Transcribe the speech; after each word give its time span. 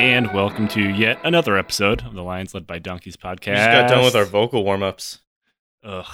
And 0.00 0.32
welcome 0.32 0.66
to 0.68 0.80
yet 0.80 1.18
another 1.24 1.58
episode 1.58 2.06
of 2.06 2.14
the 2.14 2.22
Lions 2.22 2.54
Led 2.54 2.66
by 2.66 2.78
Donkeys 2.78 3.18
podcast. 3.18 3.48
We 3.48 3.54
just 3.56 3.70
got 3.70 3.88
done 3.90 4.02
with 4.04 4.16
our 4.16 4.24
vocal 4.24 4.64
warm 4.64 4.82
ups. 4.82 5.20
Ugh. 5.84 6.06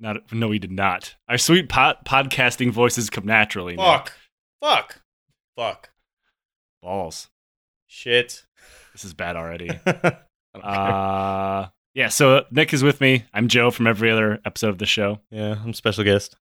Not, 0.00 0.32
no, 0.32 0.48
we 0.48 0.58
did 0.58 0.72
not. 0.72 1.14
Our 1.28 1.38
sweet 1.38 1.68
pod- 1.68 1.98
podcasting 2.04 2.72
voices 2.72 3.10
come 3.10 3.24
naturally. 3.24 3.76
now. 3.76 3.98
Fuck. 3.98 4.12
Fuck. 4.60 5.00
Fuck. 5.56 5.90
Balls. 6.82 7.28
Shit. 7.86 8.44
This 8.92 9.04
is 9.04 9.14
bad 9.14 9.36
already. 9.36 9.70
Uh, 10.62 11.68
yeah, 11.94 12.08
so 12.08 12.44
Nick 12.50 12.74
is 12.74 12.82
with 12.82 13.00
me. 13.00 13.24
I'm 13.32 13.48
Joe 13.48 13.70
from 13.70 13.86
every 13.86 14.10
other 14.10 14.38
episode 14.44 14.68
of 14.68 14.76
the 14.76 14.84
show. 14.84 15.18
yeah, 15.30 15.56
I'm 15.64 15.72
special 15.72 16.04
guest. 16.04 16.36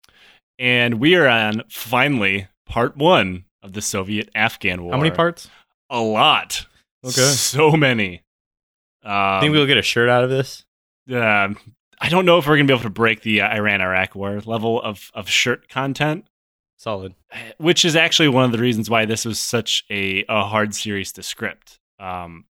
And 0.59 0.95
we 0.99 1.15
are 1.15 1.29
on, 1.29 1.63
finally, 1.69 2.49
part 2.65 2.97
one 2.97 3.45
of 3.63 3.71
the 3.71 3.81
Soviet 3.81 4.29
Afghan 4.35 4.83
War. 4.83 4.91
How 4.91 4.97
many 4.99 5.11
parts? 5.11 5.49
A 5.89 6.01
lot. 6.01 6.65
Okay. 7.03 7.21
So 7.21 7.71
many. 7.71 8.23
Um, 9.03 9.41
Think 9.41 9.53
we'll 9.53 9.65
get 9.65 9.77
a 9.77 9.81
shirt 9.81 10.09
out 10.09 10.23
of 10.23 10.29
this? 10.29 10.65
um, 11.11 11.57
I 11.99 12.09
don't 12.09 12.25
know 12.25 12.37
if 12.37 12.47
we're 12.47 12.55
going 12.55 12.67
to 12.67 12.71
be 12.71 12.75
able 12.75 12.83
to 12.83 12.89
break 12.89 13.21
the 13.21 13.41
uh, 13.41 13.55
Iran 13.55 13.81
Iraq 13.81 14.15
war 14.15 14.39
level 14.45 14.81
of, 14.81 15.11
of 15.13 15.29
shirt 15.29 15.67
content, 15.69 16.25
Solid. 16.77 17.15
which 17.57 17.85
is 17.85 17.95
actually 17.95 18.29
one 18.29 18.45
of 18.45 18.51
the 18.51 18.57
reasons 18.59 18.89
why 18.89 19.05
this 19.05 19.25
was 19.25 19.39
such 19.39 19.83
a, 19.89 20.23
a 20.29 20.43
hard 20.43 20.73
series 20.73 21.11
to 21.13 21.23
script. 21.23 21.79
Um, 21.99 22.45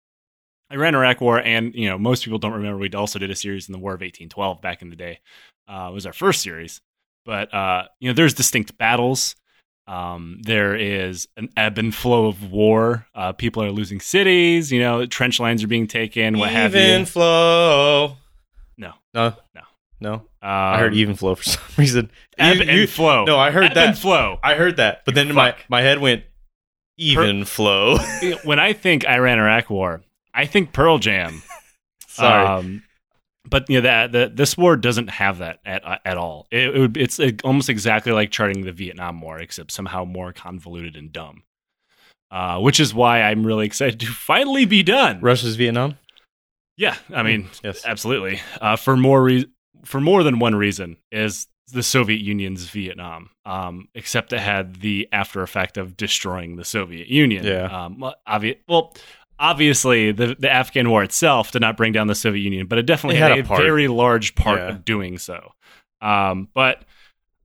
Iran 0.71 0.95
Iraq 0.95 1.21
war, 1.21 1.39
and 1.39 1.73
you 1.75 1.87
know, 1.87 1.97
most 1.97 2.23
people 2.25 2.39
don't 2.39 2.53
remember 2.53 2.77
we 2.77 2.89
also 2.91 3.19
did 3.19 3.31
a 3.31 3.35
series 3.35 3.69
in 3.69 3.73
the 3.73 3.79
War 3.79 3.91
of 3.91 4.01
1812 4.01 4.61
back 4.61 4.81
in 4.81 4.89
the 4.89 4.95
day. 4.97 5.19
Uh, 5.67 5.87
it 5.91 5.93
was 5.93 6.05
our 6.05 6.13
first 6.13 6.41
series, 6.41 6.81
but 7.25 7.53
uh, 7.53 7.83
you 7.99 8.09
know, 8.09 8.13
there's 8.13 8.33
distinct 8.33 8.77
battles. 8.77 9.35
Um, 9.87 10.39
there 10.41 10.75
is 10.75 11.27
an 11.37 11.49
ebb 11.55 11.77
and 11.77 11.95
flow 11.95 12.27
of 12.27 12.51
war. 12.51 13.07
Uh, 13.15 13.31
people 13.31 13.63
are 13.63 13.71
losing 13.71 13.99
cities. 14.01 14.71
You 14.71 14.79
know, 14.81 15.05
trench 15.05 15.39
lines 15.39 15.63
are 15.63 15.67
being 15.67 15.87
taken. 15.87 16.37
What 16.37 16.49
have 16.51 16.75
you? 16.75 16.81
even 16.81 17.05
flow. 17.05 18.17
No. 18.77 18.93
No. 19.13 19.33
No. 19.55 19.61
No. 19.99 20.13
Um, 20.13 20.21
I 20.41 20.77
heard 20.79 20.93
even 20.93 21.15
flow 21.15 21.35
for 21.35 21.43
some 21.49 21.61
reason. 21.77 22.11
ebb 22.37 22.57
You- 22.57 22.61
and 22.63 22.71
you- 22.71 22.87
flow. 22.87 23.25
No, 23.25 23.39
I 23.39 23.51
heard 23.51 23.65
ebb 23.65 23.73
that. 23.75 23.87
and 23.89 23.97
flow. 23.97 24.39
I 24.43 24.55
heard 24.55 24.77
that. 24.77 25.03
But 25.05 25.15
then 25.15 25.33
my, 25.33 25.51
Fuck. 25.53 25.61
my 25.69 25.81
head 25.81 25.99
went 25.99 26.23
even 26.97 27.45
flow. 27.45 27.97
when 28.43 28.59
I 28.59 28.73
think 28.73 29.05
Iran 29.07 29.39
Iraq 29.39 29.69
war, 29.69 30.01
I 30.33 30.45
think 30.45 30.73
Pearl 30.73 30.97
Jam. 30.99 31.41
Sorry. 32.07 32.45
Um, 32.45 32.83
but 33.49 33.69
you 33.69 33.77
know 33.77 33.81
that 33.81 34.11
the, 34.11 34.31
this 34.33 34.57
war 34.57 34.75
doesn't 34.75 35.09
have 35.09 35.37
that 35.39 35.59
at 35.65 35.83
at 36.05 36.17
all. 36.17 36.47
It, 36.51 36.75
it 36.75 36.79
would 36.79 36.97
it's 36.97 37.19
almost 37.43 37.69
exactly 37.69 38.11
like 38.11 38.31
charting 38.31 38.65
the 38.65 38.71
Vietnam 38.71 39.21
War, 39.21 39.39
except 39.39 39.71
somehow 39.71 40.05
more 40.05 40.33
convoluted 40.33 40.95
and 40.95 41.11
dumb. 41.11 41.43
Uh, 42.29 42.59
which 42.59 42.79
is 42.81 42.93
why 42.93 43.21
I'm 43.21 43.45
really 43.45 43.65
excited 43.65 44.01
to 44.01 44.07
finally 44.07 44.65
be 44.65 44.83
done. 44.83 45.21
Russia's 45.21 45.55
Vietnam? 45.55 45.97
Yeah, 46.75 46.97
I 47.13 47.23
mean, 47.23 47.47
Yes. 47.63 47.85
absolutely. 47.85 48.41
Uh, 48.59 48.75
for 48.75 48.97
more 48.97 49.23
re- 49.23 49.47
for 49.85 50.01
more 50.01 50.23
than 50.23 50.37
one 50.39 50.53
reason 50.53 50.97
is 51.11 51.47
the 51.71 51.81
Soviet 51.83 52.19
Union's 52.21 52.65
Vietnam, 52.69 53.29
um, 53.45 53.87
except 53.95 54.33
it 54.33 54.39
had 54.39 54.81
the 54.81 55.07
after 55.13 55.41
effect 55.41 55.77
of 55.77 55.95
destroying 55.97 56.57
the 56.57 56.65
Soviet 56.65 57.07
Union. 57.07 57.45
Yeah. 57.45 57.85
Um, 57.85 58.03
obvi- 58.27 58.57
well, 58.67 58.93
obviously, 59.39 60.11
the 60.11 60.35
the 60.39 60.51
Afghan 60.51 60.89
War 60.89 61.03
itself 61.03 61.51
did 61.51 61.61
not 61.61 61.77
bring 61.77 61.91
down 61.93 62.07
the 62.07 62.15
Soviet 62.15 62.41
Union, 62.43 62.67
but 62.67 62.77
it 62.77 62.85
definitely 62.85 63.17
It 63.17 63.21
had, 63.21 63.31
had 63.31 63.39
a, 63.39 63.43
very 63.57 63.87
large 63.87 64.35
part 64.35 64.59
Yeah. 64.59 64.69
of 64.69 64.85
doing 64.85 65.17
so. 65.17 65.51
Um, 66.01 66.47
but 66.53 66.83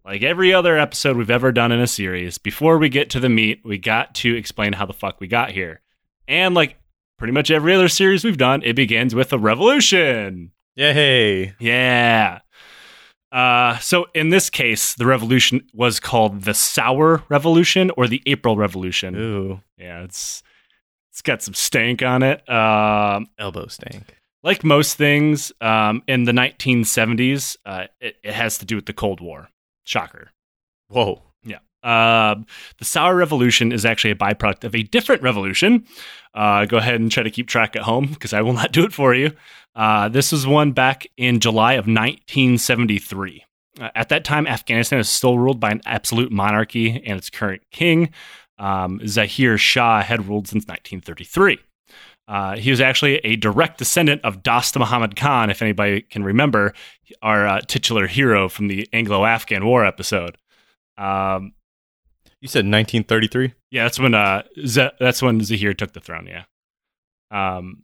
like 0.04 0.22
every 0.22 0.52
other 0.52 0.78
episode 0.78 1.16
we've 1.16 1.30
ever 1.30 1.52
done 1.52 1.72
in 1.72 1.80
a 1.80 1.86
series, 1.86 2.38
before 2.38 2.78
we 2.78 2.88
get 2.88 3.10
to 3.10 3.20
the 3.20 3.28
meat, 3.28 3.60
we 3.64 3.78
got 3.78 4.14
to 4.16 4.34
explain 4.34 4.72
how 4.72 4.84
the 4.86 4.92
fuck 4.92 5.20
we 5.20 5.26
got 5.28 5.52
here. 5.52 5.80
And 6.28 6.54
like 6.54 6.76
pretty 7.18 7.32
much 7.32 7.50
every 7.50 7.74
other 7.74 7.88
series 7.88 8.24
we've 8.24 8.36
done, 8.36 8.62
it 8.64 8.74
begins 8.74 9.14
with 9.14 9.32
a 9.32 9.38
revolution. 9.38 10.50
Yay. 10.74 11.54
Yeah. 11.60 12.40
Uh, 13.30 13.78
so 13.78 14.06
in 14.14 14.28
this 14.30 14.50
case, 14.50 14.94
the 14.94 15.06
revolution 15.06 15.62
was 15.72 15.98
called 16.00 16.42
the 16.42 16.52
Saur 16.52 17.22
Revolution 17.28 17.90
or 17.96 18.06
the 18.06 18.22
April 18.26 18.56
Revolution. 18.56 19.14
Ooh. 19.16 19.60
Yeah, 19.78 20.02
it's 20.02 20.42
it's 21.12 21.20
got 21.22 21.42
some 21.42 21.52
stank 21.54 22.02
on 22.02 22.22
it. 22.22 22.48
Um, 22.48 23.26
Elbow 23.38 23.66
stank. 23.66 24.16
like 24.42 24.64
most 24.64 24.96
things 24.96 25.52
um, 25.60 26.02
in 26.08 26.24
the 26.24 26.32
1970s, 26.32 27.56
uh, 27.66 27.84
it, 28.00 28.16
it 28.24 28.32
has 28.32 28.56
to 28.58 28.64
do 28.64 28.76
with 28.76 28.86
the 28.86 28.94
Cold 28.94 29.20
War. 29.20 29.50
Shocker. 29.84 30.30
Whoa. 30.88 31.22
Yeah. 31.44 31.58
Um, 31.82 32.46
the 32.78 32.86
Saur 32.86 33.14
Revolution 33.14 33.72
is 33.72 33.84
actually 33.84 34.12
a 34.12 34.16
byproduct 34.16 34.64
of 34.64 34.74
a 34.74 34.84
different 34.84 35.20
revolution. 35.22 35.84
Uh, 36.32 36.64
go 36.64 36.78
ahead 36.78 36.98
and 36.98 37.10
try 37.12 37.22
to 37.22 37.30
keep 37.30 37.46
track 37.46 37.76
at 37.76 37.82
home 37.82 38.06
because 38.06 38.32
I 38.32 38.40
will 38.40 38.54
not 38.54 38.72
do 38.72 38.84
it 38.84 38.94
for 38.94 39.14
you. 39.14 39.32
Uh, 39.74 40.08
this 40.08 40.32
was 40.32 40.46
one 40.46 40.72
back 40.72 41.06
in 41.18 41.40
July 41.40 41.74
of 41.74 41.86
1973. 41.86 43.44
Uh, 43.80 43.90
at 43.94 44.08
that 44.10 44.24
time, 44.24 44.46
Afghanistan 44.46 44.98
is 44.98 45.08
still 45.08 45.38
ruled 45.38 45.58
by 45.60 45.70
an 45.70 45.80
absolute 45.86 46.30
monarchy, 46.30 47.02
and 47.06 47.18
its 47.18 47.30
current 47.30 47.62
king, 47.70 48.10
um, 48.58 49.00
Zahir 49.06 49.58
Shah, 49.58 50.02
had 50.02 50.26
ruled 50.28 50.46
since 50.48 50.64
1933. 50.66 51.58
Uh, 52.28 52.56
he 52.56 52.70
was 52.70 52.80
actually 52.80 53.16
a 53.18 53.36
direct 53.36 53.78
descendant 53.78 54.20
of 54.24 54.42
Dost 54.42 54.78
Muhammad 54.78 55.16
Khan, 55.16 55.50
if 55.50 55.60
anybody 55.60 56.02
can 56.02 56.22
remember, 56.22 56.72
our 57.20 57.46
uh, 57.46 57.60
titular 57.66 58.06
hero 58.06 58.48
from 58.48 58.68
the 58.68 58.88
Anglo 58.92 59.24
Afghan 59.24 59.64
War 59.66 59.84
episode. 59.84 60.38
Um, 60.96 61.52
You 62.40 62.48
said 62.48 62.60
1933? 62.64 63.52
yeah, 63.70 63.84
that's 63.84 63.98
when 63.98 64.14
uh 64.14 64.42
Z- 64.64 64.90
that's 65.00 65.20
when 65.22 65.40
Zahir 65.42 65.74
took 65.74 65.92
the 65.92 66.00
throne. 66.00 66.26
Yeah. 66.28 66.44
Um. 67.30 67.82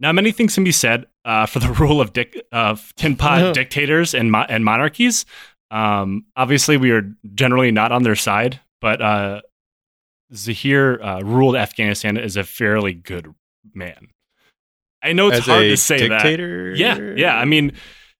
Now, 0.00 0.12
many 0.12 0.30
things 0.32 0.54
can 0.54 0.62
be 0.64 0.72
said 0.72 1.06
uh, 1.24 1.46
for 1.46 1.58
the 1.58 1.68
rule 1.80 2.00
of 2.00 2.12
dic- 2.12 2.44
of 2.52 2.92
tin 2.96 3.16
pot 3.16 3.54
dictators 3.60 4.14
and 4.14 4.30
mo- 4.32 4.46
and 4.48 4.64
monarchies. 4.64 5.26
Um, 5.70 6.24
obviously, 6.36 6.76
we 6.76 6.90
are 6.92 7.02
generally 7.34 7.70
not 7.70 7.92
on 7.92 8.02
their 8.04 8.16
side, 8.16 8.60
but 8.80 9.00
uh, 9.02 9.42
Zahir 10.34 11.02
uh, 11.02 11.20
ruled 11.20 11.56
Afghanistan 11.56 12.16
as 12.18 12.36
a 12.36 12.44
fairly 12.44 12.92
good 12.92 13.34
man. 13.74 14.08
I 15.02 15.12
know 15.12 15.28
it's 15.28 15.38
As 15.38 15.44
hard 15.46 15.62
to 15.62 15.76
say 15.76 16.08
that. 16.08 16.74
Yeah, 16.76 16.98
yeah. 17.16 17.36
I 17.36 17.44
mean, 17.44 17.72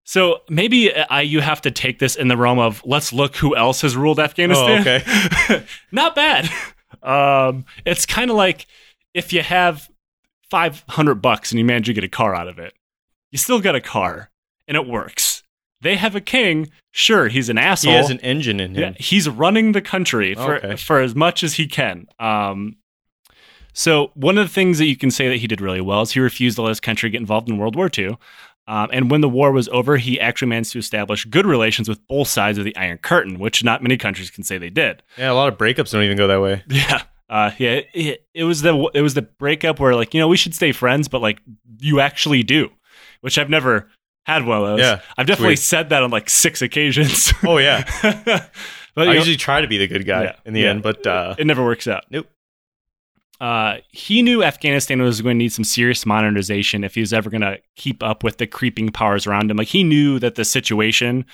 so 0.04 0.40
maybe 0.48 0.94
I, 0.94 1.22
you 1.22 1.40
have 1.40 1.60
to 1.62 1.70
take 1.70 1.98
this 1.98 2.16
in 2.16 2.28
the 2.28 2.36
realm 2.36 2.58
of 2.58 2.82
let's 2.84 3.12
look 3.12 3.36
who 3.36 3.56
else 3.56 3.82
has 3.82 3.96
ruled 3.96 4.20
Afghanistan. 4.20 4.78
Oh, 4.78 4.80
okay. 4.80 5.64
Not 5.92 6.14
bad. 6.14 6.48
Um, 7.02 7.66
it's 7.84 8.06
kind 8.06 8.30
of 8.30 8.36
like 8.36 8.66
if 9.12 9.32
you 9.32 9.42
have 9.42 9.88
five 10.50 10.84
hundred 10.88 11.16
bucks 11.16 11.52
and 11.52 11.58
you 11.58 11.64
manage 11.64 11.86
to 11.86 11.92
get 11.92 12.04
a 12.04 12.08
car 12.08 12.34
out 12.34 12.48
of 12.48 12.58
it, 12.58 12.74
you 13.30 13.38
still 13.38 13.60
got 13.60 13.74
a 13.74 13.80
car 13.80 14.30
and 14.66 14.76
it 14.76 14.86
works. 14.86 15.37
They 15.80 15.96
have 15.96 16.14
a 16.16 16.20
king. 16.20 16.70
Sure, 16.90 17.28
he's 17.28 17.48
an 17.48 17.58
asshole. 17.58 17.92
He 17.92 17.96
has 17.96 18.10
an 18.10 18.18
engine 18.20 18.58
in 18.60 18.74
Yeah, 18.74 18.86
him. 18.88 18.96
he's 18.98 19.28
running 19.28 19.72
the 19.72 19.80
country 19.80 20.34
for 20.34 20.56
Okay. 20.56 20.76
for 20.76 21.00
as 21.00 21.14
much 21.14 21.42
as 21.44 21.54
he 21.54 21.66
can. 21.66 22.06
Um, 22.18 22.76
so 23.72 24.10
one 24.14 24.38
of 24.38 24.46
the 24.48 24.52
things 24.52 24.78
that 24.78 24.86
you 24.86 24.96
can 24.96 25.10
say 25.10 25.28
that 25.28 25.36
he 25.36 25.46
did 25.46 25.60
really 25.60 25.80
well 25.80 26.02
is 26.02 26.12
he 26.12 26.20
refused 26.20 26.56
to 26.56 26.62
let 26.62 26.70
his 26.70 26.80
country 26.80 27.10
get 27.10 27.20
involved 27.20 27.48
in 27.48 27.58
World 27.58 27.76
War 27.76 27.88
II. 27.96 28.16
Um, 28.66 28.90
and 28.92 29.10
when 29.10 29.20
the 29.22 29.28
war 29.28 29.50
was 29.52 29.68
over, 29.68 29.96
he 29.96 30.20
actually 30.20 30.48
managed 30.48 30.72
to 30.72 30.78
establish 30.78 31.24
good 31.24 31.46
relations 31.46 31.88
with 31.88 32.06
both 32.06 32.28
sides 32.28 32.58
of 32.58 32.64
the 32.64 32.76
Iron 32.76 32.98
Curtain, 32.98 33.38
which 33.38 33.64
not 33.64 33.82
many 33.82 33.96
countries 33.96 34.30
can 34.30 34.44
say 34.44 34.58
they 34.58 34.68
did. 34.68 35.02
Yeah, 35.16 35.30
a 35.30 35.34
lot 35.34 35.48
of 35.50 35.56
breakups 35.58 35.92
don't 35.92 36.02
even 36.02 36.16
go 36.18 36.26
that 36.26 36.40
way. 36.42 36.62
Yeah. 36.70 37.02
Uh, 37.30 37.50
yeah, 37.58 37.80
it, 37.92 38.26
it 38.32 38.44
was 38.44 38.62
the 38.62 38.74
it 38.94 39.02
was 39.02 39.12
the 39.12 39.20
breakup 39.20 39.78
where 39.78 39.94
like 39.94 40.14
you 40.14 40.20
know 40.20 40.28
we 40.28 40.38
should 40.38 40.54
stay 40.54 40.72
friends, 40.72 41.08
but 41.08 41.20
like 41.20 41.40
you 41.78 42.00
actually 42.00 42.42
do, 42.42 42.70
which 43.20 43.36
I've 43.38 43.50
never 43.50 43.88
had 44.28 44.44
one 44.44 44.58
of 44.60 44.66
those. 44.66 44.80
Yeah, 44.80 45.00
I've 45.16 45.26
definitely 45.26 45.50
weird. 45.50 45.58
said 45.60 45.88
that 45.88 46.02
on 46.02 46.10
like 46.10 46.28
six 46.30 46.62
occasions. 46.62 47.32
Oh, 47.44 47.58
yeah. 47.58 47.84
but 48.02 48.50
I 48.96 49.04
know, 49.06 49.12
usually 49.12 49.36
try 49.36 49.60
to 49.60 49.66
be 49.68 49.78
the 49.78 49.86
good 49.88 50.06
guy 50.06 50.24
Yeah, 50.24 50.36
in 50.44 50.52
the 50.54 50.60
yeah. 50.62 50.70
end, 50.70 50.82
but 50.82 51.06
uh, 51.06 51.34
it 51.38 51.46
never 51.46 51.64
works 51.64 51.86
out. 51.86 52.04
Nope. 52.10 52.26
Uh, 53.40 53.76
he 53.90 54.20
knew 54.22 54.42
Afghanistan 54.42 55.00
was 55.00 55.22
going 55.22 55.36
to 55.36 55.38
need 55.38 55.52
some 55.52 55.64
serious 55.64 56.04
modernization 56.04 56.82
if 56.82 56.94
he 56.94 57.00
was 57.00 57.12
ever 57.12 57.30
going 57.30 57.40
to 57.40 57.58
keep 57.76 58.02
up 58.02 58.24
with 58.24 58.38
the 58.38 58.46
creeping 58.48 58.90
powers 58.90 59.26
around 59.26 59.50
him. 59.50 59.56
Like 59.56 59.68
he 59.68 59.84
knew 59.84 60.18
that 60.18 60.34
the 60.34 60.44
situation 60.44 61.24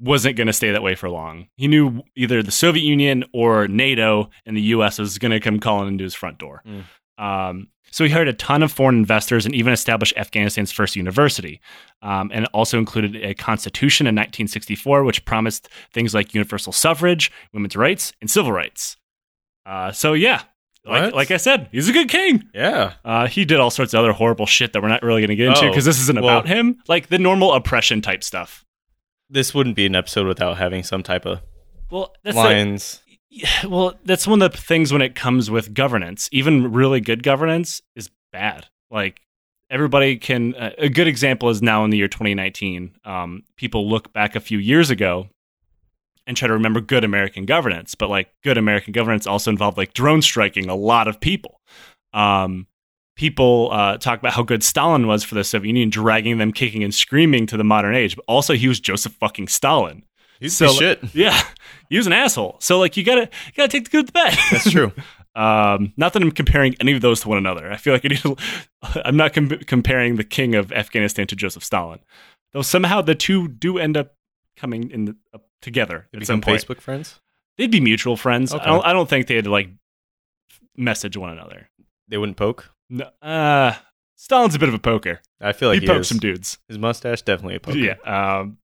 wasn't 0.00 0.36
going 0.36 0.48
to 0.48 0.52
stay 0.52 0.72
that 0.72 0.82
way 0.82 0.96
for 0.96 1.08
long. 1.08 1.46
He 1.56 1.68
knew 1.68 2.02
either 2.16 2.42
the 2.42 2.50
Soviet 2.50 2.82
Union 2.82 3.24
or 3.32 3.68
NATO 3.68 4.28
and 4.44 4.56
the 4.56 4.62
U.S. 4.62 4.98
was 4.98 5.18
going 5.18 5.30
to 5.30 5.38
come 5.38 5.60
calling 5.60 5.86
into 5.88 6.02
his 6.02 6.14
front 6.14 6.38
door. 6.38 6.64
Mm. 6.66 6.84
Um, 7.24 7.68
so 7.92 8.02
he 8.02 8.10
hired 8.10 8.26
a 8.26 8.32
ton 8.32 8.64
of 8.64 8.72
foreign 8.72 8.96
investors 8.96 9.46
and 9.46 9.54
even 9.54 9.72
established 9.72 10.14
Afghanistan's 10.16 10.72
first 10.72 10.96
university. 10.96 11.60
Um, 12.02 12.32
and 12.34 12.44
it 12.46 12.50
also 12.52 12.78
included 12.78 13.14
a 13.24 13.34
constitution 13.34 14.08
in 14.08 14.14
1964, 14.16 15.04
which 15.04 15.24
promised 15.24 15.68
things 15.92 16.12
like 16.14 16.34
universal 16.34 16.72
suffrage, 16.72 17.30
women's 17.52 17.76
rights, 17.76 18.12
and 18.20 18.28
civil 18.28 18.50
rights. 18.50 18.96
Uh, 19.64 19.92
so 19.92 20.14
yeah, 20.14 20.42
like, 20.84 21.14
like 21.14 21.30
I 21.30 21.36
said, 21.36 21.68
he's 21.70 21.88
a 21.88 21.92
good 21.92 22.08
king. 22.08 22.48
yeah. 22.52 22.94
Uh, 23.04 23.28
he 23.28 23.44
did 23.44 23.60
all 23.60 23.70
sorts 23.70 23.94
of 23.94 24.00
other 24.00 24.12
horrible 24.12 24.46
shit 24.46 24.72
that 24.72 24.82
we're 24.82 24.88
not 24.88 25.02
really 25.04 25.20
going 25.20 25.28
to 25.28 25.36
get 25.36 25.48
into 25.48 25.66
Oh, 25.66 25.68
because 25.68 25.84
this 25.84 26.00
isn't 26.00 26.20
well- 26.20 26.38
about 26.38 26.48
him. 26.48 26.78
Like 26.88 27.06
the 27.08 27.18
normal 27.20 27.52
oppression 27.52 28.00
type 28.02 28.24
stuff. 28.24 28.64
This 29.30 29.54
wouldn't 29.54 29.76
be 29.76 29.86
an 29.86 29.94
episode 29.94 30.26
without 30.26 30.56
having 30.58 30.82
some 30.82 31.02
type 31.04 31.24
of 31.24 31.40
Well, 31.90 32.12
that's 32.24 32.34
the, 32.36 32.42
lines. 32.42 33.01
Yeah, 33.32 33.66
well, 33.66 33.94
that's 34.04 34.26
one 34.26 34.42
of 34.42 34.52
the 34.52 34.58
things 34.58 34.92
when 34.92 35.02
it 35.02 35.14
comes 35.14 35.50
with 35.50 35.74
governance. 35.74 36.28
Even 36.30 36.72
really 36.72 37.00
good 37.00 37.22
governance 37.22 37.80
is 37.96 38.10
bad. 38.30 38.66
Like 38.90 39.22
everybody 39.70 40.16
can. 40.16 40.54
Uh, 40.54 40.70
a 40.78 40.88
good 40.88 41.08
example 41.08 41.48
is 41.48 41.62
now 41.62 41.84
in 41.84 41.90
the 41.90 41.96
year 41.96 42.08
2019. 42.08 42.94
Um, 43.04 43.42
people 43.56 43.88
look 43.88 44.12
back 44.12 44.36
a 44.36 44.40
few 44.40 44.58
years 44.58 44.90
ago 44.90 45.28
and 46.26 46.36
try 46.36 46.46
to 46.46 46.54
remember 46.54 46.80
good 46.80 47.02
American 47.02 47.46
governance, 47.46 47.94
but 47.94 48.10
like 48.10 48.28
good 48.44 48.58
American 48.58 48.92
governance 48.92 49.26
also 49.26 49.50
involved 49.50 49.76
like 49.76 49.94
drone 49.94 50.22
striking 50.22 50.68
a 50.68 50.74
lot 50.74 51.08
of 51.08 51.18
people. 51.18 51.60
Um, 52.12 52.66
people 53.16 53.70
uh, 53.72 53.96
talk 53.96 54.18
about 54.18 54.34
how 54.34 54.42
good 54.42 54.62
Stalin 54.62 55.06
was 55.06 55.24
for 55.24 55.34
the 55.34 55.42
Soviet 55.42 55.68
Union, 55.68 55.90
dragging 55.90 56.38
them 56.38 56.52
kicking 56.52 56.84
and 56.84 56.94
screaming 56.94 57.46
to 57.46 57.56
the 57.56 57.64
modern 57.64 57.94
age. 57.94 58.14
But 58.14 58.24
also, 58.28 58.54
he 58.54 58.68
was 58.68 58.78
Joseph 58.78 59.14
fucking 59.14 59.48
Stalin. 59.48 60.04
He's 60.42 60.56
So, 60.56 60.68
shit. 60.68 61.02
Yeah, 61.14 61.40
he 61.88 61.96
was 61.96 62.06
an 62.06 62.12
asshole. 62.12 62.56
So 62.60 62.78
like, 62.78 62.96
you 62.96 63.04
gotta 63.04 63.22
you 63.46 63.52
gotta 63.56 63.68
take 63.68 63.84
the 63.84 63.90
good 63.90 63.98
with 63.98 64.06
the 64.08 64.12
bad. 64.12 64.38
That's 64.50 64.70
true. 64.70 64.92
Um, 65.34 65.94
not 65.96 66.12
that 66.12 66.20
I'm 66.22 66.30
comparing 66.30 66.74
any 66.78 66.92
of 66.92 67.00
those 67.00 67.20
to 67.22 67.28
one 67.30 67.38
another. 67.38 67.72
I 67.72 67.78
feel 67.78 67.94
like 67.94 68.04
I 68.04 68.08
need 68.08 68.18
to, 68.18 68.36
I'm 69.06 69.16
not 69.16 69.32
com- 69.32 69.48
comparing 69.48 70.16
the 70.16 70.24
king 70.24 70.54
of 70.54 70.70
Afghanistan 70.70 71.26
to 71.28 71.34
Joseph 71.34 71.64
Stalin, 71.64 72.00
though 72.52 72.60
somehow 72.60 73.00
the 73.00 73.14
two 73.14 73.48
do 73.48 73.78
end 73.78 73.96
up 73.96 74.14
coming 74.58 74.90
in 74.90 75.06
the, 75.06 75.16
uh, 75.32 75.38
together 75.62 76.06
They 76.12 76.18
at 76.18 76.26
some 76.26 76.42
point. 76.42 76.60
Facebook 76.60 76.82
friends. 76.82 77.18
They'd 77.56 77.70
be 77.70 77.80
mutual 77.80 78.18
friends. 78.18 78.52
Okay. 78.52 78.62
I 78.62 78.66
don't. 78.66 78.84
I 78.84 78.92
don't 78.92 79.08
think 79.08 79.26
they'd 79.26 79.46
like 79.46 79.70
message 80.76 81.16
one 81.16 81.30
another. 81.30 81.70
They 82.08 82.18
wouldn't 82.18 82.36
poke. 82.36 82.70
No, 82.90 83.06
uh, 83.22 83.72
Stalin's 84.16 84.54
a 84.54 84.58
bit 84.58 84.68
of 84.68 84.74
a 84.74 84.78
poker. 84.78 85.20
I 85.40 85.52
feel 85.52 85.70
like 85.70 85.80
he 85.80 85.86
he, 85.86 85.92
pokes 85.92 86.02
is. 86.02 86.08
some 86.08 86.18
dudes. 86.18 86.58
His 86.68 86.76
mustache 86.78 87.22
definitely 87.22 87.54
a 87.56 87.60
poker. 87.60 87.78
Yeah. 87.78 87.94
Um, 88.04 88.58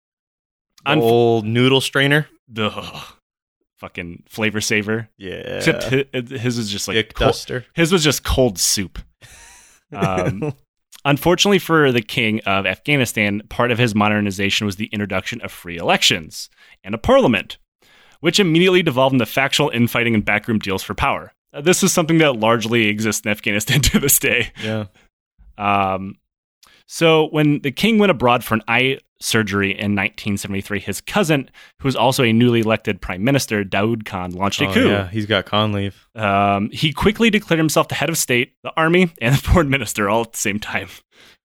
The 0.85 0.93
old 1.01 1.45
noodle 1.45 1.81
strainer. 1.81 2.29
ugh, 2.57 3.05
fucking 3.79 4.25
flavor 4.29 4.61
saver. 4.61 5.09
Yeah. 5.19 5.33
Except 5.35 5.85
his, 5.85 6.41
his 6.41 6.59
was 6.59 6.71
just 6.71 6.89
like 6.89 6.95
Dick 6.97 7.15
cold, 7.15 7.29
duster. 7.31 7.67
his 7.75 7.93
was 7.93 8.03
just 8.05 8.25
cold 8.25 8.59
soup. 8.59 8.99
Um, 9.91 10.53
Unfortunately 11.07 11.59
for 11.59 11.93
the 11.93 12.03
king 12.03 12.41
of 12.41 12.67
Afghanistan, 12.67 13.41
part 13.49 13.71
of 13.71 13.79
his 13.79 13.95
modernization 13.95 14.67
was 14.67 14.77
the 14.77 14.87
introduction 14.93 15.41
of 15.41 15.51
free 15.51 15.79
elections 15.79 16.51
and 16.85 16.95
a 16.95 16.99
parliament, 16.99 17.57
which 18.21 18.39
immediately 18.39 18.83
devolved 18.83 19.15
into 19.15 19.25
factional 19.25 19.71
infighting 19.71 20.15
and 20.15 20.25
backroom 20.27 20.59
deals 20.59 20.83
for 20.83 20.93
power. 20.93 21.33
Uh, 21.55 21.63
this 21.63 21.83
is 21.83 21.93
something 21.93 22.19
that 22.19 22.33
largely 22.39 22.89
exists 22.89 23.25
in 23.25 23.31
Afghanistan 23.31 23.81
to 23.83 23.99
this 23.99 24.19
day. 24.19 24.53
yeah. 24.63 24.87
Um, 25.57 26.17
so 26.87 27.29
when 27.29 27.61
the 27.63 27.71
king 27.73 27.99
went 27.99 28.11
abroad 28.11 28.45
for 28.45 28.55
an 28.55 28.63
eye 28.69 28.99
surgery 29.21 29.71
in 29.71 29.95
1973, 29.97 30.81
his 30.81 31.01
cousin, 31.01 31.51
who 31.81 31.89
was 31.89 31.97
also 31.97 32.23
a 32.25 32.33
newly 32.33 32.61
elected 32.61 33.01
prime 33.01 33.25
minister, 33.25 33.65
Daoud 33.65 34.05
Khan, 34.05 34.31
launched 34.33 34.61
a 34.61 34.69
Oh, 34.69 34.73
coup. 34.75 34.89
yeah. 34.89 35.09
He's 35.09 35.27
got 35.27 35.47
Khan 35.47 35.73
leave. 35.73 36.07
Um, 36.15 36.71
he 36.71 36.93
quickly 36.93 37.29
declared 37.31 37.59
himself 37.59 37.89
the 37.89 37.95
head 37.97 38.09
of 38.09 38.17
state, 38.19 38.55
the 38.63 38.73
army, 38.77 39.11
and 39.21 39.35
the 39.35 39.39
foreign 39.43 39.71
minister 39.71 40.09
all 40.09 40.23
at 40.23 40.33
the 40.33 40.39
same 40.39 40.59
time. 40.61 40.89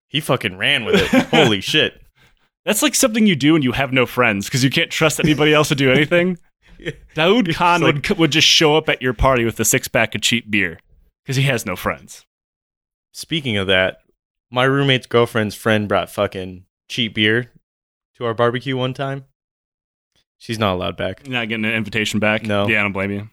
He 0.10 0.20
fucking 0.20 0.58
ran 0.58 0.86
with 0.86 0.96
it. 1.14 1.26
Holy 1.32 1.62
shit. 1.62 2.00
That's 2.66 2.82
like 2.84 2.96
something 2.96 3.26
you 3.28 3.36
do 3.36 3.54
when 3.54 3.62
you 3.64 3.72
have 3.74 3.92
no 3.92 4.06
friends 4.06 4.46
because 4.46 4.64
you 4.64 4.70
can't 4.70 4.92
trust 4.92 5.20
anybody 5.20 5.54
else 5.54 5.70
to 5.70 5.76
do 5.76 5.92
anything. 5.92 6.38
Daoud 7.16 7.54
Khan 7.56 7.82
like- 7.82 8.08
would 8.10 8.18
would 8.20 8.32
just 8.32 8.48
show 8.48 8.78
up 8.78 8.88
at 8.90 9.02
your 9.02 9.14
party 9.14 9.44
with 9.46 9.60
a 9.60 9.66
six 9.66 9.88
pack 9.88 10.14
of 10.16 10.22
cheap 10.22 10.50
beer 10.52 10.80
because 11.24 11.36
he 11.38 11.44
has 11.44 11.66
no 11.66 11.76
friends. 11.76 12.26
Speaking 13.14 13.58
of 13.58 13.68
that, 13.68 13.98
my 14.52 14.64
roommate's 14.64 15.08
girlfriend's 15.08 15.56
friend 15.56 15.88
brought 15.88 16.10
fucking 16.10 16.66
cheap 16.90 17.16
beer 17.16 17.52
to 18.24 18.28
our 18.28 18.34
barbecue 18.34 18.76
one 18.76 18.94
time. 18.94 19.26
She's 20.40 20.60
not 20.60 20.74
allowed 20.74 20.98
back. 20.98 21.22
You're 21.26 21.34
not 21.34 21.48
getting 21.48 21.66
an 21.66 21.74
invitation 21.74 22.20
back. 22.20 22.44
No. 22.44 22.68
yeah, 22.68 22.80
I 22.80 22.84
don't 22.84 22.92
blame 22.92 23.12
you. 23.12 23.30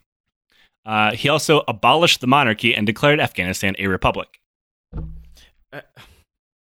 Uh, 0.84 1.12
he 1.12 1.28
also 1.28 1.62
abolished 1.66 2.20
the 2.20 2.26
monarchy 2.26 2.74
and 2.74 2.86
declared 2.86 3.20
Afghanistan 3.20 3.74
a 3.78 3.86
republic. 3.86 4.28
Uh, 5.72 5.80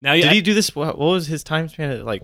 Now, 0.02 0.14
Did 0.14 0.32
he 0.32 0.42
do 0.42 0.54
this? 0.54 0.76
What, 0.76 0.98
what 0.98 1.12
was 1.12 1.28
his 1.28 1.44
time 1.44 1.70
span? 1.70 2.04
Like, 2.06 2.24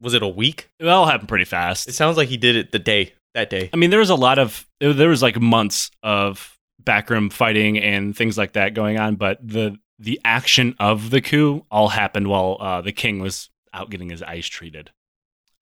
was 0.00 0.14
it 0.14 0.22
a 0.22 0.28
week? 0.28 0.70
it 0.78 0.86
all 0.88 1.06
happened 1.06 1.28
pretty 1.28 1.44
fast. 1.44 1.88
It 1.88 1.94
sounds 1.94 2.16
like 2.16 2.28
he 2.28 2.36
did 2.36 2.56
it 2.56 2.72
the 2.72 2.78
day, 2.78 3.14
that 3.34 3.50
day. 3.50 3.68
I 3.72 3.76
mean, 3.76 3.90
there 3.90 3.98
was 3.98 4.10
a 4.10 4.14
lot 4.14 4.38
of 4.38 4.66
there 4.80 5.08
was 5.08 5.22
like 5.22 5.40
months 5.40 5.90
of 6.02 6.56
backroom 6.78 7.30
fighting 7.30 7.78
and 7.78 8.16
things 8.16 8.38
like 8.38 8.52
that 8.52 8.74
going 8.74 8.98
on, 8.98 9.16
but 9.16 9.38
the 9.46 9.76
the 9.98 10.20
action 10.24 10.76
of 10.78 11.10
the 11.10 11.20
coup 11.20 11.64
all 11.70 11.88
happened 11.88 12.28
while 12.28 12.56
uh, 12.60 12.80
the 12.80 12.92
king 12.92 13.18
was 13.18 13.50
out 13.78 13.90
getting 13.90 14.10
his 14.10 14.22
eyes 14.22 14.48
treated. 14.48 14.90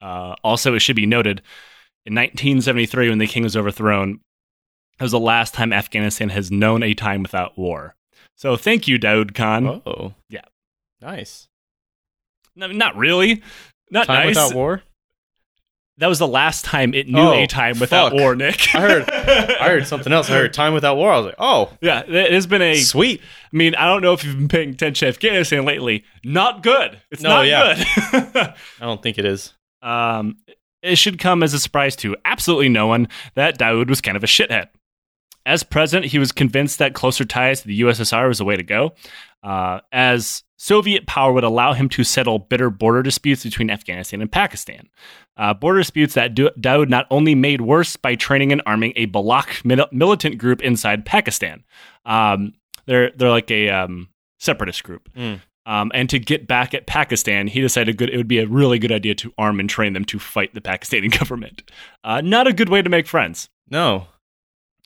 Uh, 0.00 0.34
also, 0.42 0.74
it 0.74 0.80
should 0.80 0.96
be 0.96 1.06
noted 1.06 1.42
in 2.04 2.14
1973, 2.14 3.08
when 3.08 3.18
the 3.18 3.26
king 3.26 3.42
was 3.42 3.56
overthrown, 3.56 4.20
it 4.98 5.02
was 5.02 5.12
the 5.12 5.20
last 5.20 5.54
time 5.54 5.72
Afghanistan 5.72 6.28
has 6.30 6.50
known 6.50 6.82
a 6.82 6.94
time 6.94 7.22
without 7.22 7.58
war. 7.58 7.94
So, 8.36 8.56
thank 8.56 8.86
you, 8.86 8.98
Daoud 8.98 9.34
Khan. 9.34 9.82
Oh. 9.86 10.14
Yeah. 10.28 10.44
Nice. 11.00 11.48
No, 12.54 12.68
not 12.68 12.96
really. 12.96 13.42
Not 13.90 14.06
Time 14.06 14.26
nice. 14.26 14.36
without 14.36 14.54
war? 14.54 14.82
That 15.98 16.08
was 16.08 16.18
the 16.18 16.28
last 16.28 16.64
time 16.66 16.92
it 16.92 17.08
knew 17.08 17.18
Oh, 17.18 17.32
a 17.32 17.46
time 17.46 17.78
without 17.78 18.10
fuck. 18.12 18.20
war, 18.20 18.34
Nick. 18.36 18.74
I 18.74 18.80
heard- 18.80 19.10
I 19.10 19.68
heard 19.68 19.86
something 19.86 20.12
else. 20.12 20.28
I 20.28 20.34
heard 20.34 20.52
time 20.52 20.74
without 20.74 20.96
war. 20.98 21.10
I 21.12 21.16
was 21.16 21.26
like, 21.26 21.34
oh, 21.38 21.72
Yeah, 21.80 22.02
it 22.06 22.32
has 22.32 22.46
been 22.46 22.60
a 22.62 22.74
sweet. 22.76 23.20
I 23.52 23.56
mean, 23.56 23.74
I 23.74 23.86
don't 23.86 24.02
know 24.02 24.12
if 24.12 24.22
you've 24.22 24.36
been 24.36 24.48
paying 24.48 24.70
attention 24.70 25.06
to 25.06 25.08
Afghanistan 25.08 25.64
lately. 25.64 26.04
Not 26.22 26.62
good. 26.62 27.00
It's 27.10 27.22
No, 27.22 27.30
not 27.30 27.46
yeah. 27.46 27.74
good. 28.12 28.36
I 28.36 28.54
don't 28.84 29.02
think 29.02 29.16
it 29.18 29.24
is. 29.24 29.54
um, 29.82 30.36
it 30.82 30.96
should 30.98 31.18
come 31.18 31.42
as 31.42 31.52
a 31.54 31.58
surprise 31.58 31.96
to 31.96 32.14
absolutely 32.24 32.68
no 32.68 32.86
one 32.86 33.08
that 33.34 33.58
Daoud 33.58 33.88
was 33.88 34.00
kind 34.00 34.16
of 34.16 34.22
a 34.22 34.26
shithead. 34.28 34.68
As 35.44 35.62
president, 35.62 36.12
he 36.12 36.18
was 36.18 36.30
convinced 36.30 36.78
that 36.78 36.92
closer 36.94 37.24
ties 37.24 37.62
to 37.62 37.68
the 37.68 37.80
USSR 37.80 38.28
was 38.28 38.38
the 38.38 38.44
way 38.44 38.56
to 38.56 38.62
go, 38.62 38.92
uh, 39.42 39.80
as 39.92 40.42
Soviet 40.56 41.06
power 41.06 41.32
would 41.32 41.44
allow 41.44 41.72
him 41.74 41.88
to 41.90 42.04
settle 42.04 42.38
bitter 42.38 42.70
border 42.70 43.02
disputes 43.02 43.44
between 43.44 43.70
Afghanistan 43.70 44.20
and 44.22 44.32
Pakistan. 44.32 44.88
Uh, 45.36 45.52
border 45.52 45.80
disputes 45.80 46.14
that 46.14 46.34
Do- 46.34 46.50
Daoud 46.58 46.88
not 46.88 47.06
only 47.10 47.34
made 47.34 47.60
worse 47.60 47.96
by 47.96 48.14
training 48.14 48.52
and 48.52 48.62
arming 48.64 48.92
a 48.96 49.06
Balak 49.06 49.64
mil- 49.64 49.88
militant 49.92 50.38
group 50.38 50.62
inside 50.62 51.04
Pakistan. 51.04 51.62
Um, 52.06 52.54
they're 52.86 53.10
they're 53.10 53.30
like 53.30 53.50
a 53.50 53.68
um, 53.68 54.08
separatist 54.38 54.82
group. 54.84 55.08
Mm. 55.14 55.40
Um, 55.66 55.90
and 55.94 56.08
to 56.10 56.20
get 56.20 56.46
back 56.46 56.74
at 56.74 56.86
Pakistan, 56.86 57.48
he 57.48 57.60
decided 57.60 57.96
good, 57.96 58.08
it 58.08 58.16
would 58.16 58.28
be 58.28 58.38
a 58.38 58.46
really 58.46 58.78
good 58.78 58.92
idea 58.92 59.16
to 59.16 59.34
arm 59.36 59.58
and 59.58 59.68
train 59.68 59.94
them 59.94 60.04
to 60.06 60.18
fight 60.20 60.54
the 60.54 60.60
Pakistani 60.60 61.10
government. 61.18 61.62
Uh, 62.04 62.20
not 62.20 62.46
a 62.46 62.52
good 62.52 62.68
way 62.68 62.82
to 62.82 62.88
make 62.88 63.08
friends. 63.08 63.48
No. 63.68 64.06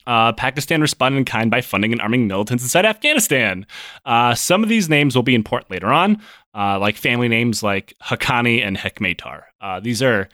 Uh, 0.07 0.33
Pakistan 0.33 0.81
responded 0.81 1.19
in 1.19 1.25
kind 1.25 1.51
by 1.51 1.61
funding 1.61 1.91
and 1.91 2.01
arming 2.01 2.27
militants 2.27 2.63
inside 2.63 2.85
Afghanistan. 2.85 3.65
Uh, 4.05 4.33
some 4.33 4.63
of 4.63 4.69
these 4.69 4.89
names 4.89 5.15
will 5.15 5.23
be 5.23 5.35
important 5.35 5.71
later 5.71 5.87
on, 5.87 6.21
uh, 6.55 6.79
like 6.79 6.95
family 6.95 7.27
names 7.27 7.61
like 7.63 7.93
Haqqani 8.03 8.65
and 8.65 8.77
Hekmatyar. 8.77 9.43
Uh, 9.59 9.79
these 9.79 10.01
are 10.01 10.29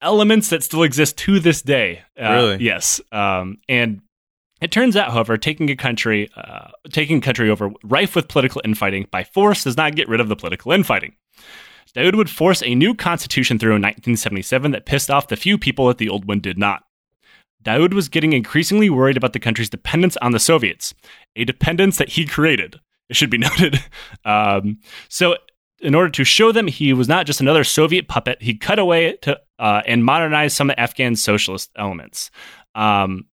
elements 0.00 0.50
that 0.50 0.62
still 0.62 0.82
exist 0.82 1.16
to 1.18 1.38
this 1.40 1.62
day. 1.62 2.02
Uh, 2.20 2.32
Really? 2.32 2.64
Yes. 2.64 3.00
Um, 3.12 3.58
and 3.68 4.00
it 4.60 4.70
turns 4.70 4.96
out, 4.96 5.10
however, 5.12 5.36
taking 5.36 5.70
a 5.70 5.76
country, 5.76 6.30
uh, 6.36 6.68
taking 6.90 7.18
a 7.18 7.20
country 7.20 7.50
over 7.50 7.70
rife 7.82 8.14
with 8.14 8.28
political 8.28 8.62
infighting 8.64 9.06
by 9.10 9.24
force 9.24 9.64
does 9.64 9.76
not 9.76 9.96
get 9.96 10.08
rid 10.08 10.20
of 10.20 10.28
the 10.28 10.36
political 10.36 10.72
infighting. 10.72 11.14
Daoud 11.94 12.14
would 12.16 12.30
force 12.30 12.62
a 12.62 12.74
new 12.74 12.94
constitution 12.94 13.58
through 13.58 13.76
in 13.76 13.82
1977 13.82 14.70
that 14.70 14.86
pissed 14.86 15.10
off 15.10 15.28
the 15.28 15.36
few 15.36 15.58
people 15.58 15.88
that 15.88 15.98
the 15.98 16.08
old 16.08 16.26
one 16.26 16.40
did 16.40 16.56
not. 16.56 16.84
Daoud 17.62 17.94
was 17.94 18.08
getting 18.08 18.32
increasingly 18.32 18.90
worried 18.90 19.16
about 19.16 19.32
the 19.32 19.40
country's 19.40 19.70
dependence 19.70 20.16
on 20.18 20.32
the 20.32 20.38
Soviets, 20.38 20.94
a 21.36 21.44
dependence 21.44 21.98
that 21.98 22.10
he 22.10 22.26
created. 22.26 22.80
It 23.08 23.16
should 23.16 23.30
be 23.30 23.38
noted. 23.38 23.82
Um, 24.24 24.78
so, 25.08 25.36
in 25.80 25.94
order 25.94 26.10
to 26.10 26.24
show 26.24 26.52
them 26.52 26.68
he 26.68 26.92
was 26.92 27.08
not 27.08 27.26
just 27.26 27.40
another 27.40 27.64
Soviet 27.64 28.06
puppet, 28.08 28.40
he 28.40 28.54
cut 28.54 28.78
away 28.78 29.16
to 29.22 29.40
uh, 29.58 29.82
and 29.86 30.04
modernized 30.04 30.56
some 30.56 30.72
Afghan 30.76 31.16
socialist 31.16 31.70
elements. 31.76 32.30
Um, 32.74 33.26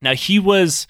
now, 0.00 0.14
he 0.14 0.38
was. 0.38 0.86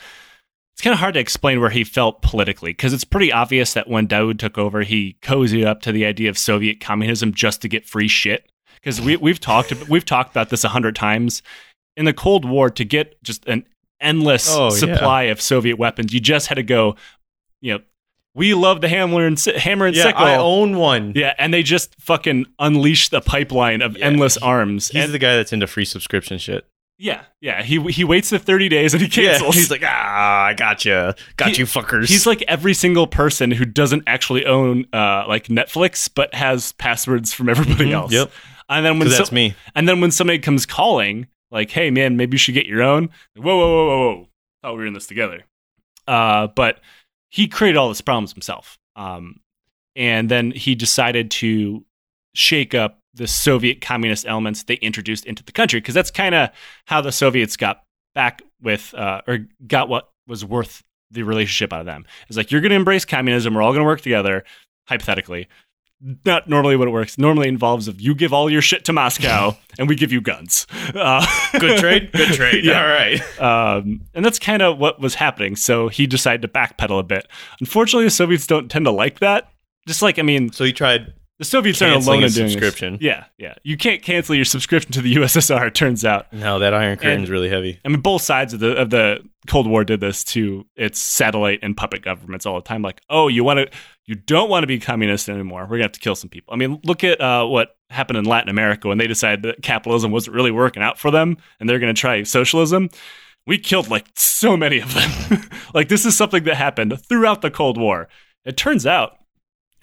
It's 0.72 0.80
kind 0.80 0.94
of 0.94 1.00
hard 1.00 1.14
to 1.14 1.20
explain 1.20 1.60
where 1.60 1.68
he 1.68 1.84
felt 1.84 2.22
politically 2.22 2.70
because 2.70 2.94
it's 2.94 3.04
pretty 3.04 3.30
obvious 3.30 3.74
that 3.74 3.88
when 3.88 4.08
Daoud 4.08 4.38
took 4.38 4.56
over, 4.56 4.80
he 4.82 5.18
cozied 5.20 5.66
up 5.66 5.82
to 5.82 5.92
the 5.92 6.06
idea 6.06 6.30
of 6.30 6.38
Soviet 6.38 6.80
communism 6.80 7.34
just 7.34 7.60
to 7.60 7.68
get 7.68 7.86
free 7.86 8.08
shit. 8.08 8.50
Because 8.76 9.00
we, 9.00 9.16
we've 9.16 9.38
talked 9.38 9.88
we've 9.88 10.04
talked 10.04 10.30
about 10.30 10.48
this 10.48 10.64
a 10.64 10.70
hundred 10.70 10.96
times 10.96 11.42
in 11.96 12.04
the 12.04 12.12
Cold 12.12 12.44
War 12.44 12.70
to 12.70 12.84
get 12.84 13.22
just 13.22 13.46
an 13.46 13.64
endless 14.00 14.48
Oh, 14.50 14.64
yeah. 14.64 14.70
supply 14.78 15.22
of 15.24 15.40
Soviet 15.40 15.76
weapons. 15.78 16.12
You 16.12 16.20
just 16.20 16.46
had 16.48 16.54
to 16.56 16.62
go, 16.62 16.96
you 17.60 17.74
know, 17.74 17.80
we 18.34 18.54
love 18.54 18.80
the 18.80 18.88
hammer 18.88 19.26
and 19.26 19.38
si- 19.38 19.58
hammer 19.58 19.86
and 19.86 19.94
Yeah, 19.94 20.04
sickle. 20.04 20.24
I 20.24 20.36
own 20.36 20.76
one. 20.76 21.12
yeah, 21.14 21.34
and 21.38 21.52
they 21.52 21.62
just 21.62 21.94
fucking 22.00 22.46
unleash 22.58 23.10
the 23.10 23.20
pipeline 23.20 23.82
of 23.82 23.96
Yeah, 23.98 24.06
endless 24.06 24.36
he- 24.36 24.40
arms. 24.42 24.88
He's 24.88 25.04
And- 25.04 25.12
the 25.14 25.18
guy 25.18 25.36
that's 25.36 25.52
into 25.52 25.66
free 25.66 25.84
subscription 25.84 26.38
shit. 26.38 26.64
yeah, 26.98 27.22
yeah. 27.42 27.62
He 27.62 27.78
he 27.92 28.04
waits 28.04 28.30
the 28.30 28.38
thirty 28.38 28.70
days 28.70 28.94
and 28.94 29.02
he 29.02 29.08
cancels. 29.10 29.54
he's 29.54 29.70
like, 29.70 29.82
ah, 29.84 30.44
I 30.46 30.54
gotcha. 30.54 31.14
Got 31.36 31.50
He- 31.50 31.58
you 31.58 31.66
fuckers. 31.66 32.08
He's 32.08 32.26
like 32.26 32.42
every 32.48 32.72
single 32.74 33.06
person 33.06 33.50
who 33.50 33.66
doesn't 33.66 34.04
actually 34.06 34.46
own 34.46 34.86
uh, 34.94 35.24
like 35.28 35.48
Netflix, 35.48 36.08
but 36.12 36.32
has 36.34 36.72
passwords 36.72 37.34
from 37.34 37.50
everybody 37.50 37.90
Mhm, 37.90 37.94
else. 37.94 38.12
Yep. 38.12 38.30
And 38.70 38.86
then 38.86 38.98
when 38.98 39.10
so- 39.10 39.18
that's 39.18 39.32
me. 39.32 39.54
and 39.74 39.86
then 39.86 40.00
when 40.00 40.10
somebody 40.10 40.38
comes 40.38 40.64
calling, 40.64 41.26
like, 41.52 41.70
hey 41.70 41.90
man, 41.90 42.16
maybe 42.16 42.34
you 42.34 42.38
should 42.38 42.54
get 42.54 42.66
your 42.66 42.82
own. 42.82 43.10
Whoa, 43.36 43.56
whoa, 43.56 43.56
whoa, 43.56 43.86
whoa, 43.86 43.98
whoa! 43.98 44.28
Thought 44.62 44.72
we 44.72 44.78
were 44.78 44.86
in 44.86 44.94
this 44.94 45.06
together. 45.06 45.44
Uh, 46.08 46.48
but 46.48 46.80
he 47.30 47.46
created 47.46 47.76
all 47.76 47.88
these 47.88 48.00
problems 48.00 48.32
himself. 48.32 48.78
Um, 48.96 49.40
and 49.94 50.28
then 50.28 50.50
he 50.50 50.74
decided 50.74 51.30
to 51.32 51.84
shake 52.34 52.74
up 52.74 52.98
the 53.14 53.26
Soviet 53.26 53.80
communist 53.80 54.26
elements 54.26 54.64
they 54.64 54.74
introduced 54.74 55.26
into 55.26 55.44
the 55.44 55.52
country 55.52 55.80
because 55.80 55.94
that's 55.94 56.10
kind 56.10 56.34
of 56.34 56.50
how 56.86 57.00
the 57.00 57.12
Soviets 57.12 57.56
got 57.56 57.82
back 58.14 58.42
with 58.60 58.94
uh, 58.94 59.20
or 59.26 59.46
got 59.66 59.88
what 59.88 60.10
was 60.26 60.44
worth 60.44 60.82
the 61.10 61.22
relationship 61.22 61.72
out 61.72 61.80
of 61.80 61.86
them. 61.86 62.06
It's 62.28 62.36
like 62.36 62.50
you're 62.50 62.62
going 62.62 62.70
to 62.70 62.76
embrace 62.76 63.04
communism. 63.04 63.54
We're 63.54 63.62
all 63.62 63.72
going 63.72 63.82
to 63.82 63.86
work 63.86 64.00
together. 64.00 64.44
Hypothetically, 64.88 65.48
not 66.24 66.48
normally 66.48 66.76
what 66.76 66.88
it 66.88 66.90
works. 66.90 67.16
Normally 67.18 67.48
involves 67.48 67.88
of 67.88 68.00
you 68.00 68.14
give 68.14 68.32
all 68.32 68.50
your 68.50 68.62
shit 68.62 68.84
to 68.86 68.92
Moscow 68.92 69.56
and 69.78 69.88
we 69.88 69.94
give 69.94 70.12
you 70.12 70.20
guns. 70.20 70.66
Uh, 70.94 71.24
Good 71.58 71.78
trade. 71.78 72.10
Good 72.12 72.34
trade. 72.34 72.64
Yeah. 72.64 72.80
All 72.82 72.88
right. 72.88 73.40
um, 73.78 74.00
and 74.14 74.24
that's 74.24 74.38
kind 74.38 74.62
of 74.62 74.78
what 74.78 75.00
was 75.00 75.14
happening. 75.14 75.56
So 75.56 75.88
he 75.88 76.06
decided 76.06 76.42
to 76.42 76.48
backpedal 76.48 76.98
a 76.98 77.02
bit. 77.04 77.28
Unfortunately, 77.60 78.04
the 78.04 78.10
Soviets 78.10 78.46
don't 78.46 78.70
tend 78.70 78.84
to 78.86 78.90
like 78.90 79.20
that. 79.20 79.50
Just 79.86 80.02
like 80.02 80.18
I 80.18 80.22
mean, 80.22 80.52
So 80.52 80.64
he 80.64 80.72
tried 80.72 81.12
the 81.42 81.46
Soviets 81.46 81.82
aren't 81.82 82.06
alone 82.06 82.22
in 82.22 82.30
doing 82.30 82.56
this. 82.56 83.00
Yeah, 83.00 83.24
yeah. 83.36 83.54
You 83.64 83.76
can't 83.76 84.00
cancel 84.00 84.36
your 84.36 84.44
subscription 84.44 84.92
to 84.92 85.02
the 85.02 85.12
USSR. 85.16 85.66
It 85.66 85.74
turns 85.74 86.04
out. 86.04 86.32
No, 86.32 86.60
that 86.60 86.72
Iron 86.72 86.96
Curtain's 86.96 87.22
And- 87.22 87.28
really 87.30 87.48
heavy. 87.48 87.80
I 87.84 87.88
mean, 87.88 88.00
both 88.00 88.22
sides 88.22 88.54
of 88.54 88.60
the 88.60 88.76
of 88.76 88.90
the 88.90 89.28
Cold 89.48 89.66
War 89.66 89.82
did 89.82 89.98
this 89.98 90.22
to 90.24 90.64
its 90.76 91.00
satellite 91.00 91.58
and 91.62 91.76
puppet 91.76 92.02
governments 92.02 92.46
all 92.46 92.54
the 92.54 92.62
time. 92.62 92.80
Like, 92.80 93.00
oh, 93.10 93.26
you 93.26 93.42
want 93.42 93.58
to, 93.58 93.68
you 94.06 94.14
don't 94.14 94.48
want 94.48 94.62
to 94.62 94.68
be 94.68 94.78
communist 94.78 95.28
anymore. 95.28 95.62
We're 95.62 95.78
gonna 95.78 95.82
have 95.84 95.92
to 95.92 96.00
kill 96.00 96.14
some 96.14 96.30
people. 96.30 96.54
I 96.54 96.56
mean, 96.56 96.80
look 96.84 97.02
at 97.02 97.20
uh, 97.20 97.44
what 97.46 97.76
happened 97.90 98.18
in 98.18 98.24
Latin 98.24 98.48
America 98.48 98.86
when 98.86 98.98
they 98.98 99.08
decided 99.08 99.42
that 99.42 99.62
capitalism 99.64 100.12
wasn't 100.12 100.36
really 100.36 100.52
working 100.52 100.84
out 100.84 100.96
for 100.96 101.10
them, 101.10 101.38
and 101.58 101.68
they're 101.68 101.80
gonna 101.80 101.92
try 101.92 102.22
socialism. 102.22 102.88
We 103.44 103.58
killed 103.58 103.90
like 103.90 104.06
so 104.14 104.56
many 104.56 104.78
of 104.78 104.94
them. 104.94 105.40
like, 105.74 105.88
this 105.88 106.06
is 106.06 106.16
something 106.16 106.44
that 106.44 106.54
happened 106.54 107.04
throughout 107.08 107.42
the 107.42 107.50
Cold 107.50 107.76
War. 107.78 108.08
It 108.44 108.56
turns 108.56 108.86
out 108.86 109.16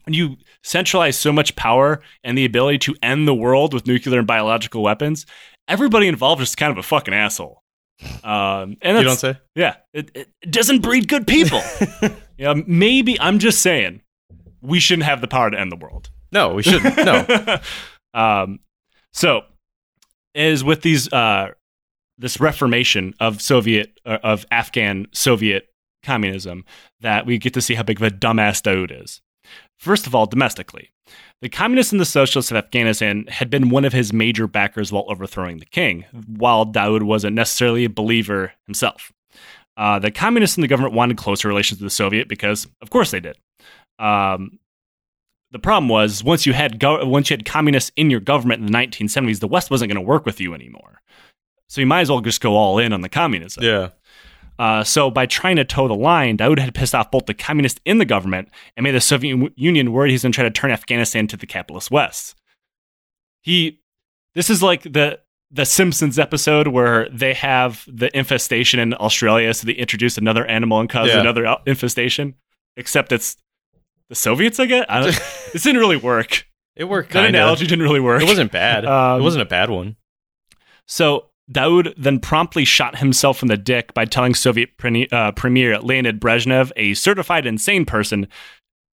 when 0.05 0.13
you 0.13 0.37
centralize 0.63 1.17
so 1.17 1.31
much 1.31 1.55
power 1.55 2.01
and 2.23 2.37
the 2.37 2.45
ability 2.45 2.77
to 2.79 2.95
end 3.01 3.27
the 3.27 3.33
world 3.33 3.73
with 3.73 3.87
nuclear 3.87 4.19
and 4.19 4.27
biological 4.27 4.83
weapons, 4.83 5.25
everybody 5.67 6.07
involved 6.07 6.41
is 6.41 6.55
kind 6.55 6.71
of 6.71 6.77
a 6.77 6.83
fucking 6.83 7.13
asshole. 7.13 7.61
Um, 8.23 8.77
and 8.81 8.97
You 8.97 9.03
don't 9.03 9.17
say? 9.17 9.37
yeah, 9.55 9.75
it, 9.93 10.11
it 10.15 10.29
doesn't 10.51 10.79
breed 10.81 11.07
good 11.07 11.27
people. 11.27 11.61
you 12.01 12.09
know, 12.45 12.63
maybe 12.65 13.19
I'm 13.19 13.39
just 13.39 13.61
saying 13.61 14.01
we 14.61 14.79
shouldn't 14.79 15.05
have 15.05 15.21
the 15.21 15.27
power 15.27 15.49
to 15.51 15.59
end 15.59 15.71
the 15.71 15.75
world. 15.75 16.09
No, 16.31 16.53
we 16.53 16.63
shouldn't. 16.63 16.95
No. 17.05 17.59
um, 18.13 18.59
so, 19.11 19.41
as 20.35 20.63
with 20.63 20.81
these, 20.81 21.11
uh, 21.11 21.49
this 22.17 22.39
reformation 22.39 23.13
of 23.19 23.41
Soviet 23.41 23.99
uh, 24.05 24.19
of 24.23 24.45
Afghan 24.51 25.07
Soviet 25.11 25.67
communism, 26.03 26.63
that 27.01 27.25
we 27.25 27.37
get 27.37 27.53
to 27.55 27.61
see 27.61 27.73
how 27.75 27.83
big 27.83 27.99
of 28.01 28.03
a 28.03 28.11
dumbass 28.15 28.61
Daoud 28.61 29.03
is. 29.03 29.21
First 29.79 30.05
of 30.07 30.13
all, 30.13 30.25
domestically, 30.25 30.91
the 31.41 31.47
communists 31.47 31.93
and 31.93 32.01
the 32.01 32.05
socialists 32.05 32.51
of 32.51 32.57
Afghanistan 32.57 33.25
had 33.29 33.49
been 33.49 33.69
one 33.69 33.85
of 33.85 33.93
his 33.93 34.11
major 34.11 34.45
backers 34.45 34.91
while 34.91 35.05
overthrowing 35.07 35.59
the 35.59 35.65
king, 35.65 36.03
while 36.27 36.65
Daoud 36.65 37.03
wasn't 37.03 37.35
necessarily 37.35 37.85
a 37.85 37.89
believer 37.89 38.51
himself. 38.65 39.13
Uh, 39.77 39.97
the 39.97 40.11
communists 40.11 40.57
and 40.57 40.63
the 40.63 40.67
government 40.67 40.93
wanted 40.93 41.15
closer 41.15 41.47
relations 41.47 41.79
with 41.79 41.85
the 41.85 41.95
Soviet 41.95 42.27
because, 42.27 42.67
of 42.81 42.89
course, 42.89 43.11
they 43.11 43.21
did. 43.21 43.37
Um, 43.97 44.59
the 45.51 45.59
problem 45.59 45.87
was 45.87 46.23
once 46.25 46.45
you 46.45 46.51
had 46.51 46.77
go- 46.77 47.05
once 47.05 47.29
you 47.29 47.35
had 47.35 47.45
communists 47.45 47.91
in 47.95 48.09
your 48.09 48.19
government 48.19 48.59
in 48.59 48.65
the 48.71 48.77
1970s, 48.77 49.39
the 49.39 49.47
West 49.47 49.71
wasn't 49.71 49.89
going 49.89 50.03
to 50.03 50.07
work 50.07 50.25
with 50.25 50.41
you 50.41 50.53
anymore. 50.53 51.01
So 51.69 51.79
you 51.79 51.87
might 51.87 52.01
as 52.01 52.09
well 52.09 52.19
just 52.19 52.41
go 52.41 52.55
all 52.55 52.79
in 52.79 52.91
on 52.91 53.01
the 53.01 53.09
communism. 53.09 53.63
yeah. 53.63 53.89
Uh, 54.59 54.83
so 54.83 55.09
by 55.09 55.25
trying 55.25 55.55
to 55.55 55.63
toe 55.63 55.87
the 55.87 55.95
line, 55.95 56.37
Daoud 56.37 56.59
had 56.59 56.75
pissed 56.75 56.93
off 56.93 57.09
both 57.09 57.25
the 57.25 57.33
communists 57.33 57.79
in 57.85 57.97
the 57.97 58.05
government 58.05 58.49
and 58.75 58.83
made 58.83 58.91
the 58.91 58.99
Soviet 58.99 59.53
Union 59.55 59.93
worried 59.93 60.11
he's 60.11 60.21
going 60.23 60.33
to 60.33 60.35
try 60.35 60.43
to 60.43 60.51
turn 60.51 60.69
Afghanistan 60.69 61.27
to 61.27 61.37
the 61.37 61.47
capitalist 61.47 61.89
West. 61.89 62.35
He, 63.41 63.79
this 64.35 64.49
is 64.49 64.61
like 64.61 64.83
the 64.83 65.19
the 65.51 65.65
Simpsons 65.65 66.19
episode 66.19 66.67
where 66.67 67.09
they 67.09 67.33
have 67.33 67.83
the 67.87 68.15
infestation 68.15 68.79
in 68.79 68.93
Australia, 68.93 69.51
so 69.53 69.65
they 69.65 69.71
introduce 69.73 70.17
another 70.17 70.45
animal 70.45 70.79
and 70.79 70.87
cause 70.89 71.07
Yeah. 71.07 71.21
another 71.21 71.55
infestation. 71.65 72.35
Except 72.77 73.11
it's 73.11 73.35
the 74.09 74.15
Soviets. 74.15 74.59
I 74.59 74.65
guess 74.67 74.85
I 74.89 75.01
this 75.53 75.63
didn't 75.63 75.79
really 75.79 75.95
work. 75.97 76.45
It 76.75 76.83
worked 76.83 77.13
That 77.13 77.23
kind 77.23 77.35
analogy 77.35 77.65
didn't 77.65 77.83
really 77.83 77.99
work. 77.99 78.21
It 78.21 78.27
wasn't 78.27 78.51
bad. 78.51 78.85
Um, 78.85 79.21
it 79.21 79.23
wasn't 79.23 79.41
a 79.41 79.45
bad 79.47 79.69
one. 79.69 79.95
So 80.85 81.28
Daoud 81.51 81.93
then 81.97 82.19
promptly 82.19 82.63
shot 82.65 82.97
himself 82.97 83.41
in 83.41 83.47
the 83.47 83.57
dick 83.57 83.93
by 83.93 84.05
telling 84.05 84.35
Soviet 84.35 84.77
pre- 84.77 85.07
uh, 85.11 85.31
Premier 85.31 85.79
Leonid 85.79 86.19
Brezhnev, 86.19 86.71
a 86.75 86.93
certified 86.93 87.45
insane 87.45 87.85
person, 87.85 88.27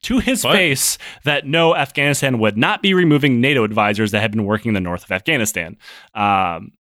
to 0.03 0.19
his 0.21 0.45
What? 0.45 0.53
face 0.55 0.99
that 1.25 1.47
no, 1.47 1.75
Afghanistan 1.77 2.39
would 2.39 2.57
not 2.57 2.83
be 2.83 2.95
removing 2.95 3.41
NATO 3.41 3.65
advisors 3.65 4.11
that 4.13 4.21
had 4.21 4.31
been 4.31 4.45
working 4.45 4.71
in 4.71 4.75
the 4.75 4.81
north 4.81 5.05
of 5.05 5.11
Afghanistan. 5.11 5.77
Um, 6.15 6.73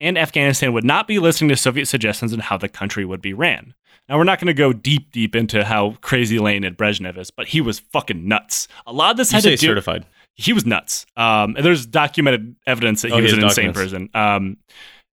and 0.00 0.18
Afghanistan 0.18 0.72
would 0.72 0.84
not 0.84 1.06
be 1.06 1.18
listening 1.18 1.48
to 1.50 1.56
Soviet 1.56 1.86
suggestions 1.86 2.32
on 2.32 2.40
how 2.40 2.56
the 2.58 2.68
country 2.68 3.04
would 3.04 3.20
be 3.22 3.32
ran. 3.32 3.74
Now, 4.08 4.18
we're 4.18 4.24
not 4.24 4.40
going 4.40 4.48
to 4.48 4.54
go 4.54 4.72
deep, 4.72 5.12
deep 5.12 5.36
into 5.36 5.64
how 5.64 5.92
crazy 6.00 6.38
Leonid 6.38 6.76
Brezhnev 6.76 7.16
is, 7.16 7.30
but 7.30 7.46
he 7.48 7.60
was 7.60 7.78
fucking 7.78 8.26
nuts. 8.26 8.66
A 8.86 8.92
lot 8.92 9.12
of 9.12 9.16
this 9.16 9.30
You 9.30 9.36
had 9.36 9.44
to 9.44 9.50
do 9.56 9.66
certified. 9.66 10.04
he 10.34 10.52
was 10.52 10.66
nuts. 10.66 11.06
Um, 11.16 11.54
and 11.56 11.64
there's 11.64 11.86
documented 11.86 12.56
evidence 12.66 13.02
that 13.02 13.08
he 13.08 13.14
Oh, 13.14 13.16
he 13.18 13.22
was 13.22 13.32
an 13.34 13.44
insane 13.44 13.72
person. 13.72 14.08
Um, 14.12 14.56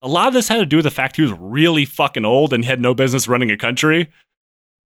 a 0.03 0.09
lot 0.09 0.29
of 0.29 0.35
this 0.35 0.49
had 0.49 0.59
to 0.59 0.67
do 0.67 0.77
with 0.77 0.85
the 0.85 0.91
fact 0.91 1.17
he 1.17 1.23
was 1.23 1.33
really 1.33 1.85
fucking 1.85 2.25
old 2.25 2.53
and 2.53 2.65
had 2.65 2.81
no 2.81 2.95
business 2.95 3.27
running 3.29 3.51
a 3.51 3.57
country. 3.57 4.11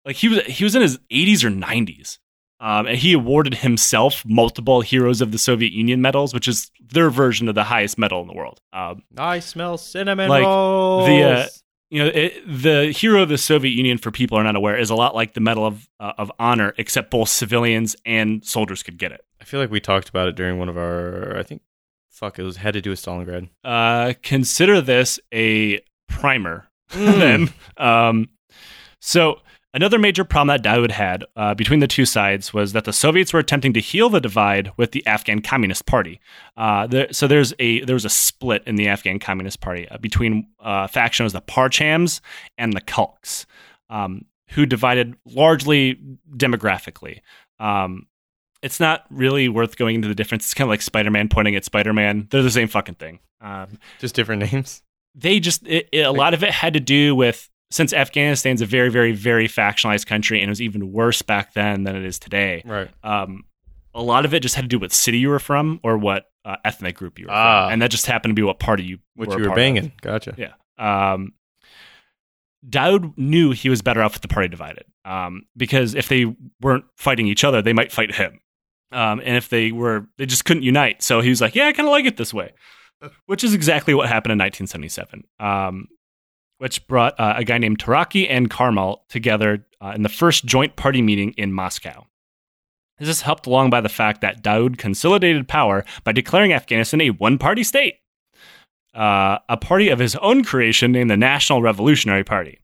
Like 0.05 0.15
he 0.15 0.29
was, 0.29 0.39
he 0.45 0.63
was 0.63 0.75
in 0.75 0.81
his 0.81 0.97
80s 1.11 1.43
or 1.43 1.49
90s, 1.49 2.17
um, 2.59 2.87
and 2.87 2.97
he 2.97 3.13
awarded 3.13 3.55
himself 3.55 4.23
multiple 4.25 4.81
Heroes 4.81 5.21
of 5.21 5.31
the 5.31 5.37
Soviet 5.37 5.71
Union 5.73 6.01
medals, 6.01 6.33
which 6.33 6.47
is 6.47 6.71
their 6.81 7.09
version 7.09 7.47
of 7.49 7.55
the 7.55 7.65
highest 7.65 7.97
medal 7.97 8.21
in 8.21 8.27
the 8.27 8.33
world. 8.33 8.59
Um, 8.73 9.03
I 9.17 9.39
smell 9.39 9.77
cinnamon 9.77 10.29
Like, 10.29 10.43
rolls. 10.43 11.05
the, 11.07 11.21
uh, 11.23 11.47
you 11.89 12.03
know, 12.03 12.11
it, 12.13 12.33
the 12.45 12.91
Hero 12.91 13.23
of 13.23 13.29
the 13.29 13.37
Soviet 13.37 13.71
Union, 13.71 13.97
for 13.97 14.11
people 14.11 14.37
who 14.37 14.41
are 14.41 14.43
not 14.45 14.55
aware, 14.55 14.77
is 14.77 14.89
a 14.89 14.95
lot 14.95 15.15
like 15.15 15.33
the 15.33 15.39
Medal 15.41 15.65
of 15.65 15.89
uh, 15.99 16.13
of 16.19 16.31
Honor, 16.37 16.73
except 16.77 17.09
both 17.11 17.29
civilians 17.29 17.95
and 18.05 18.45
soldiers 18.45 18.83
could 18.83 18.97
get 18.97 19.11
it. 19.11 19.21
I 19.41 19.43
feel 19.43 19.59
like 19.59 19.71
we 19.71 19.79
talked 19.79 20.07
about 20.07 20.27
it 20.27 20.35
during 20.35 20.59
one 20.59 20.69
of 20.69 20.77
our. 20.77 21.35
I 21.37 21.43
think, 21.43 21.61
fuck, 22.19 22.37
it 22.37 22.43
was 22.43 22.57
had 22.57 22.73
to 22.73 22.81
do 22.81 22.89
with 22.89 23.01
Stalingrad. 23.01 23.49
uh, 23.63 24.13
consider 24.21 24.81
this 24.81 25.19
a 25.33 25.79
primer. 26.07 26.67
Mm. 26.91 27.19
then, 27.19 27.53
um, 27.77 28.29
so 28.99 29.39
another 29.73 29.97
major 29.97 30.23
problem 30.23 30.47
that 30.47 30.63
Daoud 30.63 30.91
had 30.91 31.23
uh, 31.35 31.53
between 31.53 31.79
the 31.79 31.87
two 31.87 32.05
sides 32.05 32.53
was 32.53 32.73
that 32.73 32.85
the 32.85 32.93
Soviets 32.93 33.31
were 33.31 33.39
attempting 33.39 33.73
to 33.73 33.79
heal 33.79 34.09
the 34.09 34.19
divide 34.19 34.71
with 34.75 34.91
the 34.91 35.05
Afghan 35.07 35.41
Communist 35.41 35.85
Party. 35.85 36.19
Uh, 36.57 36.87
there, 36.87 37.11
so 37.13 37.27
there's 37.27 37.53
a 37.59 37.83
there 37.85 37.93
was 37.95 38.05
a 38.05 38.09
split 38.09 38.63
in 38.65 38.75
the 38.75 38.87
Afghan 38.87 39.19
Communist 39.19 39.61
Party 39.61 39.87
uh, 39.89 39.97
between 39.97 40.47
uh, 40.59 40.87
faction 40.87 41.23
was 41.23 41.33
the 41.33 41.41
Parchams 41.41 42.19
and 42.57 42.73
the 42.73 42.81
Khalqs, 42.81 43.45
um, 43.89 44.25
who 44.49 44.65
divided 44.65 45.15
largely 45.25 45.99
demographically. 46.35 47.21
Um, 47.59 48.07
it's 48.61 48.79
not 48.79 49.05
really 49.09 49.47
worth 49.49 49.77
going 49.77 49.95
into 49.95 50.07
the 50.07 50.15
difference. 50.15 50.45
It's 50.45 50.53
kind 50.53 50.67
of 50.67 50.69
like 50.69 50.81
Spider 50.81 51.11
Man 51.11 51.29
pointing 51.29 51.55
at 51.55 51.63
Spider 51.65 51.93
Man. 51.93 52.27
They're 52.29 52.41
the 52.43 52.51
same 52.51 52.67
fucking 52.67 52.95
thing. 52.95 53.19
Um, 53.41 53.79
Just 53.99 54.15
different 54.15 54.51
names. 54.51 54.81
they 55.15 55.39
just 55.39 55.65
it, 55.67 55.87
it- 55.91 56.01
a 56.01 56.11
lot 56.11 56.33
of 56.33 56.43
it 56.43 56.51
had 56.51 56.73
to 56.73 56.79
do 56.79 57.15
with 57.15 57.49
since 57.71 57.93
Afghanistan's 57.93 58.61
a 58.61 58.65
very 58.65 58.89
very 58.89 59.11
very 59.13 59.47
factionalized 59.47 60.05
country 60.07 60.41
and 60.41 60.49
it 60.49 60.51
was 60.51 60.61
even 60.61 60.91
worse 60.91 61.21
back 61.21 61.53
then 61.53 61.83
than 61.83 61.95
it 61.95 62.03
is 62.03 62.19
today. 62.19 62.61
Right. 62.65 62.89
Um, 63.03 63.43
a 63.93 64.03
lot 64.03 64.25
of 64.25 64.33
it 64.33 64.41
just 64.41 64.55
had 64.55 64.61
to 64.63 64.67
do 64.67 64.77
what 64.79 64.91
city 64.91 65.19
you 65.19 65.29
were 65.29 65.39
from 65.39 65.79
or 65.83 65.97
what 65.97 66.25
uh, 66.45 66.55
ethnic 66.65 66.95
group 66.95 67.17
you 67.19 67.25
were 67.27 67.31
Ah. 67.31 67.65
from, 67.67 67.73
and 67.73 67.81
that 67.81 67.91
just 67.91 68.05
happened 68.07 68.31
to 68.31 68.35
be 68.35 68.43
what 68.43 68.59
party 68.59 68.83
you 68.83 68.99
What 69.15 69.27
were 69.29 69.35
you 69.35 69.39
were 69.41 69.45
part 69.49 69.57
of. 69.57 69.61
banging. 69.61 69.91
Gotcha. 70.01 70.35
Yeah. 70.37 70.53
Um, 70.77 71.33
Daoud 72.67 73.17
knew 73.17 73.51
he 73.51 73.69
was 73.69 73.81
better 73.81 74.01
off 74.01 74.13
with 74.13 74.21
the 74.21 74.27
party 74.27 74.47
divided 74.49 74.83
um, 75.05 75.43
because 75.55 75.95
if 75.95 76.09
they 76.09 76.25
weren't 76.61 76.85
fighting 76.97 77.27
each 77.27 77.43
other, 77.43 77.61
they 77.61 77.73
might 77.73 77.91
fight 77.91 78.13
him. 78.15 78.39
Um, 78.91 79.21
and 79.23 79.37
if 79.37 79.49
they 79.49 79.71
were, 79.71 80.07
they 80.17 80.25
just 80.25 80.45
couldn't 80.45 80.63
unite. 80.63 81.03
So 81.03 81.21
he 81.21 81.29
was 81.29 81.41
like, 81.41 81.55
"Yeah, 81.55 81.67
I 81.67 81.73
kind 81.73 81.87
of 81.87 81.91
like 81.91 82.05
it 82.05 82.17
this 82.17 82.33
way," 82.33 82.53
which 83.25 83.43
is 83.43 83.53
exactly 83.53 83.93
what 83.93 84.09
happened 84.09 84.31
in 84.31 84.39
1977, 84.39 85.23
um, 85.39 85.87
which 86.57 86.87
brought 86.87 87.19
uh, 87.19 87.35
a 87.37 87.43
guy 87.43 87.57
named 87.57 87.79
Taraki 87.79 88.27
and 88.29 88.49
Karmal 88.49 89.03
together 89.09 89.65
uh, 89.81 89.93
in 89.95 90.01
the 90.01 90.09
first 90.09 90.45
joint 90.45 90.75
party 90.75 91.01
meeting 91.01 91.33
in 91.37 91.53
Moscow. 91.53 92.05
This 92.97 93.09
is 93.09 93.21
helped 93.21 93.47
along 93.47 93.69
by 93.69 93.79
the 93.79 93.89
fact 93.89 94.21
that 94.21 94.43
Daoud 94.43 94.77
consolidated 94.77 95.47
power 95.47 95.85
by 96.03 96.11
declaring 96.11 96.51
Afghanistan 96.51 96.99
a 96.99 97.11
one-party 97.11 97.63
state 97.63 97.95
uh, 98.93 99.37
a 99.47 99.57
party 99.57 99.89
of 99.89 99.99
his 99.99 100.15
own 100.17 100.43
creation 100.43 100.91
named 100.91 101.09
the 101.09 101.17
National 101.17 101.61
Revolutionary 101.61 102.23
Party. 102.23 102.59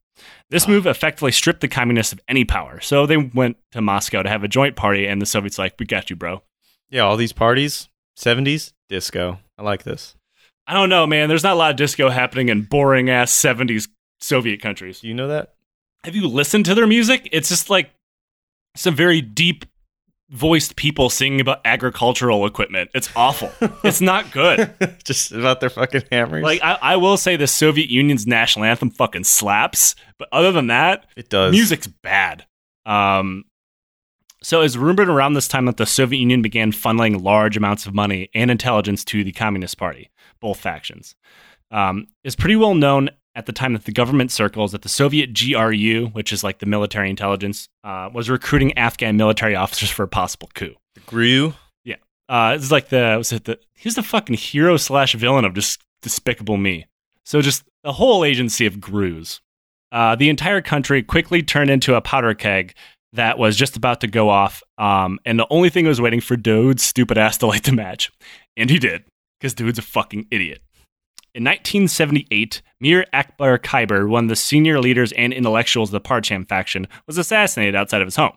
This 0.50 0.68
move 0.68 0.86
effectively 0.86 1.32
stripped 1.32 1.60
the 1.60 1.68
communists 1.68 2.12
of 2.12 2.20
any 2.28 2.44
power. 2.44 2.80
So 2.80 3.04
they 3.04 3.16
went 3.16 3.56
to 3.72 3.80
Moscow 3.80 4.22
to 4.22 4.28
have 4.28 4.44
a 4.44 4.48
joint 4.48 4.76
party, 4.76 5.06
and 5.06 5.20
the 5.20 5.26
Soviets 5.26 5.58
like, 5.58 5.74
"We 5.78 5.86
got 5.86 6.08
you, 6.08 6.16
bro." 6.16 6.42
Yeah, 6.88 7.02
all 7.02 7.16
these 7.16 7.32
parties, 7.32 7.88
70s, 8.16 8.72
disco. 8.88 9.40
I 9.58 9.62
like 9.62 9.82
this. 9.82 10.14
I 10.66 10.74
don't 10.74 10.88
know, 10.88 11.06
man. 11.06 11.28
There's 11.28 11.42
not 11.42 11.54
a 11.54 11.56
lot 11.56 11.70
of 11.70 11.76
disco 11.76 12.10
happening 12.10 12.48
in 12.48 12.62
boring 12.62 13.10
ass 13.10 13.32
70s 13.32 13.88
Soviet 14.20 14.60
countries. 14.60 15.00
Do 15.00 15.08
you 15.08 15.14
know 15.14 15.28
that? 15.28 15.54
Have 16.04 16.14
you 16.14 16.28
listened 16.28 16.64
to 16.66 16.74
their 16.74 16.86
music? 16.86 17.28
It's 17.32 17.48
just 17.48 17.68
like 17.70 17.90
some 18.76 18.94
very 18.94 19.20
deep 19.20 19.64
voiced 20.30 20.76
people 20.76 21.08
singing 21.08 21.40
about 21.40 21.60
agricultural 21.64 22.46
equipment. 22.46 22.90
It's 22.94 23.08
awful. 23.14 23.50
it's 23.84 24.00
not 24.00 24.32
good. 24.32 24.74
Just 25.04 25.32
about 25.32 25.60
their 25.60 25.70
fucking 25.70 26.02
hammers. 26.10 26.42
Like 26.42 26.60
I, 26.62 26.78
I 26.82 26.96
will 26.96 27.16
say 27.16 27.36
the 27.36 27.46
Soviet 27.46 27.88
Union's 27.90 28.26
national 28.26 28.64
anthem 28.64 28.90
fucking 28.90 29.24
slaps, 29.24 29.94
but 30.18 30.28
other 30.32 30.52
than 30.52 30.66
that, 30.68 31.06
it 31.16 31.28
does. 31.28 31.52
music's 31.52 31.86
bad. 31.86 32.46
Um, 32.84 33.44
so 34.42 34.60
it's 34.62 34.76
rumored 34.76 35.08
around 35.08 35.34
this 35.34 35.48
time 35.48 35.64
that 35.66 35.76
the 35.76 35.86
Soviet 35.86 36.20
Union 36.20 36.42
began 36.42 36.70
funneling 36.72 37.22
large 37.22 37.56
amounts 37.56 37.86
of 37.86 37.94
money 37.94 38.28
and 38.34 38.50
intelligence 38.50 39.04
to 39.06 39.24
the 39.24 39.32
Communist 39.32 39.78
Party, 39.78 40.10
both 40.40 40.58
factions. 40.60 41.14
Um, 41.70 42.06
it's 42.22 42.36
pretty 42.36 42.56
well 42.56 42.74
known 42.74 43.10
at 43.36 43.46
the 43.46 43.52
time 43.52 43.74
that 43.74 43.84
the 43.84 43.92
government 43.92 44.32
circles 44.32 44.72
that 44.72 44.82
the 44.82 44.88
Soviet 44.88 45.38
GRU, 45.38 46.06
which 46.06 46.32
is 46.32 46.42
like 46.42 46.58
the 46.58 46.66
military 46.66 47.10
intelligence, 47.10 47.68
uh, 47.84 48.08
was 48.12 48.30
recruiting 48.30 48.76
Afghan 48.76 49.16
military 49.16 49.54
officers 49.54 49.90
for 49.90 50.02
a 50.02 50.08
possible 50.08 50.50
coup. 50.54 50.74
The 50.94 51.00
GRU. 51.02 51.54
Yeah. 51.84 51.96
Uh, 52.28 52.56
it's 52.56 52.72
like 52.72 52.88
the 52.88 53.14
was 53.18 53.30
it 53.30 53.44
the 53.44 53.60
he's 53.74 53.94
the 53.94 54.02
fucking 54.02 54.36
hero 54.36 54.78
slash 54.78 55.14
villain 55.14 55.44
of 55.44 55.54
just 55.54 55.82
Despicable 56.02 56.56
Me. 56.56 56.86
So 57.24 57.42
just 57.42 57.64
a 57.84 57.92
whole 57.92 58.24
agency 58.24 58.66
of 58.66 58.76
grus. 58.76 59.40
Uh, 59.92 60.16
the 60.16 60.28
entire 60.28 60.60
country 60.60 61.02
quickly 61.02 61.42
turned 61.42 61.70
into 61.70 61.94
a 61.94 62.00
powder 62.00 62.34
keg 62.34 62.74
that 63.12 63.38
was 63.38 63.56
just 63.56 63.76
about 63.76 64.00
to 64.00 64.06
go 64.06 64.28
off, 64.28 64.62
um, 64.78 65.18
and 65.24 65.38
the 65.38 65.46
only 65.50 65.70
thing 65.70 65.86
was 65.86 66.00
waiting 66.00 66.20
for 66.20 66.36
Daoud's 66.36 66.82
stupid 66.82 67.16
ass 67.16 67.38
to 67.38 67.46
light 67.46 67.64
the 67.64 67.72
match, 67.72 68.10
and 68.56 68.68
he 68.68 68.78
did, 68.78 69.04
because 69.40 69.54
Daoud's 69.54 69.78
a 69.78 69.82
fucking 69.82 70.26
idiot. 70.30 70.60
In 71.36 71.44
1978, 71.44 72.62
Mir 72.80 73.04
Akbar 73.12 73.58
Khyber, 73.58 74.08
one 74.08 74.24
of 74.24 74.28
the 74.30 74.36
senior 74.36 74.80
leaders 74.80 75.12
and 75.12 75.34
intellectuals 75.34 75.90
of 75.90 75.92
the 75.92 76.00
Parcham 76.00 76.46
faction, 76.48 76.88
was 77.06 77.18
assassinated 77.18 77.74
outside 77.74 78.00
of 78.00 78.06
his 78.06 78.16
home. 78.16 78.32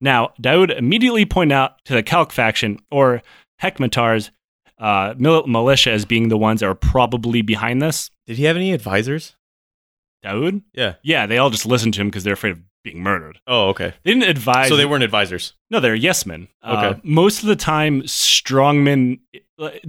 Now, 0.00 0.32
Daoud 0.40 0.74
immediately 0.74 1.26
pointed 1.26 1.54
out 1.54 1.84
to 1.84 1.92
the 1.92 2.02
Khalq 2.02 2.32
faction, 2.32 2.78
or 2.90 3.20
Hekmatyar's 3.62 4.30
uh, 4.78 5.12
mil- 5.18 5.46
militia, 5.46 5.90
as 5.92 6.06
being 6.06 6.28
the 6.30 6.38
ones 6.38 6.60
that 6.60 6.66
are 6.70 6.74
probably 6.74 7.42
behind 7.42 7.82
this. 7.82 8.10
Did 8.26 8.38
he 8.38 8.44
have 8.44 8.56
any 8.56 8.72
advisors? 8.72 9.36
Daoud? 10.24 10.62
Yeah. 10.72 10.94
Yeah, 11.02 11.26
they 11.26 11.36
all 11.36 11.50
just 11.50 11.66
listened 11.66 11.92
to 11.94 12.00
him 12.00 12.08
because 12.08 12.24
they're 12.24 12.32
afraid 12.32 12.52
of 12.52 12.60
being 12.82 13.02
murdered. 13.02 13.40
Oh, 13.46 13.68
okay. 13.68 13.92
They 14.04 14.12
didn't 14.14 14.30
advise. 14.30 14.68
So 14.68 14.76
they 14.76 14.86
weren't 14.86 15.04
advisors. 15.04 15.52
No, 15.70 15.80
they're 15.80 15.94
yes 15.94 16.24
men. 16.24 16.48
Uh, 16.62 16.92
Okay. 16.94 17.00
most 17.04 17.42
of 17.42 17.48
the 17.48 17.56
time, 17.56 18.00
strongmen, 18.02 19.20
uh, 19.34 19.38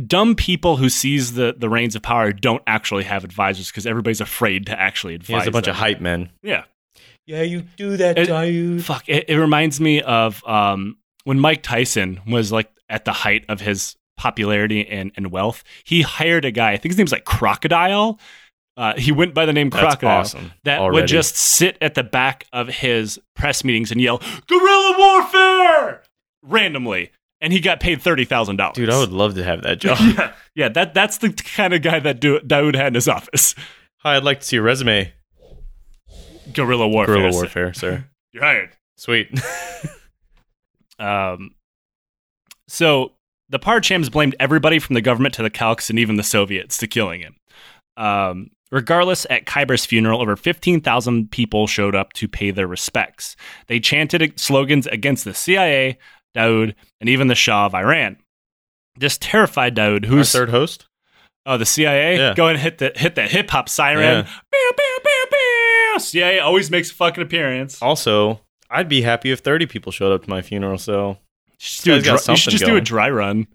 dumb 0.07 0.35
people 0.35 0.77
who 0.77 0.89
seize 0.89 1.33
the, 1.33 1.55
the 1.57 1.69
reins 1.69 1.95
of 1.95 2.01
power 2.01 2.31
don't 2.31 2.61
actually 2.67 3.03
have 3.03 3.23
advisors 3.23 3.67
because 3.69 3.85
everybody's 3.85 4.21
afraid 4.21 4.65
to 4.67 4.79
actually 4.79 5.15
advise. 5.15 5.27
He 5.27 5.33
has 5.33 5.47
a 5.47 5.51
bunch 5.51 5.65
them. 5.65 5.71
of 5.71 5.77
hype 5.77 6.01
men. 6.01 6.29
Yeah. 6.41 6.63
Yeah, 7.25 7.41
you 7.43 7.61
do 7.77 7.95
that, 7.97 8.17
It- 8.17 8.27
Daoud. 8.29 8.81
Fuck. 8.81 9.07
It, 9.07 9.29
it 9.29 9.37
reminds 9.37 9.79
me 9.79 10.01
of 10.01 10.45
um, 10.47 10.97
when 11.23 11.39
Mike 11.39 11.63
Tyson 11.63 12.19
was 12.27 12.51
like 12.51 12.69
at 12.89 13.05
the 13.05 13.13
height 13.13 13.45
of 13.47 13.61
his 13.61 13.95
popularity 14.17 14.87
and, 14.87 15.11
and 15.15 15.31
wealth. 15.31 15.63
He 15.85 16.01
hired 16.01 16.45
a 16.45 16.51
guy. 16.51 16.71
I 16.71 16.77
think 16.77 16.91
his 16.91 16.97
name's 16.97 17.11
like 17.11 17.25
Crocodile. 17.25 18.19
Uh, 18.75 18.93
he 18.97 19.11
went 19.11 19.33
by 19.33 19.45
the 19.45 19.53
name 19.53 19.69
That's 19.69 19.81
Crocodile. 19.83 20.19
awesome. 20.19 20.51
that 20.63 20.79
already. 20.79 21.01
would 21.01 21.07
just 21.07 21.35
sit 21.35 21.77
at 21.79 21.93
the 21.95 22.03
back 22.03 22.45
of 22.51 22.67
his 22.67 23.19
press 23.35 23.63
meetings 23.63 23.91
and 23.91 24.01
yell 24.01 24.19
guerrilla 24.47 24.95
warfare 24.97 26.01
randomly 26.41 27.11
and 27.43 27.51
he 27.51 27.59
got 27.59 27.81
paid 27.81 27.99
$30,000. 27.99 28.73
Dude, 28.73 28.89
I 28.89 28.97
would 28.97 29.11
love 29.11 29.35
to 29.35 29.43
have 29.43 29.61
that 29.63 29.79
job. 29.79 29.97
yeah, 30.01 30.33
yeah, 30.55 30.69
that 30.69 30.93
that's 30.93 31.17
the 31.17 31.29
kind 31.31 31.73
of 31.73 31.81
guy 31.81 31.99
that 31.99 32.19
do, 32.19 32.39
Daoud 32.39 32.73
had 32.75 32.87
in 32.87 32.93
his 32.95 33.09
office. 33.09 33.53
Hi, 33.97 34.15
I'd 34.15 34.23
like 34.23 34.39
to 34.39 34.45
see 34.45 34.57
a 34.57 34.61
resume. 34.61 35.13
Guerrilla 36.53 36.87
warfare. 36.87 37.15
Guerrilla 37.15 37.33
warfare, 37.33 37.73
sir. 37.73 38.05
You're 38.31 38.43
hired. 38.43 38.71
Sweet. 38.97 39.29
Um, 40.99 41.55
so 42.67 43.13
the 43.49 43.59
Parchams 43.59 44.09
blamed 44.09 44.35
everybody 44.39 44.79
from 44.79 44.93
the 44.93 45.01
government 45.01 45.33
to 45.33 45.43
the 45.43 45.49
Khalqs 45.49 45.89
and 45.89 45.99
even 45.99 46.15
the 46.15 46.23
Soviets 46.23 46.77
to 46.77 46.87
killing 46.87 47.19
him. 47.19 47.35
Um, 47.97 48.51
regardless, 48.71 49.25
at 49.29 49.45
Khyber's 49.45 49.85
funeral, 49.85 50.21
over 50.21 50.35
15,000 50.35 51.31
people 51.31 51.67
showed 51.67 51.95
up 51.95 52.13
to 52.13 52.27
pay 52.27 52.51
their 52.51 52.67
respects. 52.67 53.35
They 53.67 53.79
chanted 53.79 54.39
slogans 54.39 54.87
against 54.87 55.25
the 55.25 55.33
CIA, 55.33 55.97
Daoud, 56.35 56.73
and 56.99 57.09
even 57.09 57.27
the 57.27 57.35
Shah 57.35 57.65
of 57.67 57.75
Iran. 57.75 58.17
This 58.97 59.17
terrified 59.17 59.75
Daoud, 59.75 60.03
Our 60.05 60.09
who's 60.09 60.31
third 60.31 60.49
host? 60.49 60.85
oh 61.45 61.57
the 61.57 61.65
CIA, 61.65 62.17
Yeah. 62.17 62.33
go 62.35 62.47
and 62.47 62.59
hit 62.59 62.77
the 62.77 62.91
hit 62.95 63.15
that 63.15 63.31
hip 63.31 63.49
hop 63.49 63.67
siren. 63.69 64.01
Yeah. 64.03 64.21
Bow, 64.51 64.71
bow, 64.77 64.97
bow, 65.03 65.23
bow. 65.31 65.97
CIA 65.99 66.39
always 66.39 66.69
makes 66.71 66.91
a 66.91 66.93
fucking 66.93 67.23
appearance. 67.23 67.81
Also, 67.81 68.41
I'd 68.69 68.89
be 68.89 69.01
happy 69.01 69.31
if 69.31 69.39
30 69.39 69.65
people 69.67 69.91
showed 69.91 70.11
up 70.13 70.23
to 70.23 70.29
my 70.29 70.41
funeral, 70.41 70.77
so 70.77 71.17
Just 71.59 71.83
do 71.83 71.93
a 71.93 71.95
Guy's 71.97 72.03
dry, 72.03 72.11
you 72.13 72.17
should 72.17 72.23
something 72.25 72.51
just 72.51 72.65
do 72.65 72.75
a 72.75 72.81
dry 72.81 73.09
run. 73.09 73.47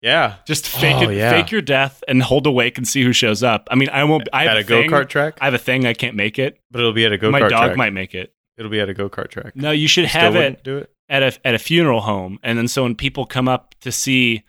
yeah. 0.00 0.36
Just 0.46 0.68
fake 0.68 0.96
Oh, 0.98 1.10
it, 1.10 1.16
yeah. 1.16 1.30
fake 1.32 1.50
your 1.50 1.60
death, 1.62 2.02
and 2.08 2.22
hold 2.22 2.46
awake 2.46 2.78
and 2.78 2.86
see 2.86 3.02
who 3.02 3.12
shows 3.12 3.42
up. 3.42 3.66
I 3.70 3.74
mean, 3.74 3.88
I 3.90 4.04
won't. 4.04 4.28
I 4.32 4.42
have 4.44 4.50
at 4.52 4.56
a, 4.56 4.60
a 4.60 4.64
go 4.64 4.80
thing- 4.82 4.90
kart 4.90 5.08
track, 5.08 5.38
I 5.40 5.46
have 5.46 5.54
a 5.54 5.58
thing. 5.58 5.86
I 5.86 5.92
can't 5.94 6.14
make 6.16 6.38
it. 6.38 6.58
but 6.70 6.78
it'll 6.80 6.92
be 6.92 7.04
at 7.04 7.12
a 7.12 7.18
go 7.18 7.28
kart. 7.30 7.38
Track. 7.38 7.42
My 7.42 7.48
dog 7.48 7.64
track. 7.70 7.76
might 7.76 7.92
make 7.92 8.14
it. 8.14 8.32
It'll 8.56 8.70
be 8.70 8.80
at 8.80 8.88
a 8.88 8.94
go 8.94 9.08
kart 9.08 9.28
track. 9.30 9.56
No, 9.56 9.70
you 9.70 9.88
should 9.88 10.08
Still 10.08 10.20
have 10.20 10.34
wouldn't 10.34 10.58
it 10.58 10.64
do 10.64 10.78
it. 10.78 10.90
At 11.10 11.22
a 11.22 11.46
at 11.46 11.54
a 11.54 11.58
funeral 11.58 12.00
home, 12.00 12.38
and 12.42 12.56
then 12.56 12.68
so 12.68 12.84
when 12.84 12.94
people 12.94 13.26
come 13.26 13.48
up 13.48 13.74
to 13.80 13.92
see 13.92 14.44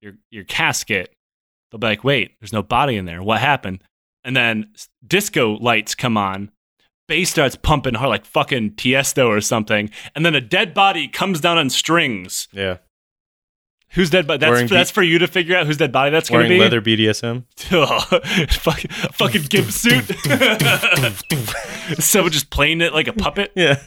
your 0.00 0.12
your 0.30 0.44
casket, 0.44 1.12
they'll 1.70 1.80
be 1.80 1.86
like, 1.88 2.04
"Wait, 2.04 2.32
there's 2.40 2.52
no 2.52 2.62
body 2.62 2.96
in 2.96 3.06
there. 3.06 3.22
What 3.22 3.40
happened?" 3.40 3.82
And 4.22 4.36
then 4.36 4.72
disco 5.04 5.58
lights 5.58 5.94
come 5.96 6.16
on. 6.16 6.50
Bass 7.08 7.30
starts 7.30 7.56
pumping 7.56 7.94
hard 7.94 8.10
like 8.10 8.26
fucking 8.26 8.72
Tiesto 8.72 9.26
or 9.26 9.40
something, 9.40 9.90
and 10.14 10.24
then 10.24 10.34
a 10.34 10.40
dead 10.42 10.74
body 10.74 11.08
comes 11.08 11.40
down 11.40 11.58
on 11.58 11.70
strings. 11.70 12.46
Yeah. 12.52 12.76
Who's 13.92 14.10
dead 14.10 14.26
body? 14.26 14.40
That's 14.40 14.50
Wearing 14.50 14.68
that's 14.68 14.90
for 14.90 15.02
you 15.02 15.18
to 15.20 15.26
figure 15.26 15.56
out 15.56 15.66
who's 15.66 15.78
dead 15.78 15.92
body 15.92 16.10
that's 16.10 16.28
going 16.28 16.42
to 16.42 16.54
Wearing 16.54 16.58
be. 16.58 16.62
leather 16.62 16.82
BDSM. 16.82 17.44
Oh, 17.72 18.00
fucking, 18.50 18.90
fucking 18.90 19.42
gimp 19.44 19.70
suit. 19.70 20.04
Someone 22.04 22.30
just 22.30 22.50
playing 22.50 22.82
it 22.82 22.92
like 22.92 23.08
a 23.08 23.14
puppet. 23.14 23.52
Yeah. 23.56 23.80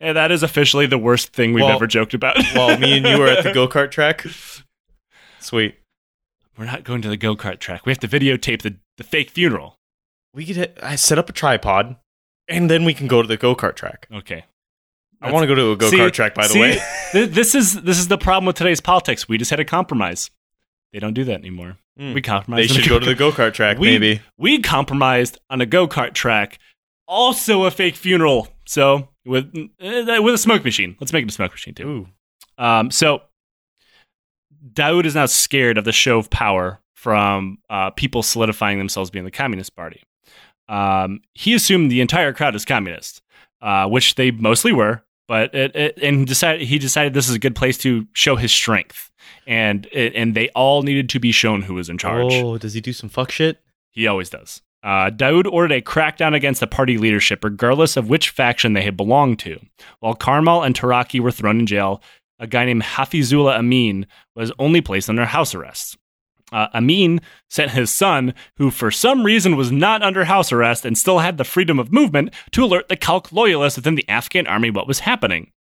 Yeah, 0.00 0.14
that 0.14 0.32
is 0.32 0.42
officially 0.42 0.86
the 0.86 0.98
worst 0.98 1.32
thing 1.32 1.52
we've 1.52 1.64
Well- 1.64 1.74
ever 1.76 1.86
joked 1.86 2.14
about. 2.14 2.36
While 2.54 2.78
me 2.78 2.96
and 2.98 3.06
you 3.06 3.18
were 3.18 3.26
at 3.28 3.44
the 3.44 3.52
go 3.54 3.68
kart 3.68 3.90
track. 3.90 4.24
Sweet. 5.38 5.76
We're 6.56 6.64
not 6.66 6.84
going 6.84 7.02
to 7.02 7.08
the 7.08 7.16
go 7.16 7.36
kart 7.36 7.58
track. 7.58 7.86
We 7.86 7.90
have 7.92 8.00
to 8.00 8.08
videotape 8.08 8.62
the, 8.62 8.76
the 8.98 9.04
fake 9.04 9.30
funeral. 9.30 9.76
We 10.34 10.44
could 10.46 10.78
I 10.82 10.96
set 10.96 11.18
up 11.18 11.28
a 11.28 11.32
tripod 11.32 11.96
and 12.48 12.70
then 12.70 12.84
we 12.84 12.94
can 12.94 13.06
go 13.08 13.22
to 13.22 13.28
the 13.28 13.36
go 13.36 13.54
kart 13.54 13.76
track. 13.76 14.06
Okay. 14.12 14.44
I 15.22 15.30
want 15.32 15.42
to 15.42 15.46
go 15.46 15.54
to 15.54 15.72
a 15.72 15.76
go 15.76 15.90
kart 15.90 16.12
track, 16.12 16.34
by 16.34 16.46
the 16.46 16.52
see, 16.54 16.60
way. 16.60 16.78
th- 17.12 17.30
this 17.30 17.54
is 17.54 17.82
this 17.82 17.98
is 17.98 18.08
the 18.08 18.16
problem 18.18 18.46
with 18.46 18.56
today's 18.56 18.80
politics. 18.80 19.28
We 19.28 19.36
just 19.38 19.50
had 19.50 19.60
a 19.60 19.64
compromise. 19.64 20.30
They 20.92 20.98
don't 20.98 21.12
do 21.14 21.24
that 21.24 21.34
anymore. 21.40 21.76
Mm. 21.98 22.14
We 22.14 22.22
compromised. 22.22 22.70
They 22.70 22.74
should 22.80 22.88
go 22.88 22.98
to 22.98 23.04
the 23.06 23.14
go 23.14 23.30
kart 23.30 23.52
track, 23.52 23.78
We- 23.78 23.88
maybe. 23.98 24.22
we 24.38 24.60
compromised 24.60 25.38
on 25.50 25.60
a 25.60 25.66
go 25.66 25.86
kart 25.86 26.14
track, 26.14 26.58
also 27.10 27.64
a 27.64 27.70
fake 27.70 27.96
funeral. 27.96 28.48
So 28.64 29.08
with 29.26 29.46
uh, 29.54 30.22
with 30.22 30.34
a 30.34 30.38
smoke 30.38 30.64
machine, 30.64 30.96
let's 31.00 31.12
make 31.12 31.24
it 31.24 31.28
a 31.28 31.34
smoke 31.34 31.50
machine 31.50 31.74
too. 31.74 31.88
Ooh. 31.88 32.08
Um, 32.56 32.90
so 32.90 33.22
Daoud 34.72 35.04
is 35.04 35.14
now 35.14 35.26
scared 35.26 35.76
of 35.76 35.84
the 35.84 35.92
show 35.92 36.18
of 36.18 36.30
power 36.30 36.80
from 36.94 37.58
uh, 37.68 37.90
people 37.90 38.22
solidifying 38.22 38.78
themselves 38.78 39.10
being 39.10 39.24
the 39.24 39.30
Communist 39.30 39.74
Party. 39.74 40.02
Um, 40.68 41.20
he 41.34 41.54
assumed 41.54 41.90
the 41.90 42.00
entire 42.00 42.32
crowd 42.32 42.54
is 42.54 42.64
communist, 42.64 43.22
uh, 43.60 43.88
which 43.88 44.14
they 44.14 44.30
mostly 44.30 44.72
were. 44.72 45.02
But 45.26 45.54
it, 45.54 45.76
it, 45.76 45.98
and 46.02 46.26
decided 46.26 46.66
he 46.66 46.78
decided 46.78 47.14
this 47.14 47.28
is 47.28 47.36
a 47.36 47.38
good 47.38 47.54
place 47.54 47.78
to 47.78 48.06
show 48.14 48.34
his 48.34 48.52
strength, 48.52 49.12
and 49.46 49.86
and 49.94 50.34
they 50.34 50.48
all 50.50 50.82
needed 50.82 51.08
to 51.10 51.20
be 51.20 51.30
shown 51.30 51.62
who 51.62 51.74
was 51.74 51.88
in 51.88 51.98
charge. 51.98 52.32
Oh, 52.34 52.58
does 52.58 52.74
he 52.74 52.80
do 52.80 52.92
some 52.92 53.08
fuck 53.08 53.30
shit? 53.30 53.60
He 53.90 54.08
always 54.08 54.28
does. 54.28 54.60
Uh, 54.82 55.10
Daoud 55.10 55.46
ordered 55.50 55.72
a 55.72 55.82
crackdown 55.82 56.34
against 56.34 56.60
the 56.60 56.66
party 56.66 56.96
leadership, 56.96 57.44
regardless 57.44 57.96
of 57.96 58.08
which 58.08 58.30
faction 58.30 58.72
they 58.72 58.82
had 58.82 58.96
belonged 58.96 59.38
to. 59.40 59.60
While 60.00 60.14
Karmal 60.14 60.62
and 60.62 60.74
Taraki 60.74 61.20
were 61.20 61.30
thrown 61.30 61.60
in 61.60 61.66
jail, 61.66 62.02
a 62.38 62.46
guy 62.46 62.64
named 62.64 62.82
Hafizullah 62.82 63.58
Amin 63.58 64.06
was 64.34 64.52
only 64.58 64.80
placed 64.80 65.10
under 65.10 65.26
house 65.26 65.54
arrest. 65.54 65.98
Uh, 66.52 66.68
Amin 66.74 67.20
sent 67.48 67.72
his 67.72 67.92
son, 67.92 68.34
who 68.56 68.70
for 68.70 68.90
some 68.90 69.22
reason 69.24 69.54
was 69.54 69.70
not 69.70 70.02
under 70.02 70.24
house 70.24 70.50
arrest 70.50 70.84
and 70.84 70.98
still 70.98 71.20
had 71.20 71.36
the 71.36 71.44
freedom 71.44 71.78
of 71.78 71.92
movement, 71.92 72.34
to 72.50 72.64
alert 72.64 72.88
the 72.88 72.96
Khalq 72.96 73.30
loyalists 73.30 73.76
within 73.76 73.94
the 73.94 74.08
Afghan 74.08 74.46
army 74.46 74.70
what 74.70 74.88
was 74.88 75.00
happening. 75.00 75.52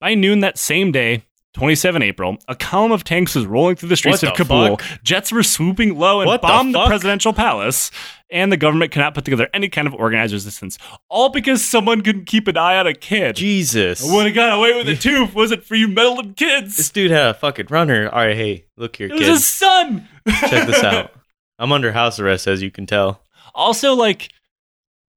By 0.00 0.14
noon 0.14 0.40
that 0.40 0.58
same 0.58 0.92
day, 0.92 1.22
27 1.56 2.02
April, 2.02 2.36
a 2.48 2.54
column 2.54 2.92
of 2.92 3.02
tanks 3.02 3.34
was 3.34 3.46
rolling 3.46 3.76
through 3.76 3.88
the 3.88 3.96
streets 3.96 4.20
What 4.20 4.32
of 4.32 4.36
the 4.36 4.44
Kabul. 4.44 4.76
fuck? 4.76 5.02
Jets 5.02 5.32
were 5.32 5.42
swooping 5.42 5.98
low 5.98 6.20
and 6.20 6.28
What 6.28 6.42
bombed 6.42 6.74
the, 6.74 6.78
fuck? 6.80 6.88
presidential 6.88 7.32
palace, 7.32 7.90
and 8.30 8.52
the 8.52 8.58
government 8.58 8.92
cannot 8.92 9.14
put 9.14 9.24
together 9.24 9.48
any 9.54 9.70
kind 9.70 9.86
of 9.88 9.94
organized 9.94 10.34
resistance. 10.34 10.76
All 11.08 11.30
because 11.30 11.64
someone 11.64 12.02
couldn't 12.02 12.26
keep 12.26 12.46
an 12.46 12.58
eye 12.58 12.76
on 12.76 12.86
a 12.86 12.92
kid. 12.92 13.36
Jesus. 13.36 14.06
I 14.06 14.14
would 14.14 14.26
have 14.26 14.34
got 14.34 14.58
away 14.58 14.76
with 14.76 14.86
it 14.86 15.00
too 15.00 15.22
if 15.22 15.30
it 15.30 15.34
wasn't 15.34 15.64
for 15.64 15.76
you 15.76 15.88
meddling 15.88 16.34
kids. 16.34 16.76
This 16.76 16.90
dude 16.90 17.10
had 17.10 17.28
a 17.28 17.34
fucking 17.34 17.68
runner. 17.70 18.10
All 18.10 18.18
right, 18.26 18.36
hey, 18.36 18.66
look 18.76 18.96
here, 18.96 19.06
It 19.06 19.14
was 19.14 19.26
his 19.26 19.46
son. 19.46 20.06
Check 20.28 20.66
this 20.66 20.84
out. 20.84 21.10
I'm 21.58 21.72
under 21.72 21.92
house 21.92 22.20
arrest, 22.20 22.46
as 22.46 22.60
you 22.60 22.70
can 22.70 22.84
tell. 22.84 23.22
Also, 23.54 23.94
like, 23.94 24.28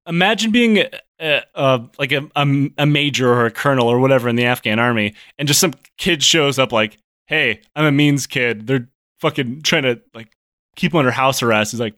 imagine 0.06 0.50
being 0.52 0.84
a, 1.20 1.42
a, 1.54 1.64
a 1.64 1.90
like 1.98 2.12
a, 2.12 2.28
a, 2.36 2.70
a 2.78 2.86
major 2.86 3.32
or 3.32 3.46
a 3.46 3.50
colonel 3.50 3.88
or 3.88 3.98
whatever 3.98 4.28
in 4.28 4.36
the 4.36 4.44
Afghan 4.46 4.78
army, 4.78 5.14
and 5.38 5.46
just 5.46 5.60
some 5.60 5.74
kid 5.98 6.22
shows 6.22 6.58
up 6.58 6.72
like, 6.72 6.98
"Hey, 7.26 7.60
I'm 7.76 7.84
Amin's 7.84 8.26
kid." 8.26 8.66
They're 8.66 8.88
fucking 9.20 9.62
trying 9.62 9.82
to 9.84 10.00
like 10.14 10.32
keep 10.76 10.92
him 10.92 10.98
under 10.98 11.10
house 11.10 11.42
arrest. 11.42 11.72
He's 11.72 11.80
like, 11.80 11.94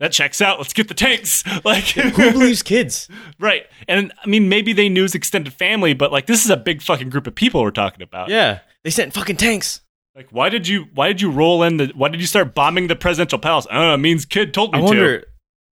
"That 0.00 0.12
checks 0.12 0.40
out. 0.40 0.58
Let's 0.58 0.72
get 0.72 0.88
the 0.88 0.94
tanks." 0.94 1.44
Like, 1.64 1.84
Who 1.84 2.32
believes 2.32 2.62
kids? 2.62 3.08
right? 3.40 3.66
And 3.86 4.12
I 4.22 4.28
mean, 4.28 4.48
maybe 4.48 4.72
they 4.72 4.88
knew 4.88 5.02
his 5.02 5.14
extended 5.14 5.52
family, 5.52 5.92
but 5.94 6.12
like, 6.12 6.26
this 6.26 6.44
is 6.44 6.50
a 6.50 6.56
big 6.56 6.82
fucking 6.82 7.10
group 7.10 7.26
of 7.26 7.34
people 7.34 7.62
we're 7.62 7.70
talking 7.70 8.02
about. 8.02 8.28
Yeah, 8.28 8.60
they 8.84 8.90
sent 8.90 9.12
fucking 9.12 9.36
tanks. 9.36 9.80
Like, 10.14 10.28
why 10.30 10.48
did 10.48 10.66
you 10.66 10.86
why 10.94 11.08
did 11.08 11.20
you 11.20 11.30
roll 11.30 11.62
in 11.62 11.76
the 11.76 11.92
why 11.94 12.08
did 12.08 12.20
you 12.20 12.26
start 12.26 12.54
bombing 12.54 12.88
the 12.88 12.96
presidential 12.96 13.38
palace? 13.38 13.66
Oh, 13.70 13.94
it 13.94 13.98
means 13.98 14.24
kid 14.24 14.52
told 14.52 14.72
me 14.72 14.78
I 14.78 14.80
to. 14.80 14.86
wonder 14.86 15.24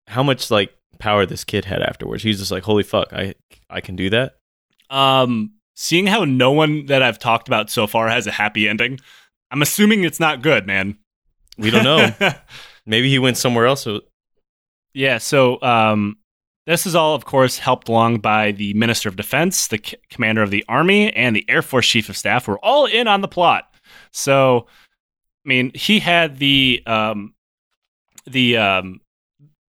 how 0.08 0.21
much 0.21 0.51
like 0.51 0.75
power 0.99 1.25
this 1.25 1.43
kid 1.43 1.65
had 1.65 1.81
afterwards. 1.81 2.23
He's 2.23 2.39
just 2.39 2.51
like, 2.51 2.63
holy 2.63 2.84
fuck, 2.84 3.13
I 3.13 3.36
I 3.69 3.81
can 3.81 3.95
do 3.95 4.10
that. 4.10 4.34
Um, 4.89 5.53
seeing 5.75 6.08
how 6.08 6.25
no 6.25 6.51
one 6.51 6.86
that 6.88 7.01
I've 7.01 7.19
talked 7.19 7.47
about 7.47 7.69
so 7.69 7.88
far 7.88 8.08
has 8.10 8.27
a 8.27 8.31
happy 8.31 8.67
ending, 8.67 8.99
I'm 9.51 9.62
assuming 9.62 10.03
it's 10.03 10.19
not 10.19 10.41
good, 10.41 10.65
man. 10.67 10.97
We 11.58 11.71
don't 11.71 11.84
know. 11.84 12.10
Maybe 12.86 13.10
he 13.10 13.19
went 13.19 13.38
somewhere 13.38 13.65
else. 13.65 13.88
Yeah. 14.93 15.17
So, 15.17 15.62
um, 15.62 16.17
this 16.65 16.88
is 16.88 16.95
all, 16.95 17.13
of 17.13 17.25
course, 17.25 17.60
helped 17.60 17.89
along 17.89 18.19
by 18.19 18.51
the 18.51 18.73
Minister 18.73 19.08
of 19.08 19.15
Defense, 19.15 19.67
the 19.67 19.79
c- 19.84 19.97
Commander 20.10 20.41
of 20.41 20.49
the 20.49 20.65
Army, 20.67 21.13
and 21.13 21.36
the 21.36 21.45
Air 21.47 21.62
Force 21.62 21.88
Chief 21.88 22.10
of 22.10 22.17
Staff. 22.17 22.47
Were 22.47 22.60
all 22.60 22.86
in 22.86 23.08
on 23.08 23.21
the 23.21 23.27
plot. 23.27 23.65
So, 24.12 24.65
I 25.45 25.47
mean, 25.47 25.71
he 25.75 25.99
had 25.99 26.38
the 26.38 26.81
um, 26.88 27.36
the 28.25 28.58
um, 28.58 29.01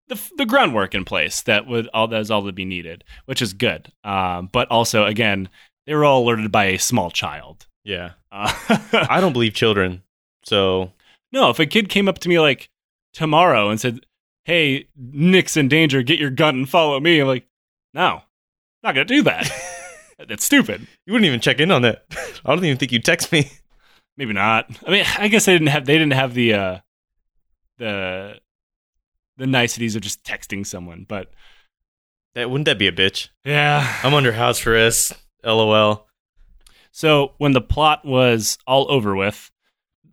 the, 0.09 0.21
the 0.37 0.47
groundwork 0.47 0.95
in 0.95 1.05
place 1.05 1.43
that 1.43 1.67
would 1.67 1.89
all 1.95 2.09
that 2.09 2.21
is 2.21 2.31
all 2.31 2.43
that 2.43 2.55
be 2.55 2.65
needed, 2.65 3.05
which 3.25 3.43
is 3.43 3.53
good. 3.53 3.93
Um, 4.05 4.49
but 4.53 4.69
also, 4.71 5.05
again, 5.05 5.49
they 5.87 5.95
were 5.95 6.05
all 6.05 6.23
alerted 6.25 6.51
by 6.53 6.67
a 6.67 6.79
small 6.79 7.11
child. 7.11 7.67
yeah, 7.85 8.13
Uh, 8.33 8.53
I 9.09 9.21
don't 9.21 9.33
believe 9.33 9.55
children. 9.55 10.03
So 10.45 10.93
no, 11.33 11.51
if 11.51 11.59
a 11.59 11.67
kid 11.67 11.89
came 11.89 12.09
up 12.09 12.19
to 12.21 12.29
me 12.29 12.39
like 12.41 12.71
tomorrow 13.13 13.69
and 13.71 13.81
said, 13.81 14.01
"Hey, 14.45 14.89
Nick's 14.97 15.57
in 15.57 15.69
danger. 15.69 16.03
Get 16.03 16.19
your 16.21 16.31
gun 16.31 16.55
and 16.57 16.69
follow 16.69 16.99
me," 17.01 17.19
I'm 17.21 17.27
like, 17.27 17.47
"No, 17.95 18.23
not 18.83 18.95
gonna 18.95 19.05
do 19.05 19.23
that. 19.23 19.51
That's 20.29 20.45
stupid." 20.45 20.87
you 21.05 21.13
wouldn't 21.13 21.27
even 21.27 21.41
check 21.41 21.59
in 21.61 21.71
on 21.71 21.83
that. 21.83 22.05
I 22.45 22.55
don't 22.55 22.65
even 22.65 22.79
think 22.79 22.93
you'd 22.93 23.05
text 23.05 23.33
me. 23.33 23.51
Maybe 24.17 24.33
not. 24.33 24.67
I 24.87 24.91
mean, 24.91 25.05
I 25.19 25.29
guess 25.29 25.45
they 25.45 25.53
didn't 25.53 25.69
have 25.69 25.85
they 25.85 25.99
didn't 25.99 26.13
have 26.15 26.33
the 26.35 26.55
uh, 26.55 26.79
the 27.79 28.39
the 29.37 29.47
niceties 29.47 29.97
of 29.97 30.03
just 30.03 30.23
texting 30.25 30.67
someone, 30.67 31.05
but 31.09 31.31
That 32.35 32.51
wouldn't 32.51 32.67
that 32.67 32.79
be 32.79 32.87
a 32.87 32.93
bitch? 32.93 33.29
yeah. 33.45 33.99
I'm 34.03 34.15
under 34.15 34.33
house 34.33 34.67
arrest. 34.67 35.13
LOL. 35.45 36.07
So 36.91 37.35
when 37.39 37.53
the 37.53 37.61
plot 37.61 38.05
was 38.05 38.59
all 38.67 38.91
over 38.91 39.15
with, 39.15 39.51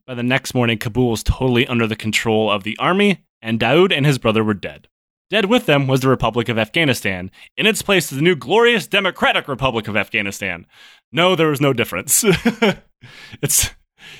by 0.05 0.13
the 0.15 0.23
next 0.23 0.53
morning, 0.53 0.77
Kabul 0.77 1.11
was 1.11 1.23
totally 1.23 1.65
under 1.67 1.87
the 1.87 1.95
control 1.95 2.51
of 2.51 2.63
the 2.63 2.77
army, 2.77 3.23
and 3.41 3.59
Daoud 3.59 3.91
and 3.95 4.05
his 4.05 4.17
brother 4.17 4.43
were 4.43 4.53
dead. 4.53 4.87
Dead 5.29 5.45
with 5.45 5.65
them 5.65 5.87
was 5.87 6.01
the 6.01 6.09
Republic 6.09 6.49
of 6.49 6.57
Afghanistan. 6.59 7.31
In 7.57 7.65
its 7.65 7.81
place 7.81 8.11
is 8.11 8.17
the 8.17 8.21
new 8.23 8.35
glorious 8.35 8.85
Democratic 8.85 9.47
Republic 9.47 9.87
of 9.87 9.95
Afghanistan. 9.97 10.67
No, 11.11 11.35
there 11.35 11.47
was 11.47 11.61
no 11.61 11.71
difference. 11.73 12.23
it's 13.41 13.71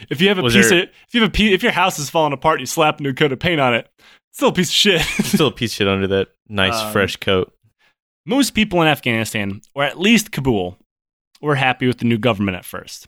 if 0.09 0.21
you 0.21 0.29
have 0.29 0.39
a 0.39 0.41
Was 0.41 0.53
piece 0.55 0.69
there- 0.69 0.83
of 0.83 0.89
if 0.89 1.13
you 1.13 1.21
have 1.21 1.29
a 1.29 1.31
piece, 1.31 1.53
if 1.53 1.63
your 1.63 1.71
house 1.73 1.99
is 1.99 2.09
falling 2.09 2.33
apart, 2.33 2.59
you 2.61 2.65
slap 2.65 2.99
a 2.99 3.03
new 3.03 3.13
coat 3.13 3.31
of 3.31 3.39
paint 3.39 3.59
on 3.59 3.73
it. 3.75 3.89
Still 4.33 4.49
a 4.49 4.53
piece 4.53 4.69
of 4.69 4.73
shit. 4.73 5.01
Still 5.23 5.47
a 5.47 5.51
piece 5.51 5.71
of 5.73 5.75
shit 5.77 5.87
under 5.87 6.07
that 6.07 6.29
nice 6.49 6.73
Um, 6.81 6.91
fresh 6.91 7.15
coat. 7.17 7.53
Most 8.25 8.51
people 8.51 8.81
in 8.81 8.87
Afghanistan, 8.87 9.61
or 9.75 9.83
at 9.83 9.99
least 9.99 10.31
Kabul, 10.31 10.77
were 11.41 11.55
happy 11.55 11.87
with 11.87 11.97
the 11.99 12.05
new 12.05 12.17
government 12.17 12.57
at 12.57 12.65
first. 12.65 13.07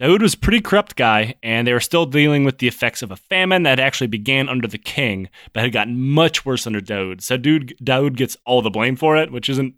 Daoud 0.00 0.22
was 0.22 0.34
a 0.34 0.38
pretty 0.38 0.60
corrupt 0.60 0.96
guy, 0.96 1.34
and 1.42 1.66
they 1.66 1.72
were 1.72 1.80
still 1.80 2.06
dealing 2.06 2.44
with 2.44 2.58
the 2.58 2.66
effects 2.68 3.02
of 3.02 3.10
a 3.10 3.16
famine 3.16 3.62
that 3.64 3.78
actually 3.78 4.06
began 4.08 4.48
under 4.48 4.66
the 4.66 4.78
king, 4.78 5.28
but 5.52 5.62
had 5.62 5.72
gotten 5.72 6.00
much 6.00 6.44
worse 6.44 6.66
under 6.66 6.80
Daoud. 6.80 7.20
So 7.22 7.36
dude, 7.36 7.76
Daoud 7.82 8.16
gets 8.16 8.36
all 8.44 8.60
the 8.62 8.70
blame 8.70 8.96
for 8.96 9.16
it, 9.16 9.30
which 9.30 9.48
isn't 9.48 9.74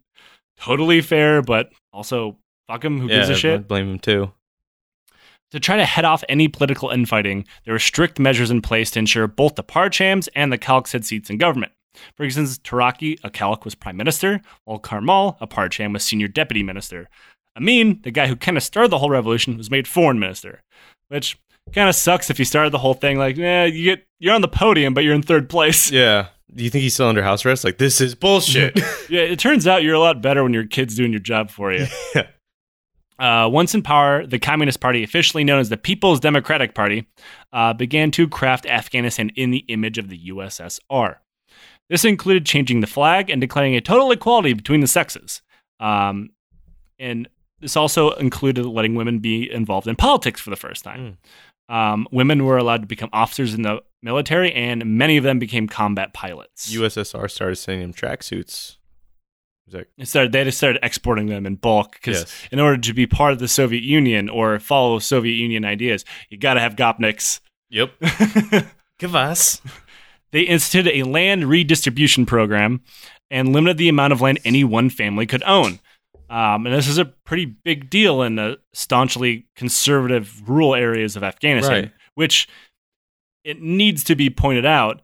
totally 0.59 1.01
fair, 1.03 1.43
but 1.43 1.71
also 1.93 2.39
fuck 2.69 2.85
him, 2.85 2.99
who 3.01 3.09
Yeah, 3.09 3.17
gives 3.17 3.29
a 3.31 3.35
shit? 3.35 3.69
blame 3.69 3.91
him 3.93 3.99
too. 3.99 4.33
To 5.53 5.61
try 5.61 5.77
to 5.77 5.85
head 5.85 6.05
off 6.05 6.25
any 6.29 6.49
political 6.49 6.91
infighting, 6.91 7.47
there 7.65 7.75
were 7.75 7.79
strict 7.79 8.19
measures 8.19 8.51
in 8.51 8.61
place 8.63 8.91
to 8.93 8.99
ensure 8.99 9.27
both 9.29 9.55
the 9.55 9.63
Parchams 9.63 10.29
and 10.35 10.53
the 10.53 10.59
Khalqs 10.59 10.93
had 10.93 11.05
seats 11.05 11.31
in 11.31 11.39
government. 11.39 11.73
For 12.17 12.25
instance, 12.25 12.59
Taraki, 12.59 13.19
a 13.25 13.31
Khalq, 13.31 13.65
was 13.65 13.75
prime 13.75 13.97
minister, 13.97 14.41
while 14.65 14.79
Karmal, 14.79 15.37
a 15.41 15.47
Parcham, 15.47 15.93
was 15.93 16.05
senior 16.05 16.29
deputy 16.29 16.63
minister. 16.63 17.09
Amin, 17.57 18.01
the 18.03 18.11
guy 18.11 18.27
who 18.27 18.37
kind 18.37 18.57
of 18.57 18.63
started 18.63 18.91
the 18.91 18.99
whole 18.99 19.09
revolution, 19.09 19.57
was 19.57 19.71
made 19.71 19.89
foreign 19.89 20.19
minister, 20.19 20.63
which 21.09 21.39
kind 21.73 21.89
of 21.89 21.95
sucks 21.95 22.29
if 22.29 22.39
you 22.39 22.45
started 22.45 22.71
the 22.71 22.79
whole 22.79 22.95
thing 22.95 23.19
like, 23.19 23.37
yeah, 23.37 23.65
you 23.65 23.85
get 23.85 24.07
you're 24.19 24.35
on 24.35 24.41
the 24.43 24.49
podium, 24.49 24.95
but 24.95 25.05
you're 25.05 25.15
in 25.15 25.23
third 25.23 25.49
place. 25.49 25.91
Yeah. 25.97 26.29
Do 26.55 26.63
you 26.65 26.71
think 26.71 26.83
he's 26.83 26.95
still 26.95 27.09
under 27.09 27.23
house 27.23 27.45
arrest? 27.45 27.65
Like 27.65 27.77
this 27.79 28.01
is 28.01 28.15
bullshit. 28.15 28.79
Yeah, 29.09 29.23
it 29.23 29.39
turns 29.39 29.67
out 29.67 29.83
you're 29.83 29.95
a 29.95 30.01
lot 30.01 30.23
better 30.23 30.43
when 30.43 30.53
your 30.55 30.67
kid's 30.67 30.97
doing 30.97 31.13
your 31.13 31.21
job 31.21 31.51
for 31.51 31.73
you. 31.73 31.87
Yeah. 32.15 32.27
Uh, 33.19 33.49
once 33.51 33.75
in 33.75 33.83
power, 33.83 34.27
the 34.27 34.39
Communist 34.39 34.81
Party, 34.81 35.03
officially 35.03 35.45
known 35.45 35.59
as 35.59 35.69
the 35.69 35.77
People's 35.77 36.21
Democratic 36.21 36.75
Party, 36.75 37.07
uh, 37.53 37.73
began 37.73 38.11
to 38.11 38.29
craft 38.29 38.67
Afghanistan 38.67 39.31
in 39.37 39.51
the 39.51 39.65
image 39.69 39.99
of 39.99 40.09
the 40.09 40.29
USSR. 40.29 41.17
This 41.89 42.05
included 42.05 42.45
changing 42.45 42.81
the 42.81 42.87
flag 42.87 43.31
and 43.31 43.41
declaring 43.41 43.75
a 43.75 43.81
total 43.81 44.11
equality 44.11 44.53
between 44.53 44.81
the 44.81 44.87
sexes. 44.87 45.41
Um, 45.81 46.31
and 46.99 47.29
this 47.61 47.77
also 47.77 48.11
included 48.13 48.67
letting 48.67 48.95
women 48.95 49.19
be 49.21 49.51
involved 49.51 49.87
in 49.87 49.97
politics 49.97 50.41
for 50.41 50.51
the 50.51 50.57
first 50.57 50.85
time. 50.85 51.19
Um, 51.69 52.07
women 52.13 52.45
were 52.45 52.59
allowed 52.59 52.83
to 52.83 52.87
become 52.87 53.11
officers 53.13 53.55
in 53.55 53.63
the 53.63 53.83
military, 54.03 54.53
and 54.53 54.85
many 54.99 55.17
of 55.17 55.25
them 55.25 55.39
became 55.39 55.67
combat 55.67 56.13
pilots. 56.13 56.73
USSR 56.75 57.31
started 57.31 57.57
sending 57.57 57.83
him 57.83 57.93
tracksuits. 57.95 58.76
It 59.73 60.07
started, 60.07 60.33
they 60.33 60.45
just 60.45 60.59
started 60.59 60.79
exporting 60.85 61.27
them 61.27 61.45
in 61.45 61.57
bulk 61.57 61.93
because 61.93 62.21
yes. 62.21 62.49
in 62.53 62.61
order 62.61 62.79
to 62.81 62.95
be 62.95 63.07
part 63.07 63.33
of 63.33 63.41
the 63.41 63.49
Soviet 63.49 63.83
Union 63.83 64.29
or 64.29 64.59
follow 64.61 64.99
Soviet 65.01 65.35
Union 65.35 65.65
ideas, 65.65 66.05
you 66.31 66.39
got 66.39 66.55
to 66.55 66.61
have 66.61 66.77
Gopniks. 66.77 67.41
Yep. 67.71 67.91
Give 68.99 69.17
us. 69.17 69.61
they 70.31 70.43
instituted 70.43 70.97
a 70.97 71.03
land 71.03 71.47
redistribution 71.49 72.27
program 72.27 72.83
and 73.31 73.53
limited 73.53 73.77
the 73.77 73.89
amount 73.89 74.13
of 74.13 74.21
land 74.21 74.39
any 74.45 74.63
one 74.63 74.89
family 74.89 75.27
could 75.27 75.43
own. 75.43 75.81
Um, 76.31 76.67
and 76.67 76.75
this 76.75 76.89
is 76.89 76.99
a 76.99 77.05
pretty 77.05 77.45
big 77.47 77.91
deal 77.91 78.23
in 78.23 78.37
the 78.37 78.59
staunchly 78.73 79.47
conservative 79.57 80.49
rural 80.49 80.75
areas 80.75 81.17
of 81.17 81.23
Afghanistan, 81.25 81.83
Right. 81.85 81.93
which 82.15 82.49
it 83.45 83.61
needs 83.63 84.03
to 84.05 84.17
be 84.17 84.31
pointed 84.31 84.67
out, 84.67 85.03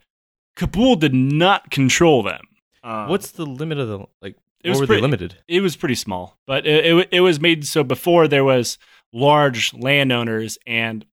Kabul 0.57 0.97
did 0.97 1.15
not 1.15 1.71
control 1.71 2.23
them. 2.23 2.41
Uh, 2.83 3.07
What's 3.07 3.31
the 3.31 3.47
limit 3.47 3.79
of 3.79 3.89
the 3.89 4.01
like? 4.21 4.37
It 4.65 4.71
was 4.71 4.81
were 4.81 4.87
pretty- 4.87 5.01
they 5.01 5.03
limited? 5.03 5.37
it 5.49 5.61
was 5.61 5.77
pretty 5.77 5.95
small, 5.97 6.39
but 6.47 6.67
it, 6.67 6.87
it 6.87 7.09
it 7.13 7.21
was 7.21 7.41
made 7.41 7.67
so 7.67 7.83
before 7.85 8.29
there 8.29 8.45
was 8.45 8.79
large 9.13 9.75
landowners 9.75 10.59
and 10.67 11.05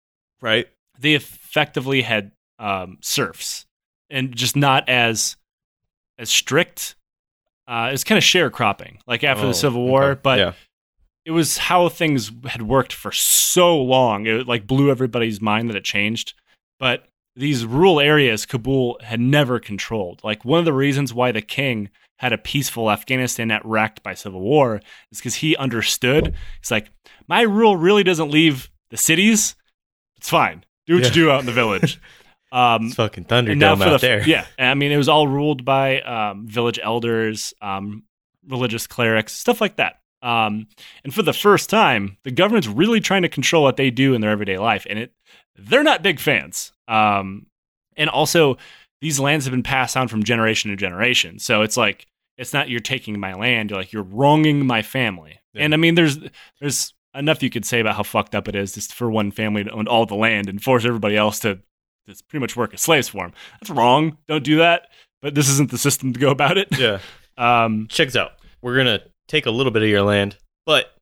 Right. 0.42 0.68
they 1.00 1.14
effectively 1.16 2.02
had 2.04 2.32
um, 2.60 2.98
serfs 3.02 3.66
and 4.10 4.36
just 4.36 4.56
not 4.56 4.88
as 4.88 5.36
as 6.18 6.30
strict. 6.30 6.96
Uh, 7.68 7.92
it's 7.94 8.04
kind 8.04 8.18
of 8.18 8.24
sharecropping, 8.24 8.98
like 9.06 9.24
after 9.24 9.44
Oh, 9.46 9.48
the 9.50 9.54
Civil 9.54 9.84
War, 9.86 10.12
okay. 10.12 10.20
but 10.24 10.40
yeah. 10.40 10.54
it 11.26 11.32
was 11.32 11.58
how 11.60 11.88
things 11.90 12.32
had 12.48 12.64
worked 12.64 12.92
for 12.94 13.12
so 13.12 13.78
long. 13.82 14.26
It 14.26 14.48
like 14.48 14.66
blew 14.66 14.90
everybody's 14.90 15.40
mind 15.42 15.70
that 15.70 15.76
it 15.76 15.84
changed. 15.84 16.34
But 16.80 17.06
these 17.36 17.66
rural 17.66 18.00
areas, 18.00 18.46
Kabul 18.46 18.98
had 19.04 19.20
never 19.20 19.60
controlled. 19.60 20.22
Like 20.24 20.44
one 20.44 20.60
of 20.60 20.66
the 20.66 20.74
reasons 20.74 21.14
why 21.14 21.32
the 21.32 21.42
king 21.42 21.90
had 22.20 22.32
a 22.34 22.38
peaceful 22.38 22.92
Afghanistan 22.92 23.48
not 23.48 23.66
racked 23.66 24.04
by 24.04 24.14
civil 24.14 24.40
war 24.42 24.82
is 25.12 25.18
because 25.20 25.36
he 25.36 25.56
understood. 25.58 26.36
He's 26.62 26.72
like 26.72 26.92
my 27.28 27.42
rule 27.42 27.76
really 27.76 28.04
doesn't 28.04 28.30
leave 28.30 28.70
the 28.92 28.98
cities. 28.98 29.56
It's 30.18 30.30
fine. 30.30 30.64
Do 30.86 30.94
what 30.96 31.02
Yeah. 31.04 31.08
you 31.10 31.14
do 31.14 31.32
out 31.32 31.40
in 31.42 31.46
the 31.46 31.52
village. 31.54 32.00
Um, 32.52 32.88
It's 32.88 32.96
fucking 32.96 33.26
Thunderdome 33.26 33.80
out 33.86 34.02
the 34.02 34.08
there. 34.08 34.28
yeah, 34.28 34.44
I 34.58 34.74
mean 34.74 34.92
it 34.92 34.98
was 34.98 35.08
all 35.08 35.28
ruled 35.28 35.64
by 35.64 36.02
um, 36.02 36.48
village 36.48 36.80
elders, 36.82 37.54
um, 37.62 38.02
religious 38.48 38.88
clerics, 38.88 39.34
stuff 39.34 39.62
like 39.62 39.76
that. 39.76 40.00
Um, 40.24 40.66
and 41.04 41.14
for 41.14 41.22
the 41.22 41.32
first 41.32 41.70
time, 41.70 42.18
the 42.24 42.32
government's 42.32 42.68
really 42.68 43.02
trying 43.02 43.22
to 43.22 43.30
control 43.30 43.62
what 43.62 43.78
they 43.78 43.92
do 43.92 44.16
in 44.16 44.22
their 44.22 44.32
everyday 44.32 44.58
life, 44.58 44.88
and 44.90 44.98
it 44.98 45.14
they're 45.58 45.84
not 45.84 46.02
big 46.02 46.20
fans. 46.20 46.74
Um, 46.88 47.46
and 47.96 48.10
also, 48.10 48.58
these 49.02 49.20
lands 49.20 49.46
have 49.46 49.52
been 49.52 49.64
passed 49.64 49.96
down 49.96 50.08
from 50.08 50.24
generation 50.24 50.72
to 50.72 50.78
generation, 50.78 51.40
so 51.40 51.62
it's 51.62 51.78
like 51.78 52.06
it's 52.38 52.54
not 52.54 52.70
you're 52.70 52.80
taking 52.80 53.20
my 53.20 53.34
land, 53.34 53.70
you're 53.70 53.80
like 53.80 53.94
you're 53.94 54.04
wronging 54.04 54.66
my 54.66 54.82
family. 54.82 55.40
Yeah. 55.54 55.64
And 55.64 55.74
I 55.74 55.78
mean, 55.78 55.96
there's 55.96 56.18
there's 56.60 56.94
enough 57.14 57.44
you 57.44 57.50
could 57.50 57.66
say 57.66 57.80
about 57.80 57.96
how 57.96 58.04
fucked 58.04 58.36
up 58.36 58.48
it 58.48 58.56
is 58.56 58.74
just 58.74 58.94
for 58.94 59.10
one 59.10 59.32
family 59.32 59.64
to 59.64 59.72
own 59.72 59.88
all 59.88 60.06
the 60.06 60.16
land 60.16 60.48
and 60.48 60.62
force 60.62 60.86
everybody 60.86 61.18
else 61.18 61.40
to 61.40 61.60
to 62.08 62.24
pretty 62.28 62.42
much 62.42 62.56
work 62.56 62.74
as 62.74 62.82
slaves 62.82 63.10
for 63.10 63.24
them. 63.24 63.34
That's 63.60 63.70
wrong. 63.70 64.18
Don't 64.28 64.44
do 64.44 64.58
that. 64.58 64.88
But 65.22 65.36
this 65.36 65.50
isn't 65.50 65.70
the 65.70 65.78
system 65.78 66.14
to 66.14 66.20
go 66.20 66.30
about 66.30 66.58
it. 66.58 66.68
Yeah. 66.78 67.00
Um, 67.38 67.88
Check 67.90 68.10
this 68.10 68.18
out. 68.18 68.34
We're 68.62 68.76
gonna 68.76 69.00
take 69.30 69.46
a 69.46 69.50
little 69.50 69.72
bit 69.72 69.82
of 69.82 69.88
your 69.88 70.02
land, 70.02 70.36
but 70.66 70.94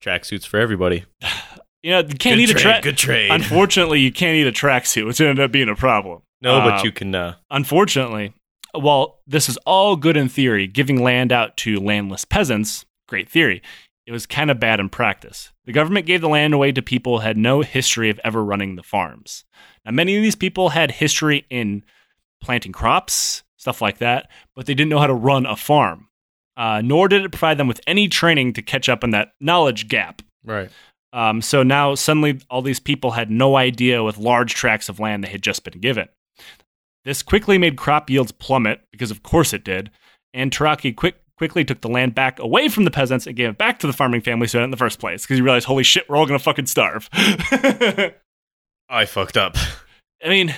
tracksuits 0.00 0.46
for 0.46 0.60
everybody. 0.60 1.04
you 1.82 1.90
know, 1.90 1.98
you 1.98 2.14
can't 2.14 2.36
good 2.36 2.38
eat 2.38 2.50
a 2.50 2.54
track. 2.54 2.84
Good 2.84 2.96
trade. 2.96 3.32
Unfortunately, 3.32 3.98
you 3.98 4.12
can't 4.12 4.36
eat 4.36 4.46
a 4.46 4.52
tracksuit, 4.52 5.04
which 5.04 5.20
ended 5.20 5.40
up 5.40 5.50
being 5.50 5.68
a 5.68 5.74
problem. 5.74 6.22
No, 6.44 6.58
Uh, 6.58 6.70
but 6.70 6.84
you 6.84 6.92
can. 6.92 7.14
Uh, 7.14 7.34
Unfortunately, 7.50 8.32
while 8.72 9.20
this 9.26 9.48
is 9.48 9.56
all 9.66 9.96
good 9.96 10.16
in 10.16 10.28
theory, 10.28 10.66
giving 10.66 11.02
land 11.02 11.32
out 11.32 11.56
to 11.58 11.80
landless 11.80 12.24
peasants, 12.24 12.84
great 13.08 13.28
theory, 13.28 13.62
it 14.06 14.12
was 14.12 14.26
kind 14.26 14.50
of 14.50 14.60
bad 14.60 14.80
in 14.80 14.88
practice. 14.90 15.50
The 15.64 15.72
government 15.72 16.06
gave 16.06 16.20
the 16.20 16.28
land 16.28 16.52
away 16.54 16.72
to 16.72 16.82
people 16.82 17.18
who 17.20 17.24
had 17.24 17.38
no 17.38 17.62
history 17.62 18.10
of 18.10 18.20
ever 18.22 18.44
running 18.44 18.76
the 18.76 18.82
farms. 18.82 19.44
Now, 19.84 19.92
many 19.92 20.16
of 20.16 20.22
these 20.22 20.36
people 20.36 20.70
had 20.70 20.90
history 20.92 21.46
in 21.48 21.84
planting 22.42 22.72
crops, 22.72 23.42
stuff 23.56 23.80
like 23.80 23.98
that, 23.98 24.30
but 24.54 24.66
they 24.66 24.74
didn't 24.74 24.90
know 24.90 24.98
how 24.98 25.06
to 25.06 25.14
run 25.14 25.46
a 25.46 25.56
farm. 25.56 26.08
Uh, 26.56 26.80
nor 26.84 27.08
did 27.08 27.24
it 27.24 27.32
provide 27.32 27.58
them 27.58 27.66
with 27.66 27.80
any 27.86 28.06
training 28.06 28.52
to 28.52 28.62
catch 28.62 28.88
up 28.88 29.02
on 29.02 29.10
that 29.10 29.32
knowledge 29.40 29.88
gap. 29.88 30.22
right. 30.44 30.70
Um, 31.12 31.40
so 31.42 31.62
now 31.62 31.94
suddenly 31.94 32.40
all 32.50 32.60
these 32.60 32.80
people 32.80 33.12
had 33.12 33.30
no 33.30 33.54
idea 33.56 34.02
with 34.02 34.18
large 34.18 34.52
tracts 34.54 34.88
of 34.88 34.98
land 34.98 35.22
they 35.22 35.28
had 35.28 35.42
just 35.42 35.62
been 35.62 35.78
given. 35.80 36.08
This 37.04 37.22
quickly 37.22 37.58
made 37.58 37.76
crop 37.76 38.08
yields 38.08 38.32
plummet 38.32 38.80
because 38.90 39.10
of 39.10 39.22
course 39.22 39.52
it 39.52 39.64
did, 39.64 39.90
and 40.32 40.50
Taraki 40.50 40.94
quick, 40.96 41.16
quickly 41.36 41.64
took 41.64 41.80
the 41.82 41.88
land 41.88 42.14
back 42.14 42.38
away 42.38 42.68
from 42.68 42.84
the 42.84 42.90
peasants 42.90 43.26
and 43.26 43.36
gave 43.36 43.50
it 43.50 43.58
back 43.58 43.78
to 43.80 43.86
the 43.86 43.92
farming 43.92 44.22
families 44.22 44.52
who 44.52 44.58
had 44.58 44.62
it 44.62 44.66
in 44.66 44.70
the 44.70 44.76
first 44.76 44.98
place 45.00 45.22
because 45.22 45.36
he 45.36 45.42
realized, 45.42 45.66
holy 45.66 45.82
shit, 45.84 46.08
we're 46.08 46.16
all 46.16 46.26
gonna 46.26 46.38
fucking 46.38 46.66
starve. 46.66 47.08
I 48.88 49.04
fucked 49.06 49.36
up. 49.36 49.56
I 50.24 50.28
mean, 50.28 50.50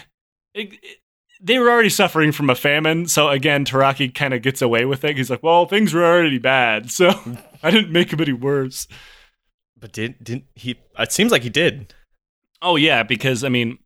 it, 0.55 0.73
it- 0.75 0.99
they 1.39 1.59
were 1.59 1.69
already 1.71 1.91
suffering 1.91 2.33
from 2.33 2.49
a 2.49 2.55
famine, 2.55 3.07
so 3.09 3.29
again, 3.29 3.67
Taraki 3.67 4.13
kind 4.15 4.33
of 4.33 4.41
gets 4.41 4.63
away 4.63 4.87
with 4.87 5.05
it. 5.05 5.19
He's 5.19 5.29
like, 5.29 5.43
well, 5.43 5.67
things 5.67 5.93
were 5.93 6.03
already 6.03 6.39
bad, 6.39 6.91
so 6.91 7.11
I 7.63 7.71
didn't 7.71 7.93
make 7.93 8.09
them 8.09 8.23
any 8.23 8.33
worse. 8.33 8.89
But 9.79 9.93
did 9.93 10.17
didn't 10.25 10.47
he? 10.55 10.77
It 10.99 11.13
seems 11.13 11.31
like 11.31 11.43
he 11.43 11.51
did. 11.51 11.93
Oh 12.63 12.77
yeah, 12.77 13.03
because 13.03 13.45
I 13.45 13.51
mean, 13.51 13.79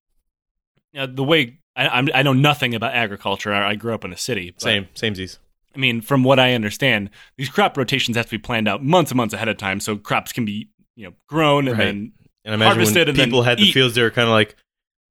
you 0.92 1.00
know, 1.00 1.06
the 1.06 1.24
way 1.24 1.58
I, 1.80 1.98
I'm, 1.98 2.08
I 2.14 2.22
know 2.22 2.32
nothing 2.32 2.74
about 2.74 2.94
agriculture. 2.94 3.52
I, 3.52 3.70
I 3.70 3.74
grew 3.74 3.94
up 3.94 4.04
in 4.04 4.12
a 4.12 4.16
city. 4.16 4.50
but, 4.50 4.62
Same, 4.62 4.88
samesies. 4.94 5.38
I 5.74 5.78
mean, 5.78 6.00
from 6.00 6.24
what 6.24 6.38
I 6.40 6.54
understand, 6.54 7.10
these 7.36 7.48
crop 7.48 7.76
rotations 7.76 8.16
have 8.16 8.26
to 8.26 8.30
be 8.32 8.38
planned 8.38 8.66
out 8.68 8.82
months 8.84 9.10
and 9.12 9.16
months 9.16 9.34
ahead 9.34 9.48
of 9.48 9.56
time, 9.56 9.78
so 9.80 9.96
crops 9.96 10.32
can 10.32 10.44
be 10.44 10.68
you 10.96 11.06
know 11.06 11.12
grown 11.28 11.68
and 11.68 11.78
Right. 11.78 11.84
then 11.86 12.12
And 12.44 12.52
I 12.52 12.54
imagine 12.54 12.76
Harvested 12.78 12.96
when 13.02 13.08
and 13.10 13.18
then 13.18 13.26
people 13.26 13.42
had 13.42 13.58
the 13.58 13.64
eat. 13.64 13.72
fields, 13.72 13.94
they 13.94 14.02
were 14.02 14.10
kind 14.10 14.26
of 14.28 14.32
like, 14.32 14.56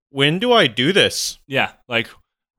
"When 0.10 0.40
do 0.40 0.52
I 0.52 0.68
do 0.68 0.92
this?" 0.92 1.40
yeah, 1.48 1.72
like 1.88 2.10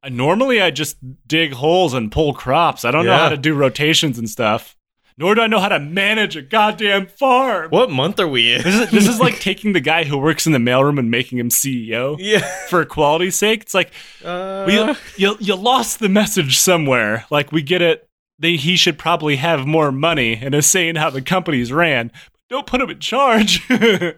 normally 0.08 0.62
I 0.62 0.70
just 0.70 0.96
dig 1.28 1.52
holes 1.52 1.92
and 1.92 2.10
pull 2.10 2.32
crops. 2.32 2.84
I 2.86 2.90
don't 2.90 3.04
know 3.04 3.12
Yeah. 3.12 3.18
how 3.18 3.28
to 3.28 3.36
do 3.36 3.54
rotations 3.54 4.18
and 4.18 4.30
stuff. 4.30 4.76
Nor 5.20 5.34
do 5.34 5.42
I 5.42 5.48
know 5.48 5.60
how 5.60 5.68
to 5.68 5.78
manage 5.78 6.34
a 6.34 6.40
goddamn 6.40 7.06
farm. 7.06 7.68
What 7.68 7.90
month 7.90 8.18
are 8.18 8.26
we 8.26 8.54
in? 8.54 8.62
This 8.62 8.74
is 8.74 8.90
this 8.90 9.06
is 9.06 9.20
like 9.20 9.38
taking 9.40 9.74
the 9.74 9.80
guy 9.80 10.04
who 10.04 10.16
works 10.16 10.46
in 10.46 10.52
the 10.52 10.58
mailroom 10.58 10.98
and 10.98 11.10
making 11.10 11.36
him 11.36 11.50
CEO 11.50 12.16
yeah. 12.18 12.38
for 12.68 12.86
quality's 12.86 13.36
sake. 13.36 13.60
It's 13.60 13.74
like 13.74 13.92
Uh, 14.24 14.64
we, 14.66 14.74
you 15.22 15.36
you 15.38 15.54
lost 15.56 15.98
the 15.98 16.08
message 16.08 16.58
somewhere. 16.58 17.26
Like 17.30 17.52
we 17.52 17.60
get 17.60 17.82
it. 17.82 18.08
They, 18.38 18.56
he 18.56 18.76
should 18.76 18.98
probably 18.98 19.36
have 19.36 19.66
more 19.66 19.92
money 19.92 20.38
and 20.40 20.54
is 20.54 20.66
saying 20.66 20.96
how 20.96 21.10
the 21.10 21.20
companies 21.20 21.70
ran. 21.70 22.10
But 22.32 22.40
don't 22.48 22.66
put 22.66 22.80
him 22.80 22.88
in 22.88 22.98
charge. 22.98 23.70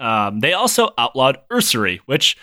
um, 0.00 0.40
they 0.40 0.54
also 0.54 0.90
outlawed 0.98 1.38
usury, 1.52 2.00
which 2.06 2.36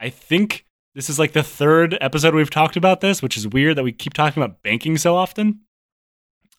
I 0.00 0.08
think 0.08 0.66
this 0.96 1.08
is 1.08 1.20
like 1.20 1.34
the 1.34 1.44
third 1.44 1.96
episode 2.00 2.34
we've 2.34 2.50
talked 2.50 2.76
about 2.76 3.00
this, 3.00 3.22
which 3.22 3.36
is 3.36 3.46
weird 3.46 3.76
that 3.76 3.84
we 3.84 3.92
keep 3.92 4.12
talking 4.12 4.42
about 4.42 4.64
banking 4.64 4.98
so 4.98 5.14
often. 5.14 5.60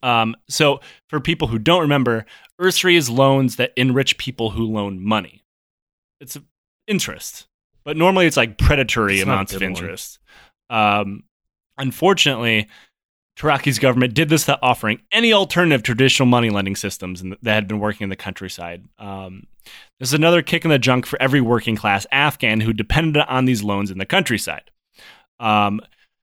Um, 0.04 0.36
so 0.50 0.80
for 1.10 1.20
people 1.20 1.48
who 1.48 1.60
don't 1.60 1.82
remember, 1.82 2.26
usury 2.60 2.96
is 2.96 3.10
loans 3.10 3.56
that 3.56 3.74
enrich 3.76 4.18
people 4.18 4.52
who 4.52 4.66
loan 4.66 5.04
money. 5.04 5.44
It's 6.20 6.38
interest, 6.88 7.48
but 7.84 7.98
normally 7.98 8.26
it's 8.26 8.38
like 8.38 8.58
predatory 8.58 9.16
It's 9.16 9.24
amounts 9.24 9.54
of 9.54 9.64
interest. 9.64 10.20
Um, 10.70 11.24
unfortunately, 11.78 12.68
Taraki's 13.38 13.78
government 13.78 14.16
did 14.16 14.30
this 14.30 14.44
without 14.44 14.60
offering 14.64 15.00
any 15.12 15.32
alternative 15.32 15.84
traditional 15.84 16.26
money 16.26 16.50
lending 16.50 16.76
systems 16.76 17.22
that 17.22 17.54
had 17.54 17.68
been 17.68 17.80
working 17.80 18.06
in 18.06 18.10
the 18.10 18.16
countryside. 18.16 18.84
Um, 18.98 19.44
this 20.00 20.10
is 20.10 20.14
another 20.14 20.42
kick 20.42 20.66
in 20.66 20.72
the 20.72 20.80
junk 20.80 21.06
for 21.06 21.22
every 21.22 21.42
working 21.42 21.76
class 21.76 22.08
Afghan 22.12 22.62
who 22.62 22.74
depended 22.74 23.22
on 23.28 23.46
these 23.46 23.64
loans 23.64 23.92
in 23.92 24.00
the 24.00 24.06
countryside. 24.06 24.72
Um, 25.40 25.82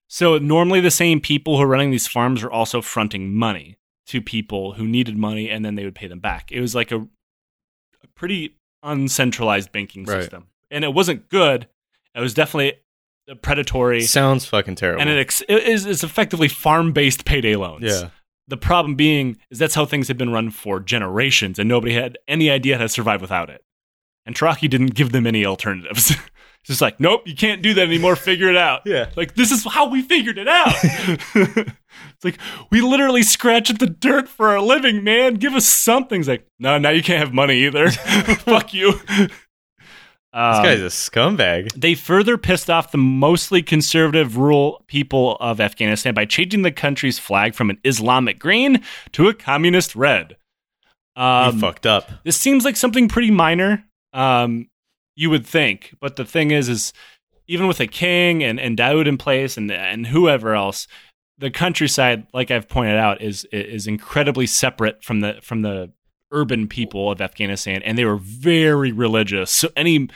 so 0.09 0.38
normally 0.38 0.81
the 0.81 0.90
same 0.90 1.21
people 1.21 1.57
who 1.57 1.62
are 1.62 1.67
running 1.69 1.90
these 1.90 2.07
farms 2.07 2.43
are 2.43 2.51
also 2.51 2.81
fronting 2.83 3.35
money 3.35 3.77
to 4.07 4.21
people 4.21 4.75
who 4.75 4.87
needed 4.87 5.17
money, 5.17 5.49
and 5.49 5.64
then 5.64 5.75
they 5.77 5.85
would 5.85 5.95
pay 5.95 6.07
them 6.07 6.21
back. 6.21 6.53
It 6.53 6.61
was 6.61 6.75
like 6.75 6.93
a, 6.93 6.99
a 6.99 8.07
pretty 8.14 8.57
uncentralized 8.83 9.73
banking 9.73 10.05
Right. 10.05 10.21
system, 10.23 10.49
and 10.71 10.85
it 10.85 10.93
wasn't 10.93 11.29
good. 11.29 11.69
It 12.14 12.21
was 12.21 12.35
definitely 12.35 12.75
predatory 13.43 14.03
sounds 14.03 14.45
fucking 14.45 14.75
terrible. 14.75 15.01
and 15.01 15.09
it, 15.11 15.19
ex- 15.19 15.43
it 15.49 15.62
is 15.62 15.87
it's 15.87 16.05
effectively 16.05 16.49
farm-based 16.49 17.25
payday 17.25 17.57
loans. 17.57 17.83
yeah. 17.85 18.11
The 18.47 18.59
problem 18.59 18.95
being 18.95 19.38
is 19.51 19.59
that's 19.59 19.75
how 19.75 19.87
things 19.87 20.09
have 20.09 20.19
been 20.19 20.29
run 20.31 20.51
for 20.51 20.79
generations, 20.81 21.59
and 21.59 21.67
nobody 21.67 21.95
had 21.95 22.19
any 22.29 22.51
idea 22.51 22.77
how 22.77 22.83
to 22.83 22.88
survive 22.90 23.23
without 23.23 23.49
it. 23.49 23.64
And 24.27 24.37
Taraki 24.37 24.69
didn't 24.69 24.95
give 24.95 25.12
them 25.12 25.27
any 25.27 25.47
alternatives. 25.47 26.12
it's 26.64 26.68
just 26.68 26.81
like, 26.81 26.98
nope, 26.98 27.22
you 27.27 27.35
can't 27.37 27.61
do 27.62 27.74
that 27.74 27.83
anymore. 27.87 28.16
Figure 28.16 28.48
it 28.48 28.57
out. 28.57 28.83
Yeah. 28.87 29.11
Like 29.16 29.35
this 29.35 29.50
is 29.53 29.64
how 29.64 29.88
we 29.90 30.00
figured 30.03 30.38
it 30.38 30.48
out. 30.48 30.74
it's 30.83 32.24
like 32.24 32.38
we 32.70 32.81
literally 32.81 33.22
scratch 33.22 33.68
at 33.70 33.79
the 33.79 33.87
dirt 33.87 34.29
for 34.29 34.48
our 34.48 34.61
living, 34.61 35.05
man. 35.05 35.35
Give 35.35 35.55
us 35.55 35.66
something. 35.66 36.20
It's 36.20 36.29
like, 36.29 36.46
no, 36.59 36.79
now 36.79 36.90
you 36.90 37.03
can't 37.03 37.20
have 37.20 37.33
money 37.35 37.64
either. 37.66 37.90
Fuck 37.90 38.72
you. 38.74 38.92
This 39.07 39.31
Um, 40.33 40.64
guy's 40.64 40.81
a 40.81 40.87
scumbag. 40.87 41.72
they 41.81 41.94
further 41.94 42.37
pissed 42.37 42.68
off 42.68 42.90
the 42.90 42.98
mostly 42.98 43.62
conservative 43.62 44.37
rural 44.37 44.83
people 44.88 45.37
of 45.38 45.61
Afghanistan 45.61 46.12
by 46.12 46.24
changing 46.24 46.62
the 46.62 46.72
country's 46.72 47.18
flag 47.20 47.55
from 47.55 47.70
an 47.70 47.79
Islamic 47.85 48.40
green 48.40 48.83
to 49.12 49.29
a 49.29 49.35
communist 49.35 49.94
red. 49.94 50.37
Um, 51.14 51.55
you 51.55 51.61
fucked 51.61 51.87
up. 51.87 52.11
this 52.24 52.37
seems 52.37 52.64
like 52.64 52.77
something 52.77 53.07
pretty 53.09 53.31
minor, 53.31 53.85
um, 54.12 54.68
you 55.14 55.31
would 55.31 55.46
think. 55.46 55.94
But 56.00 56.16
the 56.16 56.24
thing 56.24 56.50
is, 56.50 56.68
is 56.68 56.92
even 57.46 57.66
with 57.66 57.81
a 57.81 57.87
king 57.87 58.42
and, 58.42 58.59
and 58.59 58.77
Daoud 58.77 59.07
in 59.07 59.18
place 59.18 59.57
and 59.57 59.70
and 59.70 60.07
whoever 60.07 60.55
else, 60.55 60.87
the 61.38 61.50
countryside, 61.50 62.27
like 62.33 62.50
I've 62.50 62.68
pointed 62.68 62.96
out, 62.96 63.20
is 63.20 63.44
is 63.53 63.87
incredibly 63.87 64.46
separate 64.46 65.03
from 65.05 65.20
the 65.20 65.38
from 65.42 65.62
the 65.62 65.92
urban 66.31 66.66
people 66.68 67.11
of 67.11 67.20
Afghanistan, 67.20 67.83
and 67.83 67.96
they 67.96 68.05
were 68.05 68.16
very 68.16 68.92
religious. 68.92 69.50
So 69.50 69.68
any 69.77 70.09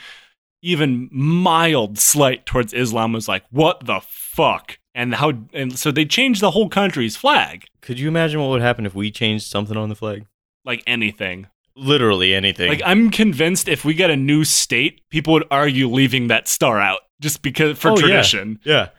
even 0.61 1.07
mild 1.11 1.97
slight 1.97 2.45
towards 2.45 2.73
Islam 2.73 3.13
was 3.13 3.27
like, 3.29 3.43
what 3.49 3.85
the 3.85 4.01
fuck? 4.03 4.77
And 4.93 5.15
how 5.15 5.33
and 5.53 5.79
so 5.79 5.91
they 5.91 6.05
changed 6.05 6.41
the 6.41 6.51
whole 6.51 6.67
country's 6.69 7.15
flag, 7.15 7.65
Could 7.81 7.99
you 7.99 8.07
imagine 8.07 8.41
what 8.41 8.49
would 8.49 8.61
happen 8.61 8.85
if 8.85 8.93
we 8.93 9.11
changed 9.11 9.45
something 9.47 9.77
on 9.77 9.89
the 9.89 9.95
flag? 9.95 10.25
like 10.65 10.83
anything. 10.85 11.47
Literally 11.79 12.33
anything. 12.35 12.69
Like 12.69 12.81
I'm 12.85 13.09
convinced 13.09 13.67
if 13.67 13.85
we 13.85 13.93
get 13.93 14.09
a 14.09 14.15
new 14.17 14.43
state, 14.43 15.01
people 15.09 15.33
would 15.33 15.45
argue 15.49 15.87
leaving 15.87 16.27
that 16.27 16.47
star 16.47 16.79
out 16.79 16.99
just 17.21 17.41
because 17.41 17.77
for 17.77 17.91
Oh, 17.91 17.95
tradition. 17.95 18.59
yeah. 18.65 18.89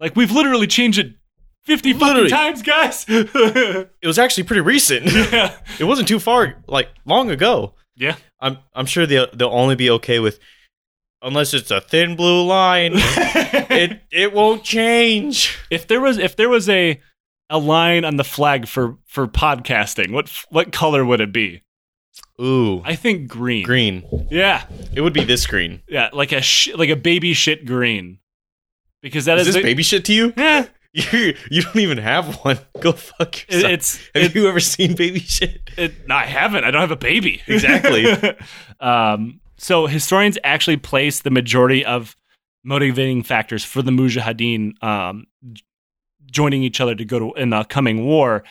Like 0.00 0.16
we've 0.16 0.32
literally 0.32 0.66
changed 0.66 0.98
it 0.98 1.14
fifty 1.64 1.92
Literally. 1.92 2.28
fucking 2.30 2.36
times, 2.36 2.62
guys. 2.62 3.04
It 4.02 4.06
was 4.06 4.18
actually 4.18 4.44
pretty 4.44 4.62
recent. 4.62 5.06
yeah. 5.12 5.56
it 5.78 5.84
wasn't 5.84 6.08
too 6.08 6.18
far, 6.18 6.56
like 6.66 6.88
long 7.04 7.30
ago. 7.30 7.74
Yeah. 7.96 8.16
I'm 8.40 8.58
I'm 8.74 8.86
sure 8.86 9.06
they'll 9.06 9.28
they'll 9.32 9.48
only 9.50 9.76
be 9.76 9.90
okay 9.90 10.18
with, 10.18 10.38
unless 11.22 11.54
it's 11.54 11.70
a 11.70 11.80
thin 11.80 12.16
blue 12.16 12.44
line. 12.44 12.92
it 12.96 14.00
it 14.10 14.32
won't 14.32 14.64
change. 14.64 15.56
if 15.70 15.86
there 15.86 16.00
was 16.00 16.18
if 16.18 16.34
there 16.36 16.48
was 16.48 16.68
a 16.68 17.00
a 17.50 17.58
line 17.58 18.04
on 18.04 18.16
the 18.16 18.24
flag 18.24 18.66
for 18.66 18.96
for 19.06 19.28
podcasting, 19.28 20.10
what 20.12 20.30
what 20.48 20.72
color 20.72 21.04
would 21.04 21.20
it 21.20 21.32
be? 21.32 21.62
Ooh, 22.40 22.82
I 22.84 22.94
think 22.96 23.28
green. 23.28 23.64
green. 23.64 24.26
Yeah. 24.30 24.64
It 24.94 25.00
would 25.00 25.12
be 25.12 25.24
this 25.24 25.46
green. 25.46 25.82
Yeah, 25.88 26.10
like 26.12 26.32
a 26.32 26.40
sh- 26.42 26.74
like 26.74 26.90
a 26.90 26.96
baby 26.96 27.32
shit 27.34 27.64
green. 27.66 28.18
Because 29.00 29.24
that 29.26 29.38
Is 29.38 29.48
is, 29.48 29.54
this 29.54 29.62
the- 29.62 29.68
baby 29.68 29.82
shit 29.82 30.04
to 30.06 30.12
you? 30.14 30.32
Yeah. 30.36 30.66
You 30.94 31.34
you 31.50 31.62
don't 31.62 31.78
even 31.78 31.96
have 31.96 32.36
one. 32.44 32.58
Go 32.80 32.92
fuck 32.92 33.44
It- 33.48 33.54
yourself. 33.54 33.72
it's 33.72 33.96
have 34.14 34.24
it- 34.24 34.34
you 34.34 34.46
ever 34.46 34.60
seen 34.60 34.94
baby 34.94 35.20
shit? 35.20 35.70
It, 35.78 36.06
no, 36.06 36.14
I 36.16 36.26
haven't. 36.26 36.64
I 36.64 36.70
don't 36.70 36.82
have 36.82 36.90
a 36.90 36.96
baby. 36.96 37.40
Exactly. 37.46 38.04
um, 38.78 39.40
so 39.56 39.86
historians 39.86 40.36
actually 40.44 40.76
place 40.76 41.20
the 41.20 41.30
majority 41.30 41.82
of 41.82 42.14
motivating 42.62 43.22
factors 43.22 43.64
for 43.64 43.80
the 43.80 43.90
Mujahideen 43.90 44.82
um, 44.84 45.26
j- 45.52 45.62
joining 46.26 46.62
each 46.62 46.78
other 46.78 46.94
to 46.94 47.04
go 47.06 47.18
to 47.18 47.32
in 47.40 47.48
the 47.48 47.64
coming 47.64 48.04
war 48.04 48.44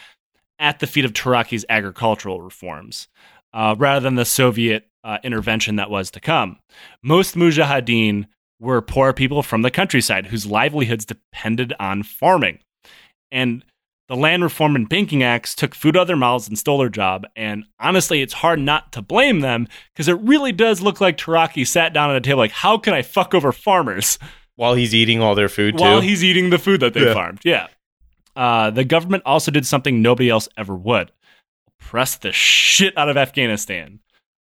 at 0.57 0.79
the 0.79 0.87
feet 0.87 1.05
of 1.05 1.13
Taraki's 1.13 1.63
agricultural 1.69 2.41
reforms, 2.41 3.07
uh, 3.53 3.75
rather 3.77 3.99
than 4.01 4.15
the 4.15 4.25
Soviet 4.25 4.87
uh, 5.03 5.17
intervention 5.23 5.75
that 5.77 5.89
was 5.89 6.11
to 6.11 6.19
come. 6.19 6.59
Most 7.03 7.35
mujahideen 7.35 8.27
were 8.59 8.81
poor 8.81 9.13
people 9.13 9.41
from 9.41 9.63
the 9.63 9.71
countryside 9.71 10.27
whose 10.27 10.45
livelihoods 10.45 11.05
depended 11.05 11.73
on 11.79 12.03
farming. 12.03 12.59
And 13.31 13.65
the 14.07 14.15
Land 14.15 14.43
Reform 14.43 14.75
and 14.75 14.89
Banking 14.89 15.23
Acts 15.23 15.55
took 15.55 15.73
food 15.73 15.95
out 15.95 16.01
of 16.01 16.07
their 16.07 16.17
mouths 16.17 16.47
and 16.47 16.59
stole 16.59 16.77
their 16.79 16.89
job. 16.89 17.25
And 17.35 17.63
honestly, 17.79 18.21
it's 18.21 18.33
hard 18.33 18.59
not 18.59 18.91
to 18.91 19.01
blame 19.01 19.39
them 19.39 19.67
because 19.93 20.07
it 20.07 20.19
really 20.19 20.51
does 20.51 20.81
look 20.81 20.99
like 21.01 21.17
Taraki 21.17 21.65
sat 21.65 21.93
down 21.93 22.09
at 22.11 22.17
a 22.17 22.21
table 22.21 22.39
like, 22.39 22.51
how 22.51 22.77
can 22.77 22.93
I 22.93 23.01
fuck 23.01 23.33
over 23.33 23.51
farmers 23.51 24.19
While 24.55 24.75
he's 24.75 24.93
eating 24.93 25.21
all 25.21 25.33
their 25.33 25.49
food 25.49 25.79
while 25.79 26.01
he's 26.01 26.23
eating 26.23 26.49
the 26.49 26.59
food 26.59 26.81
that 26.81 26.93
they 26.93 27.05
Yeah. 27.05 27.13
farmed? 27.13 27.39
Yeah. 27.43 27.67
Uh, 28.35 28.69
the 28.69 28.83
government 28.83 29.23
also 29.25 29.49
did 29.49 29.65
something 29.65 30.01
nobody 30.01 30.29
else 30.29 30.47
ever 30.57 30.75
would 30.75 31.11
press 31.81 32.15
the 32.15 32.31
shit 32.31 32.97
out 32.97 33.09
of 33.09 33.17
Afghanistan. 33.17 33.99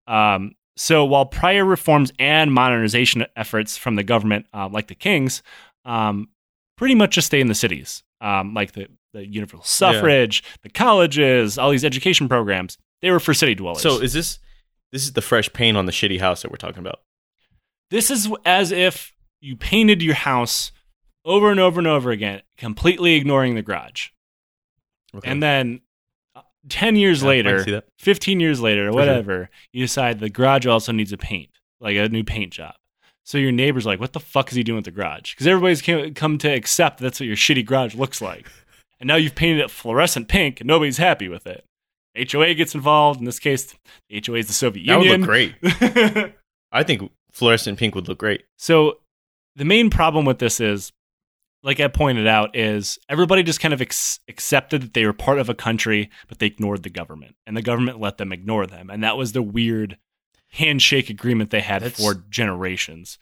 Um, 0.06 0.52
so 0.76 1.04
while 1.04 1.24
prior 1.24 1.64
reforms 1.64 2.12
and 2.18 2.52
modernization 2.52 3.24
efforts 3.36 3.76
from 3.76 3.96
the 3.96 4.02
government, 4.02 4.46
uh, 4.52 4.68
like 4.68 4.88
the 4.88 4.94
Kings, 4.94 5.42
um, 5.84 6.28
pretty 6.76 6.94
much 6.94 7.12
just 7.12 7.28
stay 7.28 7.40
in 7.40 7.46
the 7.46 7.54
cities, 7.54 8.02
um, 8.20 8.52
like 8.52 8.72
the, 8.72 8.88
the 9.12 9.26
universal 9.26 9.64
suffrage, 9.64 10.42
the 10.62 10.70
colleges, 10.70 11.56
all 11.56 11.70
these 11.70 11.84
education 11.84 12.28
programs, 12.28 12.76
they 13.00 13.10
were 13.10 13.20
for 13.20 13.32
city 13.32 13.54
dwellers. 13.54 13.80
so 13.80 14.00
is 14.00 14.12
this 14.12 14.38
this 14.92 15.04
is 15.04 15.12
the 15.12 15.22
fresh 15.22 15.50
paint 15.52 15.76
on 15.76 15.86
the 15.86 15.92
shitty 15.92 16.20
house 16.20 16.42
that 16.42 16.50
we're 16.50 16.56
talking 16.56 16.80
about? 16.80 17.00
this 17.90 18.10
is 18.10 18.32
as 18.44 18.72
if 18.72 19.12
you 19.40 19.56
painted 19.56 20.02
your 20.02 20.14
house 20.14 20.72
over 21.24 21.50
and 21.50 21.60
over 21.60 21.80
and 21.80 21.86
over 21.86 22.10
again, 22.10 22.42
completely 22.56 23.14
ignoring 23.14 23.54
the 23.54 23.62
garage. 23.62 24.08
Okay. 25.14 25.30
And 25.30 25.42
then 25.42 25.80
10 26.68 26.96
years 26.96 27.22
Yeah, 27.22 27.28
later, 27.28 27.82
15 27.98 28.40
years 28.40 28.60
later, 28.60 28.88
or 28.88 28.92
For 28.92 28.92
sure. 28.92 29.06
whatever, 29.06 29.50
you 29.72 29.82
decide 29.84 30.20
the 30.20 30.28
garage 30.30 30.66
also 30.66 30.92
needs 30.92 31.12
a 31.12 31.16
paint, 31.16 31.50
like 31.80 31.96
a 31.96 32.08
new 32.08 32.24
paint 32.24 32.52
job. 32.52 32.74
So 33.24 33.38
your 33.38 33.52
neighbor's 33.52 33.86
like, 33.86 34.00
what 34.00 34.12
the 34.12 34.20
fuck 34.20 34.50
is 34.50 34.56
he 34.56 34.62
doing 34.62 34.76
with 34.76 34.84
the 34.86 34.90
garage? 34.90 35.34
Because 35.34 35.46
everybody's 35.46 35.82
come 35.82 36.12
come 36.14 36.38
to 36.38 36.48
accept 36.48 36.98
that's 36.98 37.20
what 37.20 37.26
your 37.26 37.36
shitty 37.36 37.64
garage 37.64 37.94
looks 37.94 38.20
like. 38.20 38.46
And 39.00 39.06
now 39.08 39.16
you've 39.16 39.34
painted 39.34 39.62
it 39.62 39.70
fluorescent 39.70 40.28
pink 40.28 40.60
and 40.60 40.68
nobody's 40.68 40.98
happy 40.98 41.26
with 41.26 41.46
it. 41.46 41.64
HOA 42.30 42.52
gets 42.52 42.74
involved. 42.74 43.18
In 43.18 43.24
this 43.24 43.38
case, 43.38 43.74
the 44.10 44.22
HOA 44.26 44.36
is 44.36 44.46
the 44.48 44.52
Soviet 44.52 44.84
Union. 44.84 45.22
that 45.22 45.26
would 45.26 45.80
look 45.80 46.20
great. 46.20 46.34
I 46.72 46.82
think 46.82 47.10
fluorescent 47.32 47.78
pink 47.78 47.94
would 47.94 48.08
look 48.08 48.18
great. 48.18 48.44
So 48.58 48.98
the 49.56 49.64
main 49.64 49.88
problem 49.88 50.26
with 50.26 50.38
this 50.38 50.60
is, 50.60 50.92
like 51.62 51.80
I 51.80 51.88
pointed 51.88 52.26
out, 52.26 52.56
is 52.56 52.98
everybody 53.08 53.42
just 53.42 53.60
kind 53.60 53.74
of 53.74 53.80
ex- 53.82 54.18
accepted 54.28 54.82
that 54.82 54.94
they 54.94 55.04
were 55.04 55.12
part 55.12 55.38
of 55.38 55.48
a 55.48 55.54
country, 55.54 56.10
but 56.28 56.38
they 56.38 56.46
ignored 56.46 56.82
the 56.82 56.90
government, 56.90 57.36
and 57.46 57.56
the 57.56 57.62
government 57.62 58.00
let 58.00 58.18
them 58.18 58.32
ignore 58.32 58.66
them, 58.66 58.88
and 58.90 59.02
that 59.04 59.16
was 59.16 59.32
the 59.32 59.42
weird 59.42 59.98
handshake 60.52 61.10
agreement 61.10 61.50
they 61.50 61.60
had 61.60 61.82
That's- 61.82 62.00
for 62.02 62.24
generations. 62.30 63.18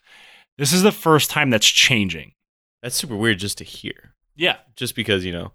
This 0.57 0.73
is 0.73 0.81
the 0.83 0.91
first 0.91 1.29
time 1.29 1.49
that's 1.49 1.67
changing. 1.67 2.33
That's 2.81 2.95
super 2.95 3.15
weird 3.15 3.39
just 3.39 3.57
to 3.59 3.63
hear. 3.63 4.13
Yeah, 4.35 4.57
Just 4.77 4.95
because, 4.95 5.25
you 5.25 5.33
know, 5.33 5.51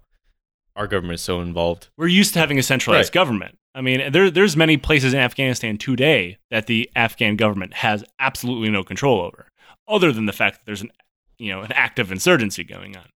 our 0.75 0.85
government 0.87 1.15
is 1.15 1.21
so 1.21 1.41
involved. 1.41 1.87
we're 1.97 2.07
used 2.07 2.33
to 2.33 2.39
having 2.39 2.59
a 2.59 2.63
centralized 2.63 3.09
Right. 3.09 3.13
government. 3.13 3.57
I 3.73 3.81
mean, 3.81 4.11
there, 4.11 4.29
there's 4.31 4.55
many 4.55 4.77
places 4.77 5.13
in 5.13 5.19
Afghanistan 5.19 5.77
today 5.77 6.37
that 6.51 6.67
the 6.67 6.89
Afghan 6.95 7.35
government 7.35 7.73
has 7.75 8.03
absolutely 8.19 8.69
no 8.69 8.83
control 8.83 9.21
over, 9.21 9.47
other 9.87 10.11
than 10.11 10.27
the 10.27 10.33
fact 10.33 10.59
that 10.59 10.65
there's 10.65 10.81
an, 10.81 10.91
you 11.37 11.51
know, 11.51 11.61
an 11.61 11.71
active 11.71 12.11
insurgency 12.11 12.63
going 12.63 12.95
on. 12.95 13.07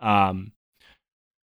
Um, 0.00 0.52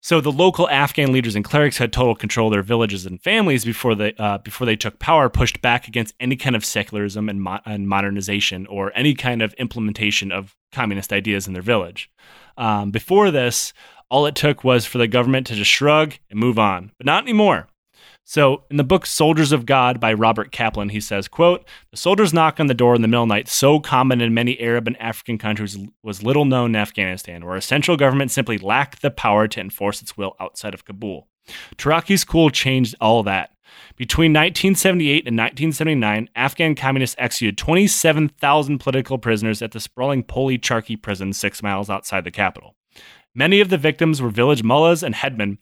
so 0.04 0.20
the 0.20 0.32
local 0.32 0.68
Afghan 0.68 1.12
leaders 1.12 1.37
and 1.37 1.44
clerics 1.44 1.78
had 1.78 1.92
total 1.92 2.16
control 2.16 2.48
of 2.48 2.52
their 2.52 2.62
villages 2.62 3.06
and 3.06 3.22
families 3.22 3.64
before 3.64 3.94
they 3.94 4.14
uh, 4.18 4.38
before 4.38 4.66
they 4.66 4.74
took 4.74 4.98
power, 4.98 5.28
pushed 5.28 5.62
back 5.62 5.87
against 5.87 6.14
any 6.18 6.35
kind 6.35 6.56
of 6.56 6.64
secularism 6.64 7.28
and, 7.28 7.40
mo- 7.40 7.61
and 7.64 7.88
modernization 7.88 8.66
or 8.66 8.90
any 8.96 9.14
kind 9.14 9.42
of 9.42 9.54
implementation 9.54 10.32
of 10.32 10.56
communist 10.72 11.12
ideas 11.12 11.46
in 11.46 11.52
their 11.52 11.62
village. 11.62 12.11
Um, 12.56 12.90
before 12.90 13.30
this, 13.30 13.72
all 14.11 14.26
it 14.26 14.35
took 14.35 14.64
was 14.64 14.85
for 14.85 14.98
the 14.98 15.06
government 15.06 15.46
to 15.46 15.54
just 15.54 15.70
shrug 15.70 16.14
and 16.30 16.38
move 16.38 16.58
on, 16.58 16.90
but 16.98 17.06
not 17.06 17.22
anymore. 17.22 17.68
So, 18.33 18.62
in 18.71 18.79
the 18.79 18.83
book 18.83 19.05
Soldiers 19.05 19.53
of 19.53 19.66
God 19.66 20.01
by 20.01 20.14
Robert 20.14 20.53
Kaplan, 20.53 20.88
he 20.88 21.03
says, 21.03 21.29
quote, 21.29 21.68
The 21.90 21.99
soldiers 21.99 22.33
knock 22.33 22.59
on 22.59 22.66
the 22.66 22.73
door 22.73 22.95
in 22.95 23.03
the 23.03 23.09
middle 23.09 23.25
of 23.25 23.29
the 23.29 23.35
night, 23.35 23.47
so 23.47 23.79
common 23.79 24.23
in 24.23 24.33
many 24.33 24.59
Arab 24.59 24.87
and 24.87 24.97
African 24.97 25.37
countries, 25.37 25.77
was 26.03 26.23
little 26.23 26.47
known 26.47 26.71
in 26.71 26.77
Afghanistan, 26.77 27.45
where 27.45 27.57
a 27.57 27.61
central 27.61 27.99
government 27.99 28.31
simply 28.31 28.57
lacked 28.57 29.03
the 29.03 29.11
power 29.11 29.47
to 29.49 29.61
enforce 29.61 30.01
its 30.01 30.16
will 30.16 30.35
outside 30.40 30.73
of 30.73 30.87
Kabul. 30.87 31.29
Taraki's 31.77 32.23
school 32.23 32.49
changed 32.49 32.95
all 33.03 33.23
that. 33.25 33.51
Between 33.97 34.31
1978 34.31 35.29
and 35.29 35.37
1979, 35.37 36.31
Afghan 36.35 36.75
communists 36.75 37.16
executed 37.18 37.59
27,000 37.59 38.79
political 38.79 39.18
prisoners 39.18 39.61
at 39.61 39.73
the 39.73 39.81
sprawling 39.81 40.23
Poli 40.23 40.59
Charki 40.59 40.97
prison 40.97 41.35
six 41.35 41.62
miles 41.62 41.90
outside 41.90 42.25
the 42.25 42.31
capital. 42.31 42.77
Many 43.35 43.61
of 43.61 43.68
the 43.68 43.79
victims 43.79 44.23
were 44.23 44.31
village 44.31 44.62
mullahs 44.62 45.03
and 45.03 45.14
headmen 45.14 45.59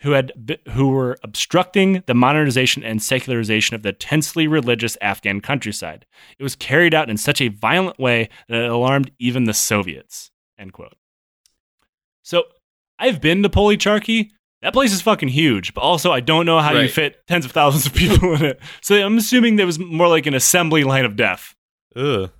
who 0.00 0.12
had 0.12 0.60
who 0.70 0.88
were 0.88 1.18
obstructing 1.22 2.02
the 2.06 2.14
modernization 2.14 2.84
and 2.84 3.02
secularization 3.02 3.74
of 3.74 3.82
the 3.82 3.92
tensely 3.92 4.46
religious 4.46 4.96
Afghan 5.00 5.40
countryside. 5.40 6.06
It 6.38 6.42
was 6.42 6.54
carried 6.54 6.94
out 6.94 7.10
in 7.10 7.16
such 7.16 7.40
a 7.40 7.48
violent 7.48 7.98
way 7.98 8.28
that 8.48 8.62
it 8.62 8.70
alarmed 8.70 9.10
even 9.18 9.44
the 9.44 9.54
Soviets. 9.54 10.30
End 10.58 10.72
quote. 10.72 10.94
So 12.22 12.44
I've 12.98 13.20
been 13.20 13.42
to 13.42 13.48
Poli 13.48 13.76
Charki. 13.76 14.30
That 14.62 14.72
place 14.72 14.92
is 14.92 15.02
fucking 15.02 15.28
huge, 15.28 15.72
but 15.72 15.82
also 15.82 16.12
I 16.12 16.20
don't 16.20 16.46
know 16.46 16.58
how 16.58 16.72
you 16.72 16.88
fit 16.88 17.26
tens 17.26 17.44
of 17.44 17.52
thousands 17.52 17.86
of 17.86 17.94
people 17.94 18.34
in 18.34 18.44
it. 18.44 18.60
So 18.82 18.96
I'm 18.96 19.18
assuming 19.18 19.56
there 19.56 19.66
was 19.66 19.78
more 19.78 20.08
like 20.08 20.26
an 20.26 20.34
assembly 20.34 20.84
line 20.84 21.04
of 21.04 21.16
death. 21.16 21.54
Ugh. 21.94 22.30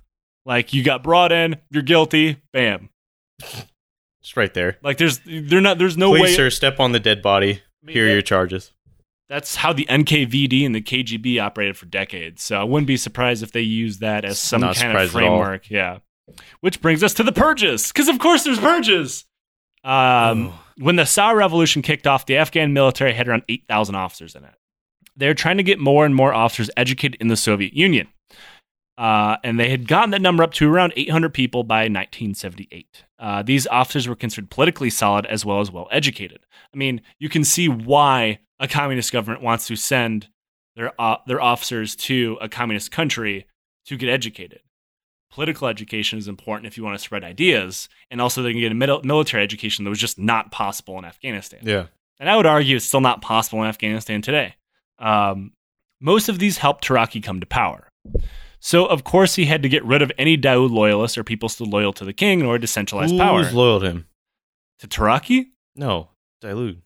Like 0.45 0.73
you 0.73 0.83
got 0.83 1.03
brought 1.03 1.31
in, 1.31 1.57
you're 1.69 1.83
guilty, 1.83 2.41
bam. 2.51 2.89
Just 4.29 4.37
right 4.37 4.53
there. 4.53 4.77
Like 4.83 4.99
there's 4.99 5.19
they're 5.25 5.59
not 5.59 5.79
there's 5.79 5.97
no 5.97 6.11
Please, 6.11 6.21
way 6.21 6.33
sir, 6.35 6.49
step 6.51 6.79
on 6.79 6.91
the 6.91 6.99
dead 6.99 7.23
body. 7.23 7.63
Here 7.87 8.05
are 8.05 8.11
your 8.11 8.21
charges. 8.21 8.71
That's 9.27 9.55
how 9.55 9.73
the 9.73 9.87
NKVD 9.89 10.63
and 10.67 10.75
the 10.75 10.83
KGB 10.83 11.41
operated 11.41 11.77
for 11.77 11.87
decades. 11.87 12.43
So 12.43 12.59
I 12.61 12.63
wouldn't 12.63 12.85
be 12.85 12.95
surprised 12.95 13.41
if 13.41 13.51
they 13.53 13.61
use 13.61 13.97
that 13.99 14.25
as 14.25 14.37
some 14.37 14.61
Not 14.61 14.75
kind 14.75 14.95
of 14.95 15.09
surprised 15.09 15.15
at 15.15 15.23
all. 15.23 15.39
framework. 15.39 15.69
Yeah. 15.71 15.97
Which 16.61 16.79
brings 16.79 17.03
us 17.03 17.15
to 17.15 17.23
the 17.23 17.31
purges, 17.31 17.87
because 17.87 18.07
of 18.07 18.19
course 18.19 18.43
there's 18.43 18.59
purges. 18.59 19.25
Um, 19.83 20.49
Oh. 20.49 20.59
When 20.77 20.95
the 20.95 21.05
Saur 21.05 21.35
Revolution 21.35 21.81
kicked 21.81 22.05
off, 22.05 22.27
the 22.27 22.37
Afghan 22.37 22.71
military 22.71 23.13
had 23.13 23.27
around 23.27 23.43
8,000 23.49 23.95
officers 23.95 24.35
in 24.35 24.43
it. 24.43 24.53
They're 25.17 25.33
trying 25.33 25.57
to 25.57 25.63
get 25.63 25.79
more 25.79 26.05
and 26.05 26.13
more 26.15 26.33
officers 26.35 26.69
educated 26.77 27.19
in 27.19 27.29
the 27.29 27.35
Soviet 27.35 27.73
Union. 27.73 28.07
Uh, 28.99 29.37
and 29.45 29.57
they 29.57 29.69
had 29.69 29.87
gotten 29.87 30.09
that 30.09 30.21
number 30.21 30.43
up 30.43 30.51
to 30.51 30.69
around 30.69 30.91
800 30.97 31.33
people 31.33 31.63
by 31.63 31.83
1978. 31.83 33.05
Uh, 33.17 33.41
these 33.41 33.65
officers 33.67 34.09
were 34.09 34.15
considered 34.15 34.49
politically 34.49 34.89
solid 34.89 35.25
as 35.27 35.45
well 35.45 35.61
as 35.61 35.71
well 35.71 35.87
educated. 35.89 36.39
I 36.73 36.77
mean, 36.77 37.01
you 37.17 37.29
can 37.29 37.45
see 37.45 37.69
why 37.69 38.39
a 38.59 38.67
communist 38.67 39.13
government 39.13 39.41
wants 39.41 39.67
to 39.67 39.77
send 39.77 40.27
their 40.75 40.91
uh, 40.99 41.15
their 41.27 41.41
officers 41.41 41.95
to 41.95 42.37
a 42.41 42.49
communist 42.49 42.91
country 42.91 43.47
to 43.85 43.95
get 43.95 44.09
educated. 44.09 44.59
Political 45.31 45.69
education 45.69 46.19
is 46.19 46.27
important 46.27 46.67
if 46.67 46.75
you 46.75 46.83
want 46.83 46.97
to 46.97 47.03
spread 47.03 47.23
ideas, 47.23 47.87
and 48.11 48.19
also 48.19 48.43
they 48.43 48.51
can 48.51 48.59
get 48.59 48.73
a 48.73 48.75
mil- 48.75 49.03
military 49.03 49.43
education 49.43 49.85
that 49.85 49.89
was 49.89 49.99
just 49.99 50.19
not 50.19 50.51
possible 50.51 50.99
in 50.99 51.05
Afghanistan. 51.05 51.61
Yeah. 51.63 51.85
And 52.19 52.29
I 52.29 52.35
would 52.35 52.45
argue 52.45 52.75
it's 52.75 52.85
still 52.85 52.99
not 52.99 53.21
possible 53.21 53.61
in 53.61 53.69
Afghanistan 53.69 54.21
today. 54.21 54.55
Um, 54.97 55.53
most 56.01 56.27
of 56.27 56.37
these 56.37 56.57
helped 56.57 56.85
Taraki 56.85 57.23
come 57.23 57.39
to 57.39 57.45
power. 57.45 57.87
So, 58.59 58.85
of 58.85 59.03
course, 59.03 59.35
he 59.35 59.45
had 59.45 59.63
to 59.63 59.69
get 59.69 59.85
rid 59.85 60.01
of 60.01 60.11
any 60.17 60.37
Daoud 60.37 60.69
loyalists 60.71 61.17
or 61.17 61.23
people 61.23 61.47
still 61.49 61.67
loyal 61.67 61.93
to 61.93 62.03
the 62.05 62.13
king 62.13 62.41
in 62.41 62.45
order 62.45 62.59
to 62.59 62.67
centralize 62.67 63.11
Who's 63.11 63.19
power. 63.19 63.49
loyal 63.51 63.79
to 63.79 63.85
him? 63.85 64.05
to 64.79 64.87
Taraki? 64.87 65.47
No. 65.75 66.09
Daoud. 66.41 66.81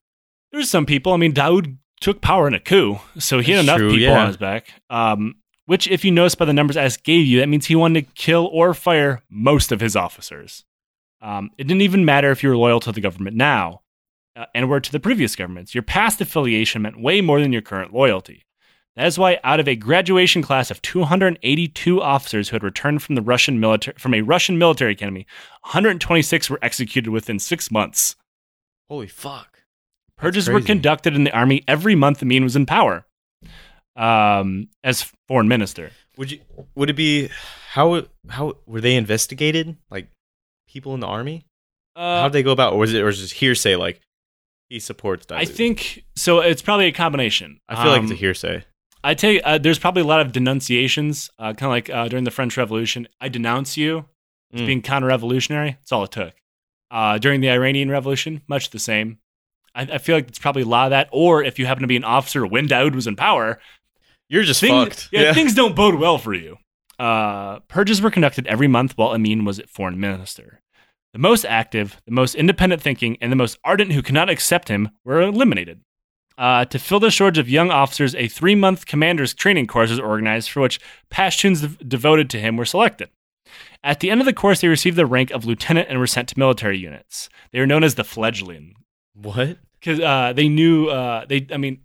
There's 0.52 0.70
some 0.70 0.86
people. 0.86 1.14
I 1.14 1.18
mean, 1.18 1.34
Daoud 1.34 1.78
took 2.02 2.22
power 2.22 2.48
in 2.48 2.54
a 2.54 2.60
coup, 2.60 3.00
so 3.18 3.40
he 3.40 3.52
had 3.52 3.60
That's 3.60 3.68
enough 3.68 3.78
true, 3.78 3.90
people 3.92 4.04
yeah. 4.08 4.22
on 4.22 4.28
his 4.28 4.38
back. 4.38 4.68
Um, 4.90 5.36
which, 5.66 5.88
if 5.88 6.04
you 6.04 6.12
notice 6.12 6.36
by 6.36 6.46
the 6.46 6.54
numbers 6.54 6.76
I 6.76 6.84
just 6.84 7.04
gave 7.04 7.26
you, 7.26 7.40
that 7.40 7.48
means 7.48 7.68
he 7.68 7.76
wanted 7.76 8.06
to 8.06 8.14
kill 8.14 8.50
or 8.52 8.74
fire 8.74 9.24
most 9.30 9.72
of 9.72 9.80
his 9.80 9.96
officers. 9.96 10.66
Um, 11.22 11.52
it 11.58 11.66
didn't 11.66 11.82
even 11.82 12.04
matter 12.04 12.32
if 12.32 12.44
you 12.44 12.50
were 12.50 12.58
loyal 12.58 12.82
to 12.82 12.92
the 12.92 13.00
government 13.00 13.38
now 13.38 13.82
uh, 14.36 14.46
and 14.54 14.70
were 14.70 14.82
to 14.82 14.92
the 14.92 15.00
previous 15.00 15.36
governments. 15.38 15.74
Your 15.74 15.84
past 15.84 16.20
affiliation 16.20 16.82
meant 16.82 17.02
way 17.02 17.22
more 17.22 17.40
than 17.40 17.54
your 17.54 17.62
current 17.62 17.94
loyalty. 17.94 18.44
That 18.96 19.08
is 19.08 19.18
why, 19.18 19.40
out 19.44 19.60
of 19.60 19.68
a 19.68 19.76
graduation 19.76 20.44
class 20.44 20.70
of 20.70 20.82
282 20.84 22.00
officers 22.02 22.50
who 22.50 22.56
had 22.56 22.64
returned 22.64 23.02
from 23.02 23.16
the 23.16 23.22
Russian 23.24 23.60
military 23.60 23.96
from 23.98 24.14
a 24.14 24.22
Russian 24.22 24.58
military 24.60 24.92
academy, 24.92 25.26
126 25.62 26.50
were 26.50 26.60
executed 26.62 27.10
within 27.10 27.40
six 27.40 27.72
months. 27.72 28.16
Holy 28.90 29.08
fuck. 29.08 29.64
Purges 30.18 30.48
were 30.48 30.62
conducted 30.62 31.16
in 31.16 31.24
the 31.24 31.32
army 31.36 31.64
every 31.68 31.96
month 31.96 32.22
Amin 32.22 32.44
was 32.44 32.56
in 32.56 32.66
power 32.68 33.06
um, 33.96 34.70
as 34.84 35.12
foreign 35.28 35.48
minister. 35.48 35.92
Would 36.18 36.32
you 36.32 36.40
would 36.76 36.90
it 36.92 36.94
be 36.96 37.30
how 37.72 38.04
how 38.30 38.54
were 38.68 38.80
they 38.82 38.96
investigated? 38.96 39.76
Like 39.90 40.08
people 40.68 40.94
in 40.94 41.00
the 41.00 41.08
army? 41.08 41.46
Uh, 41.96 42.22
How'd 42.22 42.34
they 42.34 42.44
go 42.44 42.52
about 42.52 42.74
or 42.74 42.80
was 42.80 42.94
it 42.94 43.02
or 43.02 43.06
was 43.06 43.20
it 43.20 43.24
just 43.24 43.34
hearsay 43.34 43.76
like 43.76 44.02
he 44.70 44.80
supports 44.80 45.26
I 45.32 45.46
think 45.46 46.04
so. 46.16 46.40
It's 46.40 46.62
probably 46.62 46.86
a 46.86 46.92
combination. 46.92 47.60
I 47.68 47.82
feel 47.82 47.92
like 47.92 48.00
Um, 48.00 48.06
it's 48.06 48.14
a 48.14 48.18
hearsay. 48.18 48.64
I 49.04 49.14
tell 49.16 49.32
you, 49.32 49.42
uh, 49.44 49.58
there's 49.58 49.80
probably 49.80 50.02
a 50.02 50.06
lot 50.06 50.22
of 50.22 50.32
denunciations, 50.32 51.30
uh, 51.38 51.54
kind 51.54 51.64
of 51.64 51.70
like 51.72 51.90
uh, 51.90 52.08
during 52.08 52.24
the 52.24 52.32
French 52.32 52.56
Revolution. 52.58 53.08
I 53.20 53.30
denounce 53.30 53.76
you 53.78 54.06
as 54.54 54.62
Mm. 54.62 54.66
being 54.66 54.82
counter-revolutionary. 54.82 55.72
That's 55.72 55.92
all 55.92 56.04
it 56.04 56.12
took. 56.12 56.34
Uh, 56.92 57.18
during 57.18 57.42
the 57.42 57.50
Iranian 57.50 57.90
Revolution, 57.90 58.42
much 58.48 58.70
the 58.70 58.80
same. 58.80 59.18
I, 59.76 59.82
I 59.82 59.98
feel 59.98 60.16
like 60.16 60.28
it's 60.28 60.40
probably 60.40 60.62
a 60.62 60.66
lot 60.68 60.86
of 60.86 60.90
that. 60.92 61.10
Or 61.12 61.44
if 61.44 61.58
you 61.60 61.66
happen 61.66 61.82
to 61.82 61.88
be 61.88 61.96
an 61.96 62.04
officer 62.04 62.46
when 62.46 62.68
Daoud 62.68 62.94
was 62.96 63.08
in 63.08 63.16
power, 63.16 63.60
You're 64.30 64.44
just 64.44 64.62
things, 64.62 64.84
fucked. 64.84 65.10
Yeah, 65.12 65.34
things 65.34 65.54
don't 65.56 65.76
bode 65.76 65.96
well 65.96 66.18
for 66.20 66.34
you. 66.34 66.58
Uh, 67.00 67.60
purges 67.68 68.02
were 68.02 68.12
conducted 68.12 68.46
every 68.48 68.68
month 68.68 68.96
while 68.98 69.10
Amin 69.14 69.44
was 69.44 69.60
foreign 69.68 70.00
minister. 70.00 70.62
The 71.14 71.20
most 71.20 71.46
active, 71.46 72.00
the 72.06 72.12
most 72.12 72.36
independent 72.36 72.82
thinking, 72.82 73.18
and 73.22 73.32
the 73.32 73.36
most 73.36 73.58
ardent 73.64 73.92
who 73.92 74.02
could 74.04 74.14
not 74.16 74.30
accept 74.30 74.70
him 74.70 74.90
were 75.04 75.22
eliminated. 75.22 75.82
Uh, 76.38 76.66
to 76.66 76.80
fill 76.80 77.00
the 77.00 77.12
shortage 77.12 77.38
of 77.38 77.48
young 77.50 77.70
officers, 77.72 78.16
a 78.16 78.28
three 78.28 78.56
month 78.56 78.86
commander's 78.86 79.34
training 79.34 79.68
course 79.68 79.90
was 79.92 80.00
organized 80.00 80.50
for 80.50 80.62
which 80.62 80.80
Pashtuns 81.12 81.62
dev- 81.62 81.88
devoted 81.88 82.30
to 82.32 82.40
him 82.40 82.58
were 82.58 82.66
selected. 82.66 83.10
At 83.84 84.00
the 84.00 84.10
end 84.10 84.20
of 84.22 84.26
the 84.26 84.34
course, 84.34 84.62
they 84.62 84.68
received 84.68 84.96
the 84.98 85.06
rank 85.06 85.30
of 85.32 85.46
lieutenant 85.46 85.90
and 85.90 86.00
were 86.00 86.08
sent 86.08 86.30
to 86.30 86.40
military 86.40 86.78
units. 86.78 87.30
They 87.52 87.60
were 87.60 87.68
known 87.68 87.84
as 87.84 87.96
the 87.96 88.04
fledgling 88.04 88.76
What? 89.14 89.58
because 89.80 90.00
uh, 90.00 90.34
they 90.34 90.48
knew 90.48 90.88
uh, 90.88 91.26
they. 91.26 91.46
I 91.52 91.58
mean, 91.58 91.82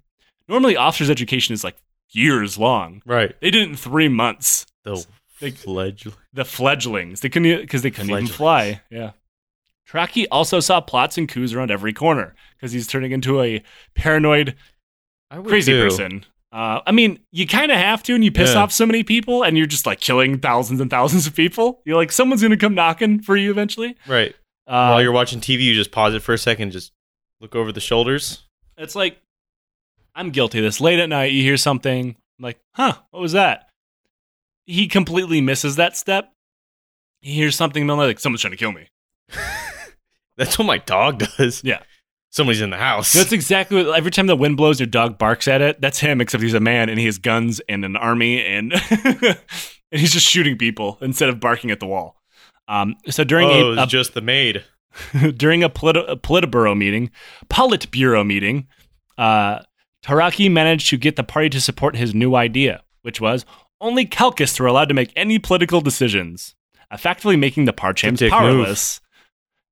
normally 0.49 0.77
officers' 0.77 1.11
education 1.11 1.53
is 1.53 1.65
like 1.65 1.77
years 2.11 2.57
long. 2.57 3.03
Right. 3.05 3.35
They 3.41 3.51
did 3.51 3.63
it 3.63 3.69
in 3.69 3.77
three 3.77 4.09
months. 4.09 4.65
The 4.85 5.05
They- 5.41 5.51
fledgling. 5.51 6.15
The 6.33 6.45
fledglings. 6.45 7.21
They 7.21 7.29
couldn't 7.29 7.61
because 7.61 7.83
they 7.83 7.91
couldn't 7.91 8.11
even 8.11 8.27
fly. 8.29 8.81
Yeah. 8.91 9.11
Taraki 9.89 10.27
also 10.31 10.61
saw 10.61 10.81
plots 10.81 11.17
and 11.19 11.29
coups 11.29 11.53
around 11.53 11.71
every 11.71 11.93
corner 11.93 12.35
because 12.57 12.73
he's 12.73 12.87
turning 12.87 13.13
into 13.13 13.41
a 13.41 13.63
paranoid, 13.95 14.55
I 15.31 15.39
crazy 15.41 15.73
too. 15.73 15.83
person. 15.83 16.25
Uh, 16.53 16.81
I 16.87 16.93
mean, 16.93 17.19
you 17.31 17.47
kind 17.47 17.71
of 17.71 17.79
have 17.79 18.03
to, 18.05 18.15
and 18.15 18.25
you 18.25 18.31
piss 18.33 18.55
Yeah. 18.55 18.61
off 18.63 18.73
so 18.73 18.87
many 18.87 19.03
people, 19.03 19.43
and 19.43 19.57
you're 19.59 19.67
just 19.67 19.85
like 19.87 20.01
killing 20.01 20.39
thousands 20.39 20.81
and 20.81 20.91
thousands 20.91 21.27
of 21.27 21.35
people. 21.35 21.83
You're 21.85 21.97
like, 21.97 22.11
someone's 22.13 22.43
gonna 22.43 22.57
come 22.57 22.75
knocking 22.75 23.21
for 23.21 23.37
you 23.37 23.51
eventually. 23.51 23.97
Right. 24.07 24.35
Uh, 24.67 24.89
While 24.93 25.03
you're 25.03 25.13
watching 25.13 25.41
TV, 25.41 25.61
you 25.65 25.75
just 25.75 25.91
pause 25.93 26.15
it 26.15 26.21
for 26.23 26.33
a 26.35 26.39
second, 26.39 26.73
just 26.73 26.93
look 27.41 27.55
over 27.55 27.71
the 27.73 27.81
shoulders. 27.81 28.43
It's 28.77 28.95
like 28.95 29.19
I'm 30.15 30.31
guilty 30.31 30.59
of 30.59 30.65
this. 30.65 30.81
Late 30.81 30.99
at 30.99 31.09
night, 31.09 31.33
you 31.33 31.43
hear 31.43 31.57
something 31.57 32.09
I'm 32.39 32.43
like, 32.43 32.59
"Huh, 32.75 32.95
what 33.11 33.21
was 33.21 33.33
that?" 33.33 33.69
He 34.67 34.87
completely 34.89 35.41
misses 35.41 35.77
that 35.77 35.97
step. 35.97 36.33
He 37.21 37.33
hears 37.35 37.57
something 37.57 37.83
in 37.83 37.87
the 37.87 37.93
middle 37.93 38.03
of 38.03 38.05
the 38.05 38.09
night, 38.09 38.17
like 38.17 38.21
someone's 38.21 38.41
trying 38.43 38.53
to 38.53 38.57
kill 38.57 38.73
me. 38.73 38.89
That's 40.39 40.59
what 40.59 40.65
my 40.65 40.79
dog 40.79 41.25
does. 41.37 41.63
Yeah. 41.63 41.83
Somebody's 42.31 42.61
in 42.61 42.71
the 42.71 42.77
house. 42.77 43.13
That's 43.13 43.33
exactly 43.33 43.85
what. 43.85 43.97
Every 43.97 44.11
time 44.11 44.27
the 44.27 44.37
wind 44.37 44.57
blows, 44.57 44.79
your 44.81 44.87
dog 44.87 45.19
barks 45.19 45.49
at 45.49 45.61
it. 45.61 45.81
That's 45.81 45.99
him, 45.99 46.21
except 46.21 46.43
he's 46.43 46.55
a 46.55 46.61
man 46.61 46.89
and 46.89 46.99
he 46.99 47.07
has 47.07 47.19
guns 47.19 47.61
and 47.69 47.85
an 47.85 47.97
army, 47.97 48.45
and 48.45 48.73
and 48.91 49.37
he's 49.91 50.13
just 50.13 50.27
shooting 50.27 50.59
people 50.59 50.99
instead 51.01 51.31
of 51.31 51.41
barking 51.41 51.71
at 51.71 51.81
the 51.81 51.87
wall. 51.87 52.17
Um, 52.69 52.97
so 53.09 53.25
during 53.25 53.49
oh, 53.49 53.73
a, 53.73 53.83
a 53.85 53.87
just 53.87 54.15
the 54.15 54.21
maid. 54.21 54.65
during 55.37 55.63
a, 55.63 55.71
politi- 55.71 56.09
a 56.09 56.17
Politburo 56.17 56.77
meeting, 56.77 57.11
Politburo 57.49 58.27
meeting, 58.27 58.67
uh, 59.17 59.61
Taraki 60.05 60.51
managed 60.51 60.91
to 60.91 60.97
get 60.97 61.17
the 61.17 61.25
party 61.25 61.49
to 61.51 61.61
support 61.61 61.97
his 61.97 62.15
new 62.15 62.35
idea, 62.35 62.83
which 63.03 63.21
was 63.21 63.45
only 63.81 64.07
Khalqists 64.07 64.59
were 64.61 64.67
allowed 64.67 64.89
to 64.89 64.95
make 64.95 65.13
any 65.17 65.39
political 65.39 65.81
decisions, 65.81 66.55
effectively 66.91 67.37
making 67.37 67.65
the 67.65 67.73
Parchams 67.73 68.19
dick 68.19 68.31
powerless. 68.31 69.01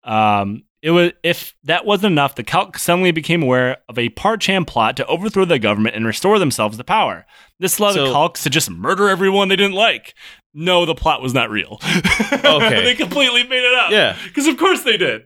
Um, 0.07 0.63
it 0.83 0.91
was 0.93 1.13
if 1.23 1.55
that 1.65 1.85
wasn't 1.85 2.13
enough, 2.13 2.37
the 2.37 2.45
Khalq 2.45 2.79
suddenly 2.79 3.11
became 3.11 3.43
aware 3.43 3.79
of 3.89 3.99
a 3.99 4.09
Parcham 4.11 4.65
plot 4.65 4.97
to 4.99 5.07
overthrow 5.07 5.45
the 5.45 5.59
government 5.59 5.97
and 5.97 6.07
restore 6.07 6.39
themselves 6.39 6.77
to 6.79 6.85
power. 6.85 7.27
This 7.59 7.79
allowed 7.79 7.93
the 7.93 8.07
So- 8.07 8.15
Khalqs 8.15 8.43
to 8.45 8.51
just 8.51 8.71
murder 8.71 9.09
everyone 9.09 9.49
they 9.49 9.57
didn't 9.57 9.75
like. 9.75 10.15
No, 10.55 10.87
the 10.87 10.95
plot 10.95 11.21
was 11.21 11.35
not 11.35 11.51
real. 11.51 11.79
Okay. 11.83 12.83
they 12.85 12.95
completely 12.95 13.43
made 13.43 13.65
it 13.65 13.75
up. 13.75 13.91
Yeah. 13.91 14.17
Because 14.25 14.47
of 14.47 14.57
course 14.57 14.83
they 14.85 14.97
did. 14.97 15.25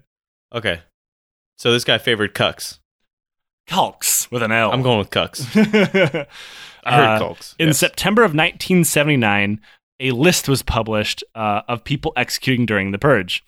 Okay. 0.53 0.81
So 1.59 1.73
this 1.73 1.85
guy 1.85 1.99
favored 1.99 2.35
cucks. 2.35 2.79
Khalqs 3.69 4.31
with 4.33 4.43
an 4.43 4.51
L. 4.51 4.73
I'm 4.73 4.83
going 4.83 4.99
with 4.99 5.11
cucks. 5.11 5.47
I 6.85 6.97
heard 6.97 7.21
cucks. 7.21 7.55
In 7.59 7.69
Yes. 7.69 7.79
September 7.79 8.23
of 8.23 8.31
1979, 8.31 9.61
a 10.01 10.11
list 10.13 10.49
was 10.49 10.63
published 10.63 11.23
uh, 11.35 11.63
of 11.69 11.85
people 11.85 12.13
executing 12.17 12.67
during 12.67 12.91
the 12.91 12.99
purge. 12.99 13.45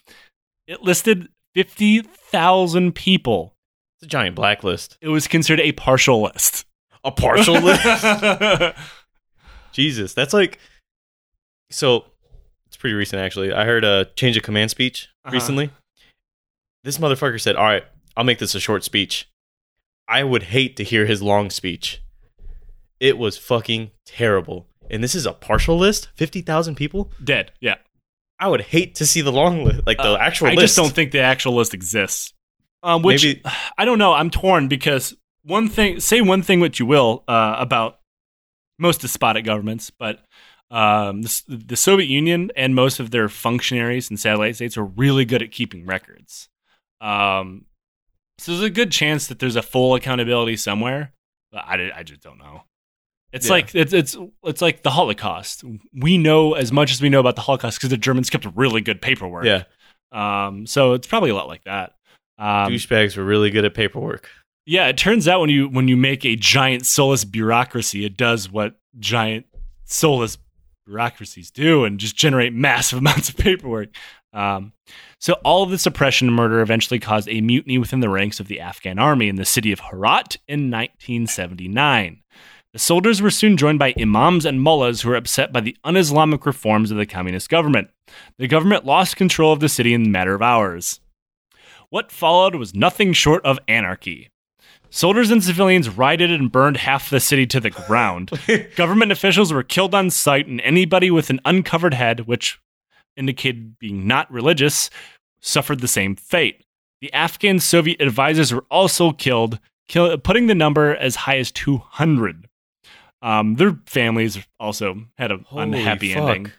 It 0.72 0.82
listed 0.82 1.28
50,000 1.54 2.94
people. 2.94 3.54
It's 3.98 4.04
a 4.04 4.06
giant 4.06 4.34
blacklist. 4.36 4.96
It 5.02 5.08
was 5.08 5.28
considered 5.28 5.60
a 5.62 5.72
partial 5.72 6.22
list. 6.22 6.64
A 7.04 7.10
partial 7.10 7.54
list. 7.60 8.76
Jesus, 9.72 10.14
that's 10.14 10.32
like. 10.32 10.58
So, 11.70 12.06
it's 12.66 12.76
pretty 12.78 12.94
recent 12.94 13.20
actually. 13.22 13.52
I 13.52 13.64
heard 13.64 13.84
a 13.84 14.06
change 14.16 14.36
of 14.38 14.42
command 14.42 14.70
speech 14.70 15.08
Uh-huh. 15.24 15.34
recently. 15.34 15.70
This 16.84 16.96
motherfucker 16.98 17.40
said, 17.40 17.56
"All 17.56 17.64
right, 17.64 17.84
I'll 18.16 18.24
make 18.24 18.38
this 18.38 18.54
a 18.54 18.60
short 18.60 18.82
speech." 18.84 19.28
I 20.08 20.24
would 20.24 20.44
hate 20.44 20.76
to 20.76 20.84
hear 20.84 21.06
his 21.06 21.22
long 21.22 21.48
speech. 21.50 22.00
It 22.98 23.18
was 23.18 23.36
fucking 23.38 23.90
terrible. 24.06 24.68
And 24.90 25.02
this 25.02 25.14
is 25.14 25.26
a 25.26 25.32
partial 25.32 25.76
list, 25.78 26.08
fifty 26.14 26.40
thousand 26.40 26.76
people. 26.76 27.10
Dead. 27.22 27.52
Yeah. 27.60 27.76
I 28.42 28.48
would 28.48 28.60
hate 28.60 28.96
to 28.96 29.06
see 29.06 29.20
the 29.20 29.30
long 29.32 29.64
list, 29.64 29.82
like 29.86 29.98
the 29.98 30.14
Uh, 30.14 30.16
actual 30.18 30.48
I 30.48 30.50
list. 30.54 30.60
just 30.62 30.76
don't 30.76 30.92
think 30.92 31.12
the 31.12 31.20
actual 31.20 31.54
list 31.54 31.74
exists. 31.74 32.34
Um, 32.82 33.02
which 33.02 33.24
Maybe 33.24 33.42
I 33.78 33.84
don't 33.84 33.98
know. 33.98 34.12
I'm 34.12 34.30
torn 34.30 34.66
because 34.68 35.14
one 35.44 35.68
thing, 35.68 36.00
say 36.00 36.20
one 36.20 36.42
thing 36.42 36.58
what 36.60 36.80
you 36.80 36.86
will 36.86 37.22
uh, 37.28 37.54
about 37.58 38.00
most 38.78 39.00
despotic 39.00 39.44
governments, 39.44 39.90
but 39.90 40.24
um, 40.72 41.22
the, 41.22 41.42
the 41.48 41.76
Soviet 41.76 42.08
Union 42.08 42.50
and 42.56 42.74
most 42.74 42.98
of 42.98 43.10
their 43.12 43.28
functionaries 43.28 44.10
and 44.10 44.18
satellite 44.18 44.56
states 44.56 44.76
are 44.76 44.84
really 44.84 45.24
good 45.24 45.42
at 45.42 45.52
keeping 45.52 45.86
records. 45.86 46.48
Um, 47.00 47.66
so 48.38 48.52
there's 48.52 48.64
a 48.64 48.70
good 48.70 48.90
chance 48.90 49.28
that 49.28 49.38
there's 49.38 49.54
a 49.56 49.62
full 49.62 49.94
accountability 49.94 50.56
somewhere, 50.56 51.12
but 51.52 51.64
I, 51.64 51.90
I 51.94 52.02
just 52.02 52.22
don't 52.22 52.38
know. 52.38 52.62
It's 53.32 53.46
Yeah. 53.46 53.52
like 53.52 53.74
it's 53.74 53.92
it's 53.92 54.16
it's 54.44 54.60
like 54.62 54.82
the 54.82 54.90
Holocaust. 54.90 55.64
We 55.94 56.18
know 56.18 56.54
as 56.54 56.70
much 56.72 56.92
as 56.92 57.00
we 57.00 57.08
know 57.08 57.20
about 57.20 57.36
the 57.36 57.42
Holocaust 57.42 57.78
because 57.78 57.90
the 57.90 57.96
Germans 57.96 58.28
kept 58.30 58.46
really 58.54 58.80
good 58.80 59.00
paperwork. 59.00 59.44
yeah, 59.46 59.64
Um, 60.12 60.66
so 60.66 60.92
it's 60.92 61.06
probably 61.06 61.30
a 61.30 61.34
lot 61.34 61.48
like 61.48 61.64
that. 61.64 61.94
Um, 62.38 62.72
douchebags 62.72 63.16
were 63.16 63.24
really 63.24 63.50
good 63.50 63.64
at 63.64 63.74
paperwork. 63.74 64.28
yeah, 64.66 64.88
it 64.88 64.96
turns 64.98 65.26
out 65.28 65.40
when 65.40 65.50
you 65.50 65.68
when 65.68 65.88
you 65.88 65.96
make 65.96 66.24
a 66.24 66.36
giant 66.36 66.84
soulless 66.86 67.24
bureaucracy, 67.24 68.04
it 68.04 68.16
does 68.16 68.50
what 68.50 68.74
giant 68.98 69.46
soulless 69.84 70.36
bureaucracies 70.86 71.50
do 71.50 71.84
and 71.84 71.98
just 72.00 72.16
generate 72.16 72.52
massive 72.52 72.98
amounts 73.02 73.28
of 73.28 73.36
paperwork. 73.36 73.88
Um, 74.34 74.72
so 75.20 75.34
all 75.44 75.62
of 75.62 75.70
this 75.70 75.84
oppression 75.86 76.26
and 76.28 76.36
murder 76.36 76.60
eventually 76.60 76.98
caused 76.98 77.28
a 77.28 77.40
mutiny 77.42 77.78
within 77.78 78.00
the 78.00 78.08
ranks 78.08 78.40
of 78.40 78.48
the 78.48 78.60
Afghan 78.60 78.98
army 78.98 79.28
in 79.28 79.36
the 79.36 79.44
city 79.44 79.72
of 79.72 79.80
Herat 79.80 80.38
in 80.48 80.70
1979. 80.70 82.21
The 82.72 82.78
soldiers 82.78 83.20
were 83.20 83.30
soon 83.30 83.58
joined 83.58 83.78
by 83.78 83.94
imams 84.00 84.46
and 84.46 84.62
mullahs 84.62 85.02
who 85.02 85.10
were 85.10 85.16
upset 85.16 85.52
by 85.52 85.60
the 85.60 85.76
un-Islamic 85.84 86.46
reforms 86.46 86.90
of 86.90 86.96
the 86.96 87.04
communist 87.04 87.50
government. 87.50 87.90
The 88.38 88.48
government 88.48 88.86
lost 88.86 89.16
control 89.16 89.52
of 89.52 89.60
the 89.60 89.68
city 89.68 89.92
in 89.92 90.06
a 90.06 90.08
matter 90.08 90.34
of 90.34 90.40
hours. 90.40 91.00
What 91.90 92.10
followed 92.10 92.54
was 92.54 92.74
nothing 92.74 93.12
short 93.12 93.44
of 93.44 93.58
anarchy. 93.68 94.30
Soldiers 94.88 95.30
and 95.30 95.44
civilians 95.44 95.90
rioted 95.90 96.30
and 96.30 96.50
burned 96.50 96.78
half 96.78 97.10
the 97.10 97.20
city 97.20 97.46
to 97.48 97.60
the 97.60 97.70
ground. 97.70 98.30
Government 98.76 99.12
officials 99.12 99.52
were 99.52 99.62
killed 99.62 99.94
on 99.94 100.08
sight, 100.08 100.46
and 100.46 100.60
anybody 100.62 101.10
with 101.10 101.28
an 101.28 101.40
uncovered 101.44 101.92
head, 101.92 102.20
which 102.20 102.58
indicated 103.16 103.78
being 103.78 104.06
not 104.06 104.30
religious, 104.32 104.88
suffered 105.42 105.80
the 105.80 105.88
same 105.88 106.16
fate. 106.16 106.64
The 107.02 107.12
Afghan 107.12 107.58
Soviet 107.58 108.00
advisors 108.00 108.54
were 108.54 108.64
also 108.70 109.12
killed, 109.12 109.58
kill, 109.88 110.16
putting 110.16 110.46
the 110.46 110.54
number 110.54 110.96
as 110.96 111.16
high 111.16 111.36
as 111.36 111.50
200. 111.50 112.48
Um, 113.22 113.54
their 113.54 113.78
families 113.86 114.38
also 114.58 115.04
had 115.16 115.30
an 115.30 115.46
unhappy 115.50 116.12
fuck. 116.12 116.22
ending. 116.28 116.52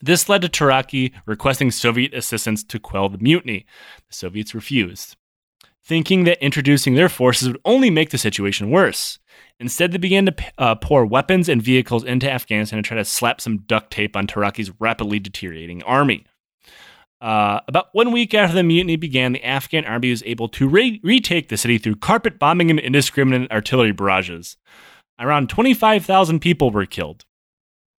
This 0.00 0.28
led 0.28 0.42
to 0.42 0.48
Taraki 0.48 1.12
requesting 1.26 1.70
Soviet 1.70 2.14
assistance 2.14 2.62
to 2.64 2.78
quell 2.78 3.08
the 3.08 3.18
mutiny. 3.18 3.66
The 4.08 4.14
Soviets 4.14 4.54
refused, 4.54 5.16
thinking 5.84 6.24
that 6.24 6.42
introducing 6.44 6.94
their 6.94 7.08
forces 7.08 7.48
would 7.48 7.60
only 7.64 7.90
make 7.90 8.10
the 8.10 8.18
situation 8.18 8.70
worse. 8.70 9.18
Instead, 9.58 9.92
they 9.92 9.98
began 9.98 10.26
to 10.26 10.34
uh, 10.58 10.74
pour 10.76 11.06
weapons 11.06 11.48
and 11.48 11.62
vehicles 11.62 12.04
into 12.04 12.30
Afghanistan 12.30 12.78
and 12.78 12.84
try 12.84 12.96
to 12.96 13.04
slap 13.04 13.40
some 13.40 13.58
duct 13.58 13.90
tape 13.90 14.16
on 14.16 14.26
Taraki's 14.26 14.70
rapidly 14.78 15.18
deteriorating 15.18 15.82
army. 15.82 16.26
Uh, 17.20 17.60
about 17.66 17.88
one 17.92 18.12
week 18.12 18.34
after 18.34 18.54
the 18.54 18.62
mutiny 18.62 18.96
began, 18.96 19.32
the 19.32 19.44
Afghan 19.44 19.86
army 19.86 20.10
was 20.10 20.22
able 20.26 20.48
to 20.50 20.68
re- 20.68 21.00
retake 21.02 21.48
the 21.48 21.56
city 21.56 21.78
through 21.78 21.96
carpet 21.96 22.38
bombing 22.38 22.70
and 22.70 22.78
indiscriminate 22.78 23.50
artillery 23.50 23.92
barrages. 23.92 24.58
Around 25.18 25.48
25,000 25.48 26.40
people 26.40 26.70
were 26.70 26.86
killed. 26.86 27.24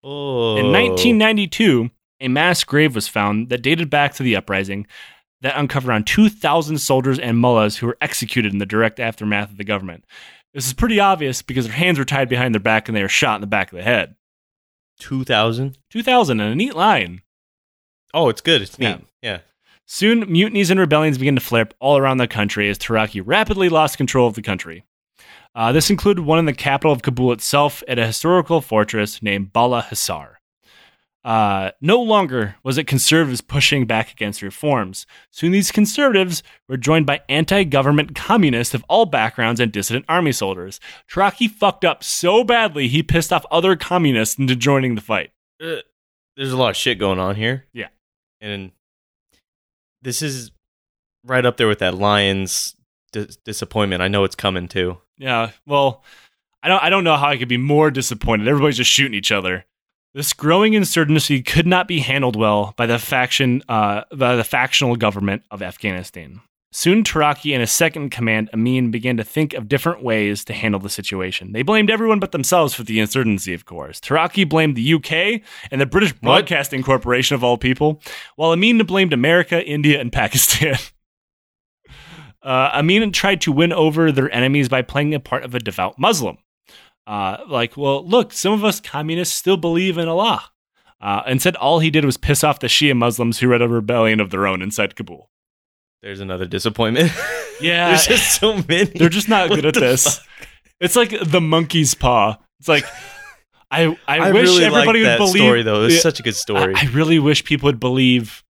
Oh, 0.03 0.55
In 0.57 0.71
1992, 0.71 1.89
a 2.21 2.27
mass 2.27 2.63
grave 2.63 2.95
was 2.95 3.07
found 3.07 3.49
that 3.49 3.61
dated 3.61 3.89
back 3.89 4.13
to 4.15 4.23
the 4.23 4.35
uprising 4.35 4.87
that 5.41 5.57
uncovered 5.57 5.89
around 5.89 6.07
2,000 6.07 6.77
soldiers 6.79 7.19
and 7.19 7.37
mullahs 7.37 7.77
who 7.77 7.87
were 7.87 7.97
executed 8.01 8.51
in 8.53 8.59
the 8.59 8.65
direct 8.65 8.99
aftermath 8.99 9.51
of 9.51 9.57
the 9.57 9.63
government. 9.63 10.05
This 10.53 10.65
is 10.67 10.73
pretty 10.73 10.99
obvious 10.99 11.41
because 11.41 11.65
their 11.65 11.75
hands 11.75 11.99
were 11.99 12.05
tied 12.05 12.29
behind 12.29 12.55
their 12.55 12.59
back 12.59 12.87
and 12.87 12.95
they 12.95 13.01
were 13.01 13.09
shot 13.09 13.35
in 13.35 13.41
the 13.41 13.47
back 13.47 13.71
of 13.71 13.77
the 13.77 13.83
head. 13.83 14.15
2000. 14.99 15.77
2000, 15.91 16.39
and 16.39 16.51
a 16.51 16.55
neat 16.55 16.75
line. 16.75 17.21
Oh, 18.13 18.29
it's 18.29 18.41
good. 18.41 18.61
It's 18.61 18.79
neat. 18.79 18.85
Yeah. 18.87 18.97
Yeah. 19.21 19.39
Soon, 19.85 20.31
mutinies 20.31 20.69
and 20.69 20.79
rebellions 20.79 21.17
began 21.17 21.35
to 21.35 21.41
flare 21.41 21.63
up 21.63 21.73
all 21.79 21.97
around 21.97 22.17
the 22.17 22.27
country 22.27 22.69
as 22.69 22.77
Taraki 22.77 23.21
rapidly 23.23 23.69
lost 23.69 23.97
control 23.97 24.27
of 24.27 24.33
the 24.33 24.41
country. 24.41 24.83
Uh, 25.57 25.71
this 25.71 25.89
included 25.89 26.23
one 26.23 26.37
in 26.37 26.45
the 26.45 26.53
capital 26.53 26.91
of 26.91 27.01
Kabul 27.01 27.31
itself 27.31 27.81
at 27.87 27.97
a 27.97 28.05
historical 28.05 28.61
fortress 28.61 29.23
named 29.23 29.51
Bala 29.51 29.81
Hissar. 29.89 30.35
Uh, 31.25 31.71
no 31.81 31.99
longer 31.99 32.55
was 32.63 32.77
it 32.77 32.85
conservatives 32.85 33.41
pushing 33.41 33.87
back 33.87 34.11
against 34.11 34.43
reforms. 34.43 35.07
Soon 35.31 35.51
these 35.51 35.71
conservatives 35.71 36.43
were 36.69 36.77
joined 36.77 37.07
by 37.07 37.21
anti 37.27 37.63
government 37.63 38.13
communists 38.13 38.75
of 38.75 38.85
all 38.87 39.07
backgrounds 39.07 39.59
and 39.59 39.71
dissident 39.71 40.05
army 40.07 40.31
soldiers. 40.31 40.79
Taraki 41.11 41.49
fucked 41.49 41.83
up 41.83 42.03
so 42.03 42.43
badly 42.43 42.87
he 42.87 43.01
pissed 43.01 43.33
off 43.33 43.43
other 43.49 43.75
communists 43.75 44.37
into 44.37 44.55
joining 44.55 44.93
the 44.93 45.01
fight. 45.01 45.31
Uh, 45.59 45.77
there's 46.37 46.53
a 46.53 46.57
lot 46.57 46.69
of 46.69 46.77
shit 46.77 46.99
going 46.99 47.17
on 47.19 47.35
here. 47.35 47.65
Yeah. 47.73 47.87
And 48.39 48.73
this 50.03 50.21
is 50.21 50.51
right 51.25 51.47
up 51.47 51.57
there 51.57 51.67
with 51.67 51.79
that 51.79 51.95
Lions 51.95 52.75
dis- 53.11 53.37
disappointment. 53.37 54.03
I 54.03 54.07
know 54.07 54.23
it's 54.23 54.35
coming 54.35 54.67
too. 54.67 54.99
Yeah, 55.17 55.51
well, 55.65 56.03
I 56.63 56.67
don't 56.67 56.83
I 56.83 56.89
don't 56.89 57.03
know 57.03 57.15
how 57.15 57.29
I 57.29 57.37
could 57.37 57.47
be 57.47 57.57
more 57.57 57.91
disappointed. 57.91 58.47
Everybody's 58.47 58.77
just 58.77 58.91
shooting 58.91 59.13
each 59.13 59.31
other. 59.31 59.65
This 60.13 60.33
growing 60.33 60.73
insurgency 60.73 61.41
could 61.41 61.67
not 61.67 61.87
be 61.87 61.99
handled 61.99 62.35
well 62.35 62.73
by 62.77 62.85
the 62.85 62.97
faction 62.97 63.61
uh, 63.69 64.03
by 64.13 64.35
the 64.35 64.43
factional 64.43 64.95
government 64.95 65.43
of 65.51 65.61
Afghanistan. 65.61 66.41
Soon, 66.71 67.03
Taraki 67.03 67.53
and 67.53 67.61
his 67.61 67.71
second 67.71 68.09
command, 68.09 68.49
Amin, 68.53 68.91
began 68.91 69.15
to 69.17 69.23
think 69.23 69.53
of 69.53 69.69
different 69.69 70.03
ways 70.03 70.43
to 70.45 70.53
handle 70.53 70.81
the 70.81 70.89
situation. 70.89 71.53
They 71.53 71.61
blamed 71.61 71.89
everyone 71.89 72.19
but 72.19 72.33
themselves 72.33 72.73
for 72.73 72.83
the 72.83 72.99
insurgency, 72.99 73.53
of 73.53 73.65
course. 73.65 74.01
Taraki 74.01 74.47
blamed 74.47 74.75
the 74.75 74.93
UK 74.93 75.41
and 75.71 75.79
the 75.79 75.85
British 75.85 76.13
Broadcasting 76.13 76.83
Corporation, 76.83 77.35
of 77.35 77.43
all 77.43 77.57
people, 77.57 78.01
while 78.35 78.51
Amin 78.51 78.77
blamed 78.79 79.13
America, 79.13 79.65
India, 79.65 79.99
and 79.99 80.11
Pakistan. 80.11 80.75
Uh, 82.47 82.71
Amin 82.73 83.11
tried 83.11 83.41
to 83.41 83.51
win 83.51 83.73
over 83.73 84.11
their 84.11 84.33
enemies 84.33 84.69
by 84.69 84.81
playing 84.81 85.09
the 85.09 85.19
part 85.19 85.43
of 85.43 85.53
a 85.53 85.59
devout 85.59 85.99
Muslim. 85.99 86.37
Uh, 87.05 87.37
like, 87.47 87.75
well, 87.75 88.05
look, 88.07 88.31
some 88.31 88.53
of 88.53 88.63
us 88.63 88.79
communists 88.79 89.35
still 89.35 89.57
believe 89.57 89.97
in 89.97 90.07
Allah. 90.07 90.43
Uh, 91.01 91.21
and 91.27 91.41
said 91.41 91.55
all 91.57 91.79
he 91.79 91.89
did 91.91 92.05
was 92.05 92.15
piss 92.17 92.43
off 92.43 92.59
the 92.59 92.67
Shia 92.67 92.95
Muslims 92.95 93.39
who 93.39 93.51
led 93.51 93.61
a 93.61 93.67
rebellion 93.67 94.19
of 94.19 94.29
their 94.31 94.47
own 94.47 94.61
inside 94.61 94.95
Kabul. 94.95 95.29
There's 96.01 96.19
another 96.21 96.45
disappointment. 96.45 97.11
Yeah, 97.59 97.87
There's 97.87 98.05
just 98.05 98.39
so 98.39 98.61
many. 98.69 98.83
they're 98.85 99.09
just 99.09 99.27
not 99.27 99.49
What 99.49 99.55
good 99.55 99.65
at 99.65 99.73
this. 99.73 100.19
fuck? 100.19 100.27
It's 100.79 100.95
like 100.95 101.09
the 101.23 101.41
monkey's 101.41 101.95
paw. 101.95 102.37
It's 102.59 102.67
like 102.67 102.85
I 103.71 103.97
I, 104.07 104.19
I, 104.19 104.31
wish 104.31 104.43
really 104.43 104.63
everybody 104.65 105.01
would 105.03 105.17
believe. 105.17 105.41
story 105.41 105.63
though. 105.63 105.85
It's 105.85 106.03
such 106.03 106.19
a 106.19 106.23
good 106.23 106.35
story. 106.35 106.75
I, 106.75 106.81
I 106.85 106.89
really 106.91 107.17
wish 107.17 107.43
people 107.43 107.65
would 107.65 107.79
believe. 107.79 108.43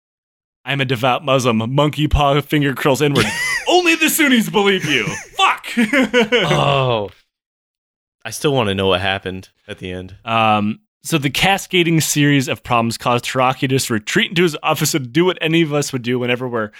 I'm 0.65 0.81
a 0.81 0.85
devout 0.85 1.23
Muslim. 1.23 1.57
Monkey 1.75 2.07
paw 2.07 2.41
finger 2.41 2.73
curls 2.73 2.99
inward. 2.99 3.25
Only 3.85 3.97
the 3.97 4.09
Sunnis 4.09 4.49
believe 4.49 4.83
you. 4.85 5.03
Fuck. 5.37 5.67
oh. 5.77 7.11
I 8.25 8.31
still 8.31 8.51
want 8.51 8.69
to 8.69 8.73
know 8.73 8.87
what 8.87 8.99
happened 8.99 9.49
at 9.67 9.77
the 9.77 9.91
end. 9.91 10.15
Um, 10.25 10.79
so 11.03 11.19
the 11.19 11.29
cascading 11.29 12.01
series 12.01 12.47
of 12.47 12.63
problems 12.63 12.97
caused 12.97 13.25
Taraki 13.25 13.69
to 13.69 13.93
retreat 13.93 14.29
into 14.29 14.41
his 14.41 14.57
office 14.63 14.95
and 14.95 15.13
do 15.13 15.25
what 15.25 15.37
any 15.39 15.61
of 15.61 15.71
us 15.71 15.93
would 15.93 16.01
do 16.01 16.17
whenever 16.17 16.49
we're 16.49 16.71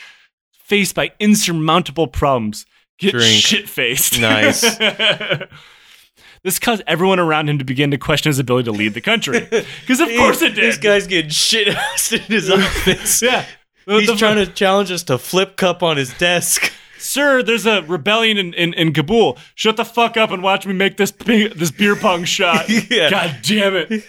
faced 0.52 0.96
by 0.96 1.12
insurmountable 1.20 2.08
problems. 2.08 2.66
Get 2.98 3.12
Drink. 3.12 3.40
shit 3.40 3.70
faced. 3.70 4.20
Nice. 4.20 4.62
this 6.44 6.58
caused 6.58 6.82
everyone 6.88 7.20
around 7.20 7.50
him 7.50 7.60
to 7.60 7.66
begin 7.66 7.92
to 7.92 8.00
question 8.00 8.32
his 8.32 8.40
ability 8.40 8.66
to 8.66 8.72
lead 8.72 8.96
the 8.96 9.02
country. 9.02 9.42
Because 9.42 10.00
of 10.00 10.10
course 10.10 10.42
it 10.42 10.56
did. 10.56 10.64
This 10.64 10.78
guy's 10.80 11.06
getting 11.06 11.30
shit 11.30 11.72
housed 11.72 12.14
in 12.14 12.22
his 12.22 12.50
office. 12.50 13.22
yeah. 13.22 13.46
He's 13.86 14.18
trying 14.18 14.44
to 14.44 14.52
challenge 14.52 14.90
us 14.90 15.04
to 15.04 15.20
flip 15.20 15.56
cup 15.56 15.84
on 15.84 15.98
his 15.98 16.12
desk. 16.18 16.72
Sir, 16.98 17.44
there's 17.44 17.66
a 17.66 17.82
rebellion 17.84 18.38
in, 18.38 18.54
in, 18.54 18.74
in 18.74 18.94
Kabul. 18.94 19.38
Shut 19.56 19.78
the 19.78 19.86
fuck 19.86 20.18
up 20.18 20.32
and 20.32 20.42
watch 20.42 20.66
me 20.66 20.74
make 20.74 20.98
this 20.98 21.12
this 21.12 21.72
beer 21.72 21.96
pong 21.96 22.24
shot. 22.26 22.70
Yeah. 22.70 23.10
God 23.10 23.40
damn 23.42 23.76
it. 23.76 24.04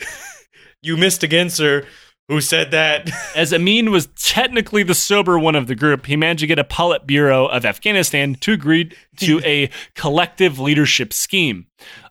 You 0.83 0.97
missed 0.97 1.23
again, 1.23 1.51
sir. 1.51 1.85
Who 2.29 2.41
said 2.41 2.73
that? 2.73 3.09
As 3.37 3.53
Amin 3.53 3.91
was 3.91 4.09
technically 4.17 4.83
the 4.83 4.95
sober 4.95 5.39
one 5.39 5.55
of 5.55 5.69
the 5.69 5.77
group, 5.77 6.07
he 6.07 6.17
managed 6.17 6.41
to 6.41 6.47
get 6.47 6.59
a 6.59 6.65
Politburo 6.65 7.49
of 7.49 7.65
Afghanistan 7.65 8.35
to 8.37 8.53
agree 8.53 8.91
to 9.19 9.41
a 9.45 9.71
collective 9.95 10.59
leadership 10.59 11.13
scheme. 11.13 11.67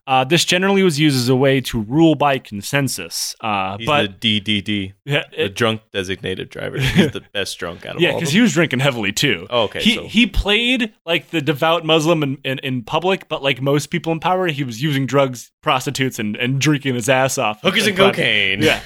Uh, 0.07 0.23
this 0.23 0.45
generally 0.45 0.83
was 0.83 0.99
used 0.99 1.17
as 1.17 1.29
a 1.29 1.35
way 1.35 1.59
to 1.59 1.81
rule 1.81 2.13
by 2.13 2.37
consensus. 2.37 3.35
Uh, 3.41 3.75
He's 3.77 3.87
but 3.87 4.21
the 4.21 4.39
DDD, 4.39 4.93
yeah, 5.03 5.23
the 5.35 5.49
drunk 5.49 5.81
designated 5.91 6.49
driver. 6.51 6.79
He's 6.79 7.11
the 7.11 7.23
best 7.33 7.57
drunk 7.57 7.87
out 7.87 7.95
of 7.95 8.01
yeah, 8.01 8.09
all 8.09 8.15
of 8.15 8.19
because 8.19 8.31
he 8.33 8.39
was 8.39 8.53
drinking 8.53 8.81
heavily 8.81 9.11
too. 9.11 9.47
Oh, 9.49 9.63
okay, 9.63 9.81
He 9.81 9.95
so- 9.95 10.03
he 10.07 10.27
played 10.27 10.93
like 11.07 11.31
the 11.31 11.41
devout 11.41 11.85
Muslim 11.85 12.21
in, 12.21 12.37
in, 12.43 12.59
in 12.59 12.83
public, 12.83 13.27
but 13.27 13.41
like 13.41 13.61
most 13.61 13.87
people 13.87 14.11
in 14.11 14.19
power, 14.19 14.45
he 14.47 14.63
was 14.63 14.79
using 14.81 15.07
drugs, 15.07 15.51
prostitutes, 15.63 16.19
and, 16.19 16.35
and 16.35 16.61
drinking 16.61 16.93
his 16.93 17.09
ass 17.09 17.39
off. 17.39 17.61
Hookers 17.61 17.87
and 17.87 17.97
cocaine. 17.97 18.61
Yeah. 18.61 18.81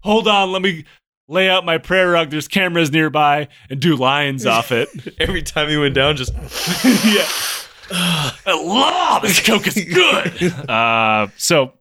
Hold 0.00 0.28
on, 0.28 0.52
let 0.52 0.60
me 0.60 0.84
lay 1.28 1.48
out 1.48 1.64
my 1.64 1.78
prayer 1.78 2.10
rug. 2.10 2.28
There's 2.28 2.46
cameras 2.46 2.92
nearby 2.92 3.48
and 3.70 3.80
do 3.80 3.96
lines 3.96 4.44
off 4.56 4.70
it. 4.70 4.88
Every 5.18 5.40
time 5.42 5.70
he 5.70 5.78
went 5.78 5.94
down, 5.94 6.16
just 6.16 6.32
yeah. 7.06 7.26
Allah, 8.46 9.20
this 9.22 9.40
coke 9.40 9.66
is 9.66 9.84
good. 9.84 10.52
Uh, 10.68 11.28
so, 11.36 11.72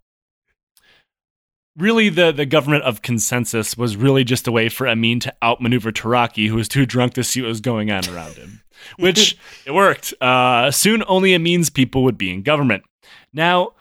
really, 1.77 2.09
the, 2.09 2.31
the 2.31 2.45
government 2.45 2.83
of 2.83 3.01
consensus 3.01 3.77
was 3.77 3.95
really 3.95 4.23
just 4.23 4.47
a 4.47 4.51
way 4.51 4.69
for 4.69 4.87
Amin 4.87 5.19
to 5.21 5.33
outmaneuver 5.41 5.91
Taraki, 5.91 6.47
who 6.47 6.55
was 6.55 6.67
too 6.67 6.85
drunk 6.85 7.13
to 7.13 7.23
see 7.23 7.41
what 7.41 7.47
was 7.47 7.61
going 7.61 7.91
on 7.91 8.07
around 8.09 8.35
him, 8.35 8.61
which 8.97 9.37
it 9.65 9.71
worked. 9.71 10.13
Uh, 10.21 10.71
soon, 10.71 11.03
only 11.07 11.33
Amin's 11.33 11.69
people 11.69 12.03
would 12.03 12.17
be 12.17 12.31
in 12.31 12.41
government. 12.43 12.83
Now, 13.33 13.71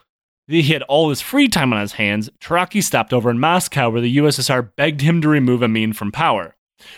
that 0.47 0.55
he 0.55 0.73
had 0.73 0.83
all 0.83 1.09
his 1.09 1.21
free 1.21 1.47
time 1.47 1.73
on 1.73 1.81
his 1.81 1.93
hands, 1.93 2.29
Taraki 2.39 2.83
stopped 2.83 3.13
over 3.13 3.29
in 3.29 3.39
Moscow, 3.39 3.89
where 3.89 4.01
the 4.01 4.17
USSR 4.17 4.75
begged 4.75 5.01
him 5.01 5.21
to 5.21 5.29
remove 5.29 5.63
Amin 5.63 5.93
from 5.93 6.11
power. 6.11 6.55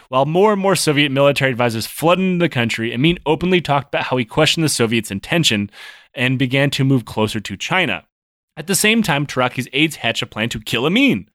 While 0.10 0.26
more 0.26 0.54
and 0.54 0.62
more 0.62 0.76
Soviet 0.76 1.12
military 1.12 1.52
advisors 1.52 1.88
flooded 1.88 2.26
into 2.26 2.44
the 2.44 2.50
country, 2.50 2.94
Amin 2.94 3.20
openly 3.26 3.62
talked 3.62 3.88
about 3.88 4.06
how 4.06 4.18
he 4.18 4.26
questioned 4.26 4.64
the 4.64 4.70
Soviets' 4.70 5.12
intention 5.12 5.70
and 6.14 6.40
began 6.40 6.70
to 6.72 6.84
move 6.84 7.06
closer 7.06 7.40
to 7.40 7.58
China. 7.58 8.06
At 8.56 8.68
the 8.68 8.76
same 8.76 9.02
time, 9.02 9.26
Taraki's 9.26 9.68
aides 9.74 9.96
hatch 9.98 10.22
a 10.22 10.28
plan 10.28 10.50
to 10.50 10.60
kill 10.60 10.86
Amin. 10.86 11.30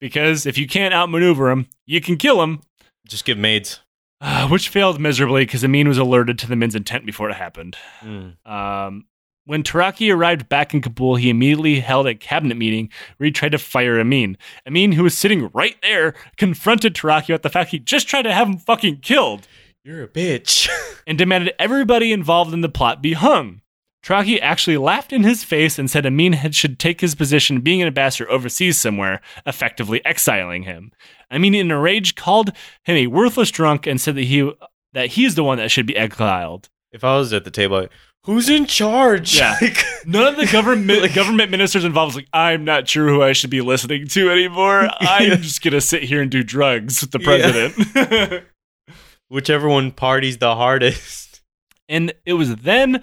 Because 0.00 0.46
if 0.46 0.58
you 0.58 0.66
can't 0.66 0.92
outmaneuver 0.92 1.50
him, 1.50 1.68
you 1.86 2.00
can 2.00 2.16
kill 2.16 2.42
him, 2.42 2.60
just 3.08 3.24
give 3.24 3.38
maids. 3.38 3.80
uh, 4.20 4.48
which 4.48 4.68
failed 4.68 5.00
miserably 5.00 5.44
because 5.44 5.64
Amin 5.64 5.88
was 5.88 5.98
alerted 5.98 6.38
to 6.40 6.48
the 6.48 6.56
men's 6.56 6.74
intent 6.74 7.06
before 7.06 7.30
it 7.30 7.36
happened. 7.36 7.76
Mm. 8.02 8.34
Um, 8.46 9.04
when 9.46 9.62
Taraki 9.62 10.12
arrived 10.12 10.48
back 10.48 10.74
in 10.74 10.82
Kabul, 10.82 11.16
he 11.16 11.30
immediately 11.30 11.80
held 11.80 12.06
a 12.06 12.14
cabinet 12.14 12.56
meeting 12.56 12.90
where 13.16 13.26
he 13.26 13.32
tried 13.32 13.52
to 13.52 13.58
fire 13.58 13.98
Amin. 13.98 14.36
Amin, 14.66 14.92
who 14.92 15.04
was 15.04 15.16
sitting 15.16 15.48
right 15.54 15.76
there, 15.82 16.14
confronted 16.36 16.94
Taraki 16.94 17.30
about 17.30 17.42
the 17.42 17.50
fact 17.50 17.70
he 17.70 17.78
just 17.78 18.08
tried 18.08 18.22
to 18.22 18.34
have 18.34 18.48
him 18.48 18.58
fucking 18.58 18.98
killed 18.98 19.46
You're 19.84 20.04
a 20.04 20.08
bitch. 20.08 20.68
and 21.06 21.16
demanded 21.16 21.54
everybody 21.58 22.12
involved 22.12 22.52
in 22.52 22.60
the 22.60 22.68
plot 22.68 23.00
be 23.00 23.14
hung. 23.14 23.62
Taraki 24.04 24.38
actually 24.40 24.76
laughed 24.76 25.12
in 25.12 25.24
his 25.24 25.42
face 25.42 25.78
and 25.78 25.90
said 25.90 26.06
Amin 26.06 26.34
had, 26.34 26.54
should 26.54 26.78
take 26.78 27.00
his 27.00 27.16
position 27.16 27.60
being 27.60 27.80
an 27.82 27.88
ambassador 27.88 28.30
overseas 28.30 28.78
somewhere, 28.78 29.20
effectively 29.44 30.04
exiling 30.04 30.62
him. 30.62 30.92
Amin, 31.30 31.54
in 31.54 31.72
a 31.72 31.78
rage, 31.78 32.14
called 32.14 32.52
him 32.84 32.96
a 32.96 33.08
worthless 33.08 33.50
drunk 33.50 33.84
and 33.86 34.00
said 34.00 34.14
that 34.14 34.22
he 34.22 34.52
that 34.92 35.10
he's 35.10 35.34
the 35.34 35.44
one 35.44 35.58
that 35.58 35.70
should 35.70 35.86
be 35.86 35.96
exiled. 35.96 36.68
if 36.92 37.04
I 37.04 37.16
was 37.16 37.32
at 37.32 37.44
the 37.44 37.50
table, 37.50 37.76
I'd, 37.76 37.90
who's 38.26 38.48
in 38.48 38.66
charge? 38.66 39.36
Yeah. 39.38 39.56
Like, 39.62 39.84
None 40.04 40.26
of 40.34 40.36
the 40.36 40.46
government 40.46 41.14
government 41.14 41.50
ministers 41.50 41.82
involved 41.84 42.10
was 42.14 42.16
like, 42.22 42.28
I'm 42.32 42.64
not 42.64 42.86
sure 42.88 43.08
who 43.08 43.22
I 43.22 43.32
should 43.32 43.50
be 43.50 43.60
listening 43.60 44.06
to 44.08 44.30
anymore. 44.30 44.88
I'm 45.00 45.42
just 45.42 45.62
gonna 45.62 45.80
sit 45.80 46.04
here 46.04 46.20
and 46.22 46.30
do 46.30 46.42
drugs 46.44 47.00
with 47.00 47.10
the 47.10 47.18
Yeah. 47.20 47.70
president. 47.72 48.44
whichever 49.28 49.68
one 49.68 49.90
parties 49.90 50.38
the 50.38 50.54
hardest. 50.54 51.40
and 51.88 52.12
it 52.24 52.34
was 52.34 52.54
then 52.56 53.02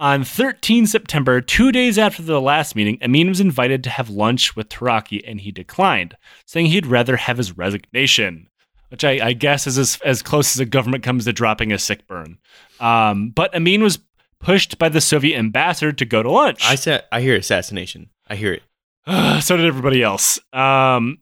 on 0.00 0.24
13 0.24 0.86
September, 0.88 1.40
two 1.40 1.70
days 1.70 1.96
after 1.96 2.22
the 2.22 2.40
last 2.40 2.74
meeting, 2.74 2.98
Amin 3.04 3.28
was 3.28 3.38
invited 3.38 3.84
to 3.84 3.90
have 3.90 4.10
lunch 4.10 4.56
with 4.56 4.68
Taraki 4.68 5.22
and 5.24 5.40
he 5.40 5.52
declined, 5.52 6.16
saying 6.44 6.66
he'd 6.66 6.86
rather 6.86 7.16
have 7.16 7.36
his 7.36 7.56
resignation. 7.56 8.48
Which 8.88 9.04
I, 9.04 9.28
I 9.28 9.32
guess 9.32 9.66
is 9.66 9.78
as, 9.78 9.98
as 10.04 10.20
close 10.22 10.54
as 10.54 10.60
a 10.60 10.66
government 10.66 11.02
comes 11.02 11.24
to 11.24 11.32
dropping 11.32 11.72
a 11.72 11.78
sick 11.78 12.06
burn. 12.06 12.36
Um, 12.78 13.30
but 13.30 13.54
Amin 13.54 13.82
was 13.82 13.98
pushed 14.42 14.78
by 14.78 14.88
the 14.90 15.00
Soviet 15.00 15.38
ambassador 15.38 15.92
to 15.92 16.04
go 16.04 16.22
to 16.22 16.30
lunch. 16.30 16.62
I 16.64 16.74
said, 16.74 17.04
I 17.10 17.20
hear 17.22 17.34
assassination. 17.36 18.10
I 18.28 18.34
hear 18.36 18.52
it. 18.52 18.62
so 19.42 19.56
did 19.56 19.64
everybody 19.66 20.02
else. 20.02 20.38
Um, 20.52 21.18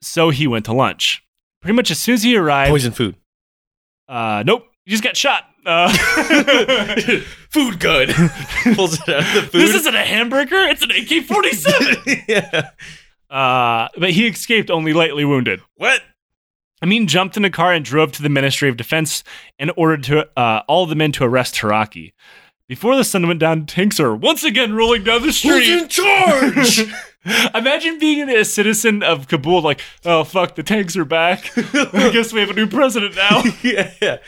so 0.00 0.30
he 0.30 0.46
went 0.46 0.64
to 0.66 0.72
lunch. 0.72 1.22
Pretty 1.60 1.74
much 1.74 1.90
as 1.90 1.98
soon 1.98 2.14
as 2.14 2.22
he 2.22 2.36
arrived, 2.36 2.70
Poison 2.70 2.92
food. 2.92 3.16
uh, 4.08 4.42
nope, 4.46 4.64
he 4.84 4.92
just 4.92 5.02
got 5.02 5.16
shot. 5.16 5.44
Uh, 5.66 5.92
food 7.50 7.78
gun. 7.80 8.06
Pulls 8.74 8.94
it 8.94 9.08
out 9.08 9.18
of 9.20 9.34
the 9.34 9.48
food. 9.50 9.60
this 9.60 9.74
isn't 9.74 9.94
a 9.94 10.04
hamburger; 10.04 10.56
it's 10.56 10.82
an 10.82 10.90
AK 10.92 11.26
forty 11.26 11.50
seven. 11.52 11.96
yeah. 12.28 12.70
Uh, 13.28 13.88
but 13.98 14.12
he 14.12 14.28
escaped 14.28 14.70
only 14.70 14.94
lightly 14.94 15.24
wounded. 15.26 15.60
What? 15.74 16.00
Amin 16.82 17.06
jumped 17.06 17.36
in 17.36 17.44
a 17.44 17.50
car 17.50 17.72
and 17.72 17.84
drove 17.84 18.12
to 18.12 18.22
the 18.22 18.28
Ministry 18.28 18.68
of 18.68 18.76
Defense 18.76 19.24
and 19.58 19.72
ordered 19.76 20.04
to 20.04 20.28
uh, 20.38 20.62
all 20.68 20.86
the 20.86 20.94
men 20.94 21.12
to 21.12 21.24
arrest 21.24 21.54
Taraki. 21.56 22.12
Before 22.68 22.96
the 22.96 23.04
sun 23.04 23.26
went 23.26 23.40
down, 23.40 23.64
tanks 23.64 23.98
are 23.98 24.14
once 24.14 24.44
again 24.44 24.74
rolling 24.74 25.02
down 25.02 25.22
the 25.22 25.28
Who's 25.28 25.38
street. 25.38 25.68
in 25.68 25.88
charge? 25.88 26.80
Imagine 27.54 27.98
being 27.98 28.28
a 28.28 28.44
citizen 28.44 29.02
of 29.02 29.26
Kabul, 29.26 29.62
like, 29.62 29.80
oh 30.04 30.22
fuck, 30.22 30.54
the 30.54 30.62
tanks 30.62 30.96
are 30.96 31.06
back. 31.06 31.50
I 31.56 32.10
guess 32.12 32.32
we 32.32 32.40
have 32.40 32.50
a 32.50 32.54
new 32.54 32.66
president 32.66 33.16
now. 33.16 33.42
yeah, 33.62 33.92
yeah. 34.02 34.18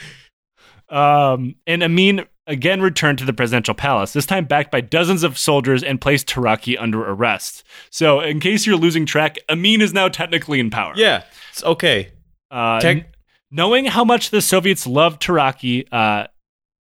Um, 0.88 1.54
and 1.66 1.82
Amin 1.82 2.26
again 2.46 2.80
returned 2.80 3.18
to 3.18 3.24
the 3.24 3.32
presidential 3.32 3.74
palace, 3.74 4.12
this 4.12 4.26
time 4.26 4.44
backed 4.44 4.72
by 4.72 4.80
dozens 4.80 5.22
of 5.22 5.38
soldiers 5.38 5.82
and 5.82 6.00
placed 6.00 6.26
Taraki 6.26 6.76
under 6.80 7.00
arrest. 7.08 7.62
So, 7.90 8.20
in 8.20 8.40
case 8.40 8.66
you're 8.66 8.76
losing 8.76 9.06
track, 9.06 9.38
Amin 9.48 9.82
is 9.82 9.92
now 9.92 10.08
technically 10.08 10.58
in 10.60 10.70
power. 10.70 10.94
Yeah. 10.96 11.24
It's 11.52 11.62
okay. 11.62 12.10
Uh, 12.50 12.80
Tech- 12.80 13.14
knowing 13.50 13.86
how 13.86 14.04
much 14.04 14.30
the 14.30 14.40
Soviets 14.40 14.86
loved 14.86 15.22
Taraki, 15.22 15.86
uh, 15.92 16.26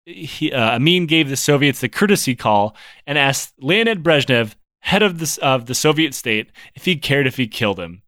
he, 0.07 0.53
uh, 0.53 0.77
Amin 0.77 1.07
gave 1.07 1.29
the 1.29 1.37
Soviets 1.37 1.81
the 1.81 1.89
courtesy 1.89 2.35
call 2.35 2.75
and 3.07 3.19
asked 3.19 3.55
Leonid 3.61 4.03
Brezhnev, 4.03 4.55
head 4.81 5.03
of 5.03 5.19
the, 5.19 5.39
of 5.43 5.67
the 5.67 5.75
Soviet 5.75 6.15
state, 6.15 6.51
if 6.75 6.85
he 6.85 6.97
cared 6.97 7.27
if 7.27 7.37
he 7.37 7.47
killed 7.47 7.79
him. 7.79 8.03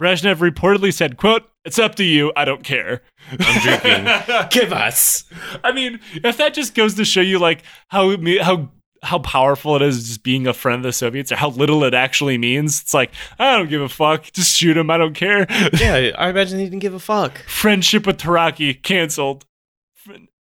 Brezhnev 0.00 0.36
reportedly 0.36 0.92
said, 0.92 1.16
quote, 1.16 1.48
it's 1.64 1.78
up 1.78 1.94
to 1.96 2.04
you, 2.04 2.32
I 2.36 2.44
don't 2.44 2.62
care. 2.62 3.02
I'm 3.30 3.60
drinking. 3.60 4.48
Give 4.50 4.72
us. 4.72 5.24
I 5.64 5.72
mean, 5.72 6.00
if 6.14 6.36
that 6.36 6.54
just 6.54 6.74
goes 6.74 6.94
to 6.94 7.04
show 7.04 7.20
you 7.20 7.38
like 7.38 7.62
how 7.88 8.16
how 8.40 8.70
how 9.06 9.18
powerful 9.20 9.76
it 9.76 9.82
is 9.82 10.06
just 10.08 10.22
being 10.22 10.46
a 10.46 10.52
friend 10.52 10.76
of 10.80 10.82
the 10.82 10.92
Soviets 10.92 11.32
or 11.32 11.36
how 11.36 11.48
little 11.50 11.82
it 11.84 11.94
actually 11.94 12.36
means. 12.38 12.80
It's 12.82 12.92
like, 12.94 13.10
I 13.38 13.56
don't 13.56 13.68
give 13.70 13.80
a 13.80 13.88
fuck. 13.88 14.30
Just 14.32 14.56
shoot 14.56 14.76
him. 14.76 14.90
I 14.90 14.98
don't 14.98 15.14
care. 15.14 15.46
Yeah, 15.80 16.10
I 16.18 16.28
imagine 16.28 16.58
he 16.58 16.64
didn't 16.66 16.80
give 16.80 16.94
a 16.94 16.98
fuck. 16.98 17.38
Friendship 17.46 18.06
with 18.06 18.18
Taraki 18.18 18.82
canceled. 18.82 19.46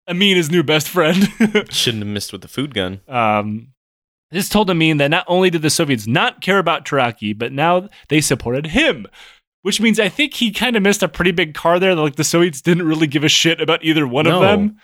Amin, 0.10 0.38
his 0.38 0.50
new 0.50 0.64
best 0.64 0.88
friend. 0.88 1.28
Shouldn't 1.70 2.04
have 2.04 2.08
missed 2.14 2.32
with 2.32 2.42
the 2.42 2.48
food 2.48 2.74
gun. 2.74 3.02
um, 3.08 3.70
this 4.32 4.50
told 4.50 4.70
Amin 4.70 4.98
that 4.98 5.10
not 5.10 5.24
only 5.30 5.50
did 5.50 5.62
the 5.62 5.70
Soviets 5.70 6.06
not 6.06 6.42
care 6.42 6.60
about 6.60 6.84
Taraki, 6.86 7.38
but 7.38 7.54
now 7.54 7.88
they 8.10 8.20
supported 8.20 8.66
him. 8.68 9.08
Which 9.62 9.80
means 9.82 10.00
I 10.02 10.10
think 10.10 10.34
he 10.34 10.52
kind 10.52 10.76
of 10.76 10.84
missed 10.84 11.02
a 11.04 11.08
pretty 11.08 11.32
big 11.32 11.54
car 11.54 11.80
there. 11.80 11.96
Like 11.96 12.16
the 12.18 12.24
Soviets 12.26 12.62
didn't 12.62 12.86
really 12.88 13.08
give 13.08 13.24
a 13.24 13.30
shit 13.30 13.60
about 13.62 13.84
either 13.86 14.06
one 14.08 14.26
No. 14.26 14.36
of 14.36 14.42
them. 14.42 14.78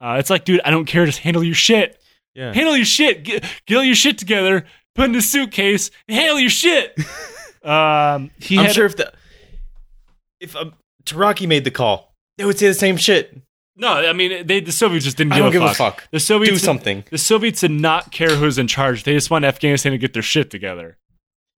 Uh, 0.00 0.16
it's 0.18 0.30
like, 0.30 0.44
dude, 0.44 0.60
I 0.64 0.70
don't 0.70 0.84
care. 0.86 1.06
Just 1.06 1.20
handle 1.20 1.42
your 1.42 1.54
shit. 1.54 2.00
Yeah. 2.34 2.52
Handle 2.52 2.76
your 2.76 2.84
shit. 2.86 3.22
Get, 3.24 3.44
get 3.66 3.76
all 3.76 3.84
your 3.84 3.94
shit 3.94 4.18
together. 4.18 4.64
Put 4.94 5.06
in 5.10 5.14
a 5.14 5.22
suitcase. 5.22 5.90
And 6.08 6.16
handle 6.16 6.40
your 6.40 6.50
shit. 6.50 6.96
um, 7.64 8.30
he 8.38 8.58
I'm 8.58 8.66
had, 8.66 8.74
sure 8.74 8.86
if 8.86 8.96
the 8.96 9.12
if 10.40 10.54
um, 10.56 10.74
Taraki 11.04 11.46
made 11.48 11.64
the 11.64 11.70
call, 11.70 12.14
they 12.38 12.44
would 12.44 12.58
say 12.58 12.68
the 12.68 12.74
same 12.74 12.96
shit. 12.96 13.40
No, 13.76 13.88
I 13.88 14.12
mean 14.12 14.46
they, 14.46 14.60
the 14.60 14.70
Soviets 14.72 15.04
just 15.04 15.16
didn't 15.16 15.32
I 15.32 15.36
give, 15.36 15.44
don't 15.52 15.62
a, 15.62 15.66
give 15.68 15.76
fuck. 15.76 15.94
a 15.96 15.96
fuck. 16.00 16.08
The 16.12 16.20
Soviets 16.20 16.52
Do 16.52 16.58
something. 16.58 17.04
The 17.10 17.18
Soviets 17.18 17.60
did 17.60 17.72
not 17.72 18.12
care 18.12 18.36
who's 18.36 18.58
in 18.58 18.68
charge. 18.68 19.02
They 19.04 19.14
just 19.14 19.30
want 19.30 19.44
Afghanistan 19.44 19.92
to 19.92 19.98
get 19.98 20.12
their 20.12 20.22
shit 20.22 20.50
together. 20.50 20.96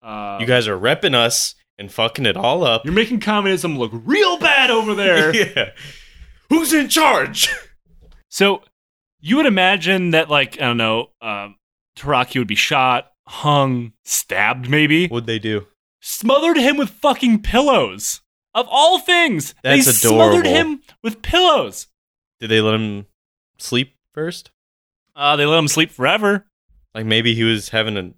Uh, 0.02 0.38
You 0.40 0.46
guys 0.46 0.68
are 0.68 0.78
repping 0.78 1.14
us 1.14 1.54
and 1.78 1.90
fucking 1.90 2.24
it 2.26 2.36
all 2.36 2.62
up. 2.62 2.84
you're 2.84 2.94
making 2.94 3.18
communism 3.20 3.78
look 3.78 3.90
real 3.92 4.38
bad 4.38 4.70
over 4.70 4.94
there. 4.94 5.34
yeah. 5.56 5.70
Who's 6.50 6.72
in 6.72 6.88
charge? 6.88 7.48
So 8.28 8.62
you 9.24 9.36
would 9.36 9.46
imagine 9.46 10.10
that, 10.10 10.28
like, 10.28 10.60
I 10.60 10.66
don't 10.66 10.76
know, 10.76 11.08
um, 11.22 11.56
Taraki 11.96 12.38
would 12.38 12.46
be 12.46 12.54
shot, 12.54 13.10
hung, 13.26 13.94
stabbed, 14.04 14.68
maybe. 14.68 15.08
What'd 15.08 15.26
they 15.26 15.38
do? 15.38 15.66
Smothered 16.02 16.58
him 16.58 16.76
with 16.76 16.90
fucking 16.90 17.40
pillows. 17.40 18.20
Of 18.54 18.68
all 18.70 18.98
things, 18.98 19.54
That's 19.62 19.86
they 19.86 19.92
smothered 19.92 20.44
him 20.46 20.82
with 21.02 21.22
pillows. 21.22 21.86
Did 22.38 22.50
they 22.50 22.60
let 22.60 22.74
him 22.74 23.06
sleep 23.56 23.94
first? 24.12 24.50
Uh, 25.16 25.36
they 25.36 25.46
let 25.46 25.58
him 25.58 25.68
sleep 25.68 25.90
forever. 25.90 26.44
Like 26.94 27.06
maybe 27.06 27.34
he 27.34 27.44
was 27.44 27.70
having 27.70 27.96
a 27.96 28.12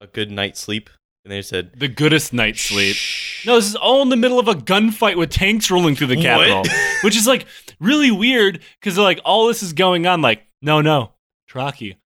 a 0.00 0.06
good 0.06 0.30
night's 0.30 0.60
sleep, 0.60 0.90
and 1.24 1.32
they 1.32 1.42
said, 1.42 1.72
The 1.76 1.88
goodest 1.88 2.32
night's 2.32 2.62
sleep. 2.62 2.96
No, 3.44 3.56
this 3.56 3.66
is 3.66 3.76
all 3.76 4.02
in 4.02 4.08
the 4.08 4.16
middle 4.16 4.38
of 4.38 4.48
a 4.48 4.54
gunfight 4.54 5.16
with 5.16 5.30
tanks 5.30 5.70
rolling 5.70 5.94
through 5.94 6.08
the 6.08 6.20
capital, 6.22 6.64
which 7.02 7.16
is 7.16 7.26
like 7.26 7.46
really 7.80 8.10
weird 8.10 8.60
because 8.80 8.98
like 8.98 9.20
all 9.24 9.46
this 9.46 9.62
is 9.62 9.72
going 9.72 10.06
on. 10.06 10.22
Like, 10.22 10.46
no, 10.62 10.80
no, 10.80 11.12
Taraki, 11.50 11.96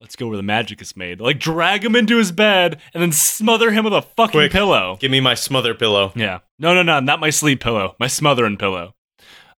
let's 0.00 0.16
go 0.16 0.26
where 0.28 0.36
the 0.36 0.42
magic 0.42 0.80
is 0.82 0.96
made. 0.96 1.20
Like, 1.20 1.38
drag 1.38 1.84
him 1.84 1.96
into 1.96 2.16
his 2.18 2.32
bed 2.32 2.80
and 2.94 3.02
then 3.02 3.12
smother 3.12 3.70
him 3.70 3.84
with 3.84 3.94
a 3.94 4.02
fucking 4.02 4.32
Quick. 4.32 4.52
pillow. 4.52 4.96
Give 5.00 5.10
me 5.10 5.20
my 5.20 5.34
smother 5.34 5.74
pillow. 5.74 6.12
Yeah, 6.14 6.38
no, 6.58 6.74
no, 6.74 6.82
no, 6.82 7.00
not 7.00 7.20
my 7.20 7.30
sleep 7.30 7.60
pillow, 7.60 7.96
my 7.98 8.06
smothering 8.08 8.56
pillow. 8.56 8.94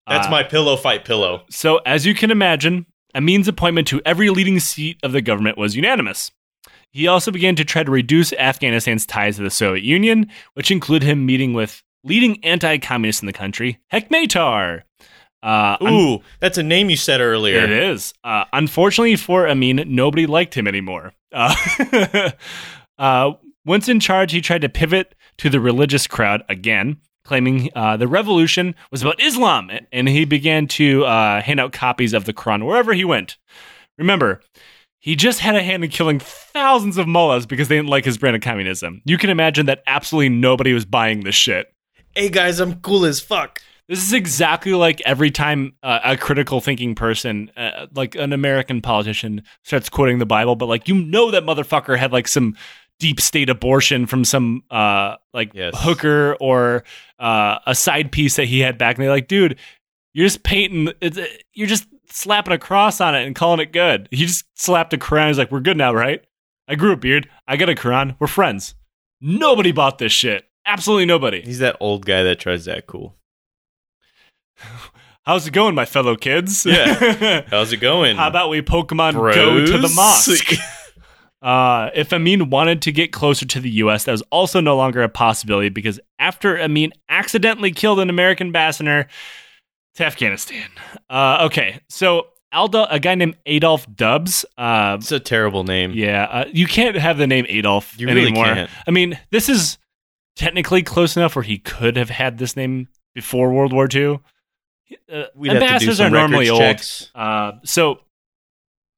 That's 0.09 0.27
Uh, 0.27 0.31
my 0.31 0.43
pillow 0.43 0.77
fight 0.77 1.05
pillow. 1.05 1.45
So, 1.51 1.79
as 1.87 2.05
you 2.07 2.14
can 2.14 2.31
imagine, 2.31 2.87
Amin's 3.14 3.47
appointment 3.49 3.87
to 3.89 4.01
every 4.05 4.31
leading 4.31 4.59
seat 4.59 4.99
of 5.03 5.12
the 5.12 5.20
government 5.23 5.59
was 5.59 5.77
unanimous. 5.77 6.31
He 6.91 7.07
also 7.07 7.31
began 7.31 7.57
to 7.57 7.64
try 7.64 7.85
to 7.85 7.91
reduce 7.91 8.33
Afghanistan's 8.35 9.07
ties 9.07 9.37
to 9.37 9.43
the 9.43 9.51
Soviet 9.51 9.83
Union, 9.85 10.29
which 10.55 10.70
included 10.70 11.07
him 11.09 11.25
meeting 11.25 11.55
with 11.55 11.83
leading 12.05 12.43
anti 12.45 12.79
communists 12.79 13.23
in 13.23 13.27
the 13.27 13.33
country, 13.33 13.79
Hekmatyar. 13.93 14.83
Uh, 15.43 15.76
un- 15.80 15.93
Ooh, 15.93 16.18
that's 16.40 16.59
a 16.59 16.62
name 16.62 16.88
you 16.88 16.97
said 16.97 17.20
earlier. 17.20 17.59
it 17.59 17.70
is. 17.70 18.14
Uh, 18.22 18.45
unfortunately 18.53 19.16
for 19.16 19.49
Amin, 19.49 19.82
nobody 19.88 20.26
liked 20.26 20.55
him 20.55 20.68
anymore. 20.68 21.12
Uh, 21.32 21.55
uh, 22.99 23.32
once 23.64 23.88
in 23.88 24.01
charge, 24.01 24.32
he 24.32 24.40
tried 24.40 24.62
to 24.62 24.68
pivot 24.68 25.14
to 25.38 25.49
the 25.51 25.61
religious 25.61 26.07
crowd 26.07 26.43
again, 26.49 26.99
claiming 27.24 27.70
uh, 27.74 27.97
the 27.97 28.09
revolution 28.09 28.74
was 28.90 29.03
about 29.03 29.20
Islam, 29.20 29.70
and 29.93 30.09
he 30.09 30.24
began 30.24 30.66
to 30.68 31.05
uh, 31.05 31.40
hand 31.40 31.61
out 31.61 31.72
copies 31.72 32.12
of 32.12 32.24
the 32.24 32.32
Quran 32.32 32.64
wherever 32.66 32.93
he 32.93 33.05
went. 33.05 33.36
Remember, 33.99 34.40
he 34.99 35.16
just 35.16 35.40
had 35.40 35.57
a 35.57 35.62
hand 35.62 35.82
in 35.82 35.90
killing 35.90 36.18
thousands 36.20 36.97
of 36.99 37.09
mullahs 37.09 37.47
because 37.47 37.68
they 37.68 37.76
didn't 37.76 37.88
like 37.88 38.05
his 38.05 38.18
brand 38.18 38.36
of 38.36 38.43
communism. 38.43 39.03
You 39.05 39.18
can 39.18 39.30
imagine 39.30 39.66
that 39.66 39.82
absolutely 39.86 40.28
nobody 40.28 40.72
was 40.72 40.84
buying 40.84 41.24
this 41.24 41.34
shit. 41.34 41.72
Hey 42.14 42.28
guys, 42.28 42.61
I'm 42.61 42.80
cool 42.80 43.05
as 43.05 43.20
fuck. 43.20 43.61
This 43.93 44.07
is 44.07 44.14
exactly 44.14 44.72
like 44.72 45.03
every 45.05 45.30
time 45.30 45.74
uh, 45.82 45.99
a 46.03 46.16
critical 46.16 46.62
thinking 46.62 46.95
person, 46.95 47.51
uh, 47.59 47.88
like 47.95 48.14
an 48.14 48.32
American 48.32 48.80
politician, 48.80 49.43
starts 49.64 49.90
quoting 49.90 50.18
the 50.18 50.24
Bible, 50.24 50.57
but 50.57 50.64
like 50.64 50.88
you 50.88 50.95
know 50.95 51.30
that 51.30 51.45
motherfucker 51.45 51.99
had 51.99 52.11
like 52.11 52.26
some 52.26 52.57
deep 52.99 53.20
state 53.20 53.51
abortion 53.51 54.07
from 54.07 54.24
some 54.24 54.62
uh 54.70 55.16
like 55.34 55.51
Yes. 55.53 55.74
hooker 55.76 56.38
or 56.40 56.84
uh, 57.18 57.59
a 57.66 57.74
side 57.74 58.11
piece 58.12 58.36
that 58.36 58.47
he 58.47 58.61
had 58.61 58.78
back, 58.78 58.97
and 58.97 59.03
they're 59.05 59.11
like, 59.12 59.28
dude, 59.28 59.59
you're 60.14 60.24
just 60.24 60.43
painting, 60.43 60.90
it's, 61.03 61.18
uh, 61.18 61.26
you're 61.53 61.68
just 61.68 61.86
slapping 62.09 62.55
a 62.55 62.59
cross 62.59 62.99
on 62.99 63.14
it 63.14 63.26
and 63.26 63.36
calling 63.36 63.61
it 63.61 63.74
good. 63.74 64.09
He 64.11 64.24
just 64.24 64.47
slapped 64.59 64.95
a 64.95 64.97
Quran. 64.97 65.28
He's 65.28 65.36
like, 65.38 65.53
we're 65.53 65.61
good 65.61 65.76
now, 65.76 65.93
right? 65.93 66.24
I 66.66 66.76
grew 66.76 66.93
a 66.93 66.97
beard. 66.97 67.28
I 67.47 67.59
got 67.59 67.68
a 67.68 67.74
Quran. 67.74 68.16
We're 68.18 68.26
friends. 68.26 68.74
Nobody 69.20 69.70
bought 69.70 69.99
this 69.99 70.12
shit. 70.12 70.47
Absolutely 70.64 71.05
nobody. 71.05 71.43
He's 71.43 71.59
that 71.59 71.76
old 71.78 72.07
guy 72.07 72.22
that 72.22 72.40
tries 72.40 72.64
to 72.64 72.78
act 72.78 72.86
cool. 72.86 73.16
How's 75.25 75.47
it 75.47 75.53
going, 75.53 75.75
my 75.77 75.85
fellow 75.85 76.17
kids? 76.17 76.67
Yeah. 76.67 77.43
How's 77.49 77.73
it 77.73 77.77
going? 77.77 78.17
How 78.17 78.27
about 78.27 78.51
we 78.51 78.61
Pokemon 78.61 79.13
go 79.13 79.65
to 79.67 79.79
the 79.79 79.93
mosque? 79.95 80.53
Uh, 81.43 81.91
if 81.97 82.13
Amin 82.13 82.51
wanted 82.51 82.81
to 82.83 82.93
get 82.93 83.11
closer 83.13 83.45
to 83.45 83.59
the 83.59 83.69
U.S., 83.71 84.05
that 84.05 84.13
was 84.13 84.23
also 84.31 84.61
no 84.61 84.77
longer 84.77 85.03
a 85.03 85.09
possibility 85.09 85.71
because 85.71 85.99
after 86.21 86.57
Amin 86.61 86.93
accidentally 87.09 87.73
killed 87.73 87.99
an 87.99 88.09
American 88.09 88.47
ambassador 88.47 89.09
to 89.97 90.05
Afghanistan. 90.07 90.69
Uh, 91.11 91.39
okay, 91.47 91.81
so 91.89 92.29
Alda, 92.53 92.87
a 92.95 93.01
guy 93.01 93.17
named 93.17 93.37
Adolph 93.47 93.93
Dubs. 93.93 94.45
Uh, 94.57 94.99
It's 95.01 95.11
a 95.11 95.19
terrible 95.19 95.65
name. 95.65 95.91
yeah, 95.95 96.29
uh, 96.31 96.45
you 96.53 96.69
can't 96.69 96.95
have 96.97 97.19
the 97.19 97.27
name 97.27 97.45
Adolf 97.49 97.99
You 97.99 98.09
anymore. 98.09 98.69
I 98.87 98.91
mean, 98.93 99.19
this 99.33 99.49
is 99.49 99.79
technically 100.37 100.85
close 100.85 101.17
enough 101.17 101.35
where 101.35 101.43
he 101.43 101.59
could 101.59 101.97
have 101.97 102.11
had 102.11 102.39
this 102.39 102.57
name 102.57 102.87
before 103.17 103.53
World 103.53 103.73
War 103.73 103.89
II. 103.93 104.21
Uh, 105.12 105.24
We'd 105.34 105.53
have 105.53 105.59
to 105.59 105.61
do 105.61 105.64
ambassadors 105.64 106.01
are 106.01 106.11
normally 106.11 106.49
old. 106.49 106.61
checks. 106.61 107.11
Uh, 107.14 107.53
so, 107.64 108.01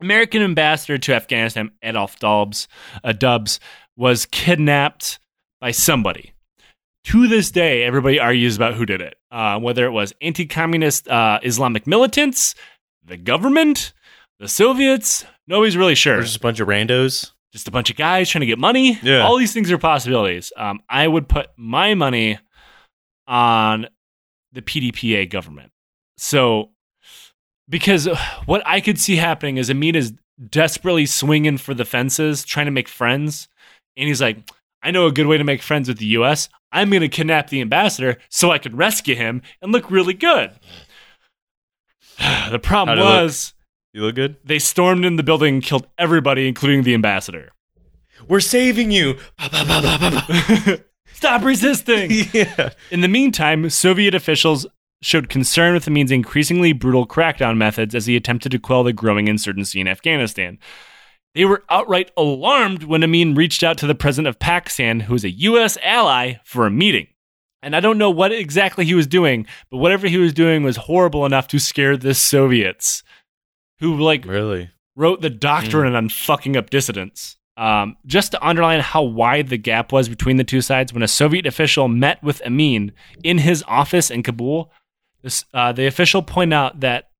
American 0.00 0.42
ambassador 0.42 0.98
to 0.98 1.14
Afghanistan, 1.14 1.70
Adolph 1.82 2.18
Dubs, 2.18 2.68
uh, 3.02 3.12
Dubs, 3.12 3.60
was 3.96 4.26
kidnapped 4.26 5.18
by 5.60 5.70
somebody. 5.70 6.32
To 7.04 7.28
this 7.28 7.50
day, 7.50 7.82
everybody 7.84 8.18
argues 8.18 8.56
about 8.56 8.74
who 8.74 8.86
did 8.86 9.00
it, 9.02 9.16
uh, 9.30 9.58
whether 9.60 9.84
it 9.84 9.90
was 9.90 10.14
anti-communist 10.22 11.06
uh, 11.06 11.38
Islamic 11.42 11.86
militants, 11.86 12.54
the 13.04 13.18
government, 13.18 13.92
the 14.40 14.48
Soviets. 14.48 15.24
Nobody's 15.46 15.76
really 15.76 15.94
sure. 15.94 16.18
Or 16.18 16.22
just 16.22 16.36
a 16.36 16.40
bunch 16.40 16.60
of 16.60 16.68
randos. 16.68 17.32
Just 17.52 17.68
a 17.68 17.70
bunch 17.70 17.88
of 17.90 17.96
guys 17.96 18.30
trying 18.30 18.40
to 18.40 18.46
get 18.46 18.58
money. 18.58 18.98
Yeah. 19.02 19.20
All 19.20 19.36
these 19.36 19.52
things 19.52 19.70
are 19.70 19.78
possibilities. 19.78 20.52
Um, 20.56 20.80
I 20.88 21.06
would 21.06 21.28
put 21.28 21.50
my 21.56 21.94
money 21.94 22.38
on 23.28 23.86
the 24.52 24.62
PDPA 24.62 25.30
government. 25.30 25.70
So 26.16 26.70
because 27.68 28.06
uh, 28.06 28.16
what 28.46 28.62
I 28.66 28.80
could 28.80 28.98
see 28.98 29.16
happening 29.16 29.56
is 29.56 29.70
Amin 29.70 29.96
is 29.96 30.12
desperately 30.50 31.06
swinging 31.06 31.58
for 31.58 31.74
the 31.74 31.84
fences, 31.84 32.44
trying 32.44 32.66
to 32.66 32.72
make 32.72 32.88
friends, 32.88 33.48
and 33.96 34.08
he's 34.08 34.20
like, 34.20 34.38
"I 34.82 34.90
know 34.90 35.06
a 35.06 35.12
good 35.12 35.26
way 35.26 35.38
to 35.38 35.44
make 35.44 35.62
friends 35.62 35.88
with 35.88 35.98
the 35.98 36.06
U.S. 36.06 36.48
I'm 36.72 36.90
going 36.90 37.02
to 37.02 37.08
kidnap 37.08 37.50
the 37.50 37.60
ambassador 37.60 38.18
so 38.28 38.50
I 38.50 38.58
could 38.58 38.76
rescue 38.76 39.14
him 39.14 39.42
and 39.62 39.72
look 39.72 39.90
really 39.90 40.14
good." 40.14 40.52
the 42.50 42.58
problem 42.58 42.98
How'd 42.98 43.06
look? 43.06 43.22
was 43.22 43.54
You 43.92 44.02
look 44.02 44.14
good. 44.14 44.36
they 44.44 44.58
stormed 44.58 45.04
in 45.04 45.16
the 45.16 45.22
building 45.22 45.54
and 45.54 45.62
killed 45.62 45.86
everybody, 45.98 46.48
including 46.48 46.82
the 46.82 46.94
ambassador. 46.94 47.50
We're 48.28 48.40
saving 48.40 48.90
you. 48.90 49.18
Stop 51.12 51.42
resisting! 51.42 52.10
yeah. 52.32 52.70
In 52.90 53.00
the 53.00 53.08
meantime, 53.08 53.70
Soviet 53.70 54.14
officials 54.14 54.66
showed 55.04 55.28
concern 55.28 55.74
with 55.74 55.86
Amin's 55.86 56.10
increasingly 56.10 56.72
brutal 56.72 57.06
crackdown 57.06 57.56
methods 57.56 57.94
as 57.94 58.06
he 58.06 58.16
attempted 58.16 58.52
to 58.52 58.58
quell 58.58 58.82
the 58.82 58.92
growing 58.92 59.28
insurgency 59.28 59.80
in 59.80 59.88
Afghanistan. 59.88 60.58
They 61.34 61.44
were 61.44 61.64
outright 61.68 62.10
alarmed 62.16 62.84
when 62.84 63.02
Amin 63.02 63.34
reached 63.34 63.62
out 63.62 63.76
to 63.78 63.86
the 63.86 63.94
president 63.94 64.28
of 64.28 64.38
Pakistan, 64.38 65.00
who 65.00 65.14
is 65.14 65.24
a 65.24 65.30
U.S. 65.30 65.76
ally, 65.82 66.34
for 66.44 66.64
a 66.66 66.70
meeting. 66.70 67.08
And 67.62 67.74
I 67.74 67.80
don't 67.80 67.98
know 67.98 68.10
what 68.10 68.30
exactly 68.30 68.84
he 68.84 68.94
was 68.94 69.06
doing, 69.06 69.46
but 69.70 69.78
whatever 69.78 70.06
he 70.06 70.18
was 70.18 70.32
doing 70.32 70.62
was 70.62 70.76
horrible 70.76 71.24
enough 71.26 71.48
to 71.48 71.58
scare 71.58 71.96
the 71.96 72.14
Soviets, 72.14 73.02
who 73.80 73.96
like 73.96 74.24
Really? 74.26 74.70
wrote 74.94 75.22
the 75.22 75.30
doctrine 75.30 75.94
on 75.94 76.08
fucking 76.08 76.56
up 76.56 76.70
dissidents. 76.70 77.36
Um, 77.56 77.96
just 78.04 78.32
to 78.32 78.46
underline 78.46 78.80
how 78.80 79.02
wide 79.02 79.48
the 79.48 79.56
gap 79.56 79.92
was 79.92 80.08
between 80.08 80.36
the 80.36 80.44
two 80.44 80.60
sides, 80.60 80.92
when 80.92 81.02
a 81.02 81.08
Soviet 81.08 81.46
official 81.46 81.88
met 81.88 82.22
with 82.22 82.42
Amin 82.42 82.92
in 83.22 83.38
his 83.38 83.64
office 83.66 84.10
in 84.10 84.22
Kabul, 84.22 84.70
this, 85.24 85.44
uh, 85.54 85.72
the 85.72 85.86
official 85.86 86.22
pointed 86.22 86.54
out 86.54 86.80
that 86.80 87.10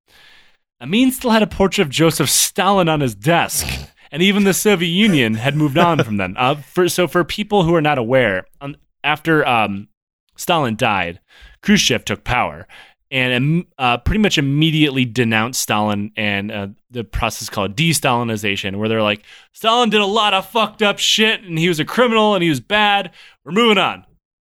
Amin 0.81 1.11
still 1.11 1.31
had 1.31 1.43
a 1.43 1.47
portrait 1.47 1.87
of 1.87 1.91
Joseph 1.91 2.29
Stalin 2.29 2.89
on 2.89 3.01
his 3.01 3.15
desk, 3.15 3.67
and 4.13 4.23
even 4.23 4.45
the 4.45 4.53
Soviet 4.53 4.91
Union 4.91 5.35
had 5.35 5.57
moved 5.57 5.79
on 5.79 6.05
from 6.05 6.19
then. 6.19 6.37
Uh, 6.37 6.57
for, 6.57 6.89
so, 6.89 7.09
for 7.09 7.25
people 7.25 7.65
who 7.65 7.75
are 7.75 7.81
not 7.81 7.97
aware, 7.97 8.45
um, 8.61 8.77
after 9.03 9.47
um, 9.49 9.89
Stalin 10.37 10.77
died, 10.77 11.21
Khrushchev 11.63 12.05
took 12.05 12.25
power 12.25 12.69
and 13.11 13.33
um, 13.33 13.67
uh, 13.79 13.97
pretty 13.99 14.19
much 14.19 14.37
immediately 14.37 15.05
denounced 15.05 15.63
Stalin 15.63 16.13
and 16.17 16.53
uh, 16.53 16.69
the 16.91 17.05
process 17.05 17.49
called 17.49 17.77
de-Stalinization, 17.77 18.77
where 18.77 18.89
they're 18.89 19.03
like, 19.03 19.23
Stalin 19.53 19.89
did 19.89 20.01
a 20.01 20.07
lot 20.07 20.35
of 20.35 20.49
fucked 20.49 20.83
up 20.83 20.99
shit, 20.99 21.43
and 21.43 21.59
he 21.59 21.69
was 21.69 21.81
a 21.81 21.85
criminal, 21.85 22.35
and 22.35 22.43
he 22.43 22.51
was 22.51 22.61
bad. 22.61 23.13
We're 23.45 23.53
moving 23.53 23.79
on. 23.79 24.05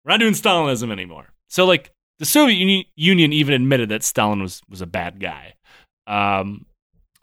We're 0.04 0.12
not 0.14 0.20
doing 0.20 0.34
Stalinism 0.34 0.92
anymore. 0.92 1.34
So, 1.50 1.66
like, 1.66 1.93
the 2.24 2.30
Soviet 2.30 2.86
Union 2.96 3.34
even 3.34 3.54
admitted 3.54 3.90
that 3.90 4.02
Stalin 4.02 4.42
was 4.42 4.62
was 4.70 4.80
a 4.80 4.86
bad 4.86 5.20
guy. 5.20 5.56
Um, 6.08 6.66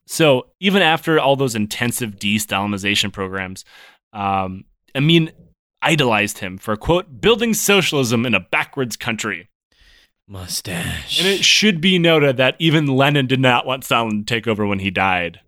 so 0.07 0.48
even 0.61 0.82
after 0.82 1.18
all 1.18 1.36
those 1.36 1.55
intensive 1.55 2.18
de-Stalinization 2.18 3.11
programs, 3.11 3.64
um, 4.12 4.64
Amin 4.94 5.32
idolized 5.80 6.38
him 6.40 6.59
for 6.59 6.76
quote 6.76 7.22
building 7.22 7.55
socialism 7.55 8.26
in 8.26 8.34
a 8.34 8.40
backwards 8.40 8.94
country. 8.96 9.48
Mustache. 10.28 11.18
And 11.18 11.26
it 11.26 11.44
should 11.46 11.80
be 11.80 11.98
noted 11.98 12.36
that 12.36 12.57
even 12.59 12.86
Lenin 12.86 13.26
did 13.26 13.40
not 13.40 13.64
want 13.64 13.84
Stalin 13.84 14.22
to 14.22 14.34
take 14.34 14.46
over 14.46 14.66
when 14.66 14.80
he 14.80 14.90
died. 14.90 15.40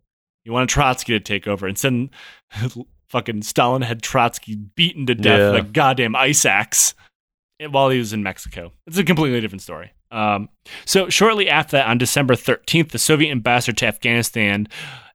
He 0.44 0.50
wanted 0.50 0.70
Trotsky 0.70 1.12
to 1.12 1.20
take 1.20 1.46
over. 1.46 1.66
And 1.66 1.72
Instead, 1.74 2.08
fucking 3.10 3.42
Stalin 3.42 3.82
had 3.82 4.00
Trotsky 4.00 4.56
beaten 4.56 5.04
to 5.06 5.14
death 5.14 5.38
Yeah. 5.38 5.50
with 5.52 5.66
a 5.66 5.72
goddamn 5.72 6.16
ice 6.16 6.46
axe 6.46 6.94
while 7.70 7.90
he 7.90 7.98
was 7.98 8.12
in 8.12 8.22
Mexico. 8.22 8.72
It's 8.86 8.98
a 8.98 9.04
completely 9.04 9.40
different 9.40 9.62
story. 9.62 9.92
Um, 10.10 10.48
so 10.84 11.08
shortly 11.08 11.48
after 11.48 11.76
that, 11.78 11.86
on 11.88 11.98
December 11.98 12.34
13th, 12.34 12.90
the 12.90 12.98
Soviet 12.98 13.30
ambassador 13.30 13.74
to 13.76 13.86
Afghanistan, 13.86 14.68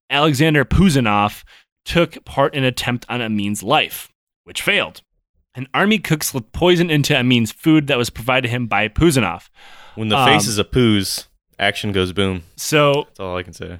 Alexander 0.10 0.66
Puzanov, 0.66 1.44
took 1.86 2.24
part 2.26 2.54
in 2.54 2.64
an 2.64 2.70
attempt 2.70 3.06
on 3.10 3.22
Amin's 3.22 3.64
life, 3.64 4.12
which 4.44 4.62
failed. 4.62 5.02
An 5.56 5.68
army 5.74 6.00
cook 6.00 6.24
slipped 6.24 6.52
poison 6.52 6.90
into 6.90 7.18
Amin's 7.18 7.52
food 7.52 7.88
that 7.88 7.98
was 7.98 8.10
provided 8.10 8.50
him 8.50 8.68
by 8.68 8.88
Puzanov. 8.88 9.50
when 9.96 10.10
the 10.10 10.18
um, 10.18 10.28
face 10.28 10.48
is 10.48 10.60
a 10.60 10.64
poos, 10.64 11.28
action 11.58 11.92
goes 11.92 12.14
boom. 12.14 12.44
So 12.56 13.06
That's 13.08 13.20
all 13.20 13.38
I 13.38 13.44
can 13.44 13.54
say. 13.54 13.80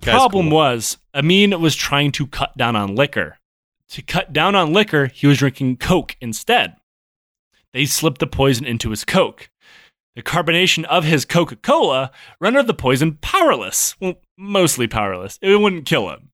Guy's 0.00 0.14
problem 0.14 0.48
cool. 0.48 0.56
was 0.56 0.98
Amin 1.14 1.58
was 1.60 1.76
trying 1.76 2.10
to 2.12 2.26
cut 2.26 2.56
down 2.56 2.74
on 2.74 2.94
liquor. 2.94 3.38
To 3.90 4.02
cut 4.02 4.32
down 4.32 4.54
on 4.54 4.72
liquor, 4.72 5.06
he 5.06 5.26
was 5.26 5.38
drinking 5.38 5.76
Coke 5.76 6.16
instead. 6.20 6.76
They 7.74 7.84
slipped 7.84 8.20
the 8.20 8.26
poison 8.28 8.64
into 8.64 8.90
his 8.90 9.04
Coke. 9.04 9.50
The 10.14 10.22
carbonation 10.22 10.84
of 10.84 11.04
his 11.04 11.24
Coca 11.24 11.56
Cola 11.56 12.12
rendered 12.40 12.68
the 12.68 12.74
poison 12.74 13.18
powerless. 13.20 13.96
Well, 14.00 14.14
mostly 14.38 14.86
powerless. 14.86 15.40
It 15.42 15.60
wouldn't 15.60 15.84
kill 15.84 16.08
him. 16.08 16.30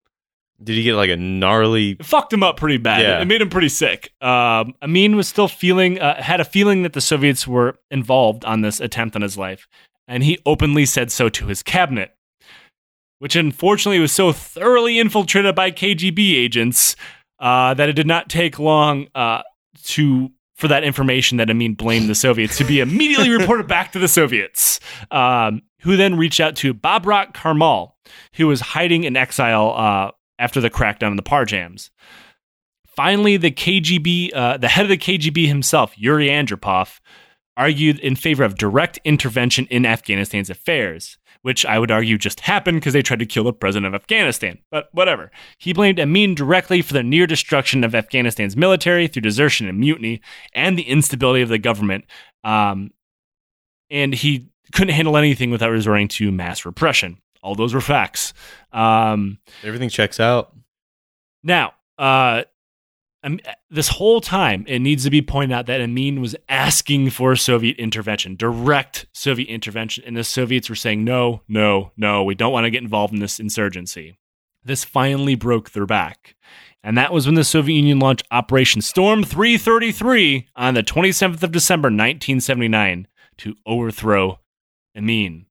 Did 0.63 0.77
he 0.77 0.85
get 0.85 0.95
like 0.95 1.11
a 1.11 1.17
gnarly? 1.17 1.97
It 1.99 2.07
fucked 2.07 2.33
him 2.33 2.45
up 2.45 2.57
pretty 2.57 2.77
bad. 2.79 3.03
Yeah. 3.03 3.21
It 3.21 3.25
made 3.25 3.43
him 3.43 3.51
pretty 3.51 3.69
sick. 3.69 4.13
Um, 4.23 4.75
Amin 4.81 5.17
was 5.17 5.27
still 5.27 5.49
feeling, 5.49 6.01
uh, 6.01 6.23
had 6.23 6.41
a 6.41 6.45
feeling 6.45 6.85
that 6.85 6.93
the 6.93 7.01
Soviets 7.01 7.49
were 7.49 7.77
involved 7.91 8.45
on 8.45 8.61
this 8.61 8.81
attempt 8.81 9.17
on 9.17 9.23
his 9.23 9.37
life, 9.37 9.67
and 10.07 10.23
he 10.23 10.39
openly 10.47 10.87
said 10.87 11.11
so 11.11 11.29
to 11.31 11.47
his 11.47 11.65
cabinet, 11.65 12.15
which 13.19 13.35
unfortunately 13.35 13.99
was 13.99 14.13
so 14.13 14.31
thoroughly 14.33 15.01
infiltrated 15.01 15.57
by 15.57 15.73
KGB 15.73 16.35
agents 16.35 16.95
uh, 17.41 17.75
that 17.75 17.89
it 17.89 17.95
did 17.95 18.07
not 18.07 18.29
take 18.29 18.61
long 18.61 19.09
uh, 19.17 19.43
to 19.83 20.31
for 20.55 20.69
that 20.69 20.85
information 20.85 21.39
that 21.39 21.51
Amin 21.51 21.75
blamed 21.75 22.09
the 22.09 22.15
Soviets 22.15 22.57
to 22.59 22.65
be 22.65 22.81
immediately 22.81 23.31
reported 23.37 23.67
back 23.67 23.93
to 23.93 23.99
the 23.99 24.09
Soviets, 24.09 24.81
um, 25.11 25.63
who 25.81 25.97
then 25.97 26.17
reached 26.17 26.41
out 26.41 26.57
to 26.57 26.73
Babrak 26.73 27.35
Karmal, 27.35 27.97
who 28.35 28.47
was 28.47 28.61
hiding 28.61 29.05
in 29.05 29.17
exile 29.17 29.75
uh, 29.77 30.11
after 30.39 30.61
the 30.61 30.71
crackdown 30.71 31.11
on 31.11 31.17
the 31.17 31.23
Parchams. 31.23 31.91
Finally, 32.87 33.37
the 33.37 33.51
KGB, 33.51 34.31
uh, 34.33 34.57
the 34.57 34.69
head 34.69 34.85
of 34.85 34.89
the 34.89 34.97
KGB 34.97 35.49
himself, 35.49 35.99
Yuri 35.99 36.29
Andropov, 36.29 37.01
argued 37.57 37.99
in 37.99 38.15
favor 38.15 38.45
of 38.45 38.57
direct 38.57 38.99
intervention 39.05 39.67
in 39.67 39.85
Afghanistan's 39.85 40.51
affairs, 40.51 41.19
which 41.45 41.67
I 41.67 41.79
would 41.79 41.91
argue 41.91 42.17
just 42.17 42.41
happened 42.41 42.81
because 42.81 42.95
they 42.95 43.03
tried 43.03 43.19
to 43.19 43.27
kill 43.27 43.45
the 43.45 43.53
president 43.53 43.95
of 43.95 44.01
Afghanistan. 44.01 44.57
But 44.71 44.89
whatever. 44.93 45.31
He 45.59 45.75
blamed 45.75 46.01
Amin 46.01 46.35
directly 46.35 46.81
for 46.81 46.95
the 46.95 47.03
near 47.03 47.27
destruction 47.27 47.85
of 47.85 47.95
Afghanistan's 47.95 48.57
military 48.57 49.09
through 49.09 49.21
desertion 49.21 49.69
and 49.69 49.79
mutiny 49.79 50.23
and 50.55 50.79
the 50.79 50.85
instability 50.89 51.43
of 51.43 51.51
the 51.51 51.59
government. 51.59 52.07
Um, 52.45 52.93
and 53.91 54.15
he 54.15 54.49
couldn't 54.73 54.95
handle 54.95 55.19
anything 55.19 55.51
without 55.51 55.71
resorting 55.71 56.09
to 56.09 56.33
mass 56.33 56.65
repression. 56.65 57.19
All 57.43 57.55
those 57.55 57.75
were 57.75 57.83
facts. 57.83 58.33
Um, 58.73 59.37
Everything 59.63 59.91
checks 59.91 60.19
out. 60.19 60.57
now, 61.43 61.75
uh, 61.99 62.45
um, 63.25 63.41
this 63.71 63.89
whole 63.89 64.21
time, 64.21 64.65
it 64.69 64.81
needs 64.81 65.05
to 65.05 65.11
be 65.11 65.23
pointed 65.23 65.55
out 65.55 65.67
that 65.67 65.81
Amin 65.81 66.21
was 66.21 66.37
asking 66.49 67.11
for 67.11 67.35
Soviet 67.35 67.79
intervention, 67.79 68.37
direct 68.37 69.07
Soviet 69.13 69.49
intervention, 69.49 70.05
and 70.07 70.17
the 70.17 70.23
Soviets 70.23 70.69
were 70.69 70.75
saying, 70.75 71.05
no, 71.05 71.43
no, 71.49 71.91
no, 71.97 72.23
we 72.23 72.35
don't 72.35 72.53
want 72.53 72.65
to 72.65 72.71
get 72.71 72.83
involved 72.83 73.15
in 73.15 73.21
this 73.21 73.41
insurgency. 73.41 74.19
This 74.63 74.85
finally 74.85 75.35
broke 75.35 75.71
their 75.71 75.87
back. 75.87 76.37
And 76.83 76.99
that 76.99 77.15
was 77.15 77.25
when 77.25 77.35
the 77.35 77.45
Soviet 77.45 77.77
Union 77.77 77.99
launched 77.99 78.27
Operation 78.31 78.83
Storm 78.83 79.25
333 79.25 80.49
on 80.55 80.75
the 80.75 80.83
27th 80.83 81.43
of 81.43 81.51
December, 81.51 81.87
1979, 81.87 83.09
to 83.39 83.55
overthrow 83.67 84.39
Amin. 84.97 85.47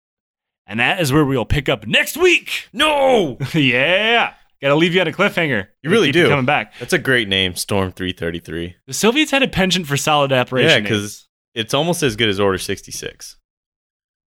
And 0.67 0.79
that 0.79 1.01
is 1.01 1.11
where 1.11 1.25
we'll 1.25 1.43
pick 1.43 1.67
up 1.67 1.87
next 1.87 2.17
week. 2.17 2.69
No, 2.71 3.37
yeah. 3.53 4.35
Gotta 4.63 4.75
leave 4.75 4.95
you 4.95 5.01
on 5.01 5.07
a 5.07 5.11
cliffhanger. 5.11 5.67
You 5.83 5.89
really 5.91 6.11
do. 6.11 6.27
Coming 6.29 6.45
back. 6.45 6.73
that's 6.79 6.93
a 6.93 6.97
great 6.97 7.27
name, 7.27 7.53
Storm 7.55 7.91
Three 7.91 8.13
Thirty 8.13 8.39
Three. 8.39 8.75
The 8.87 8.93
Soviets 8.93 9.29
had 9.29 9.43
a 9.43 9.47
penchant 9.47 9.85
for 9.87 9.97
solid 9.97 10.31
operation. 10.33 10.69
Yeah, 10.69 10.79
because 10.79 11.27
it's 11.53 11.73
almost 11.73 12.01
as 12.01 12.15
good 12.15 12.29
as 12.29 12.39
Order 12.39 12.57
Sixty 12.57 12.91
Six. 12.91 13.37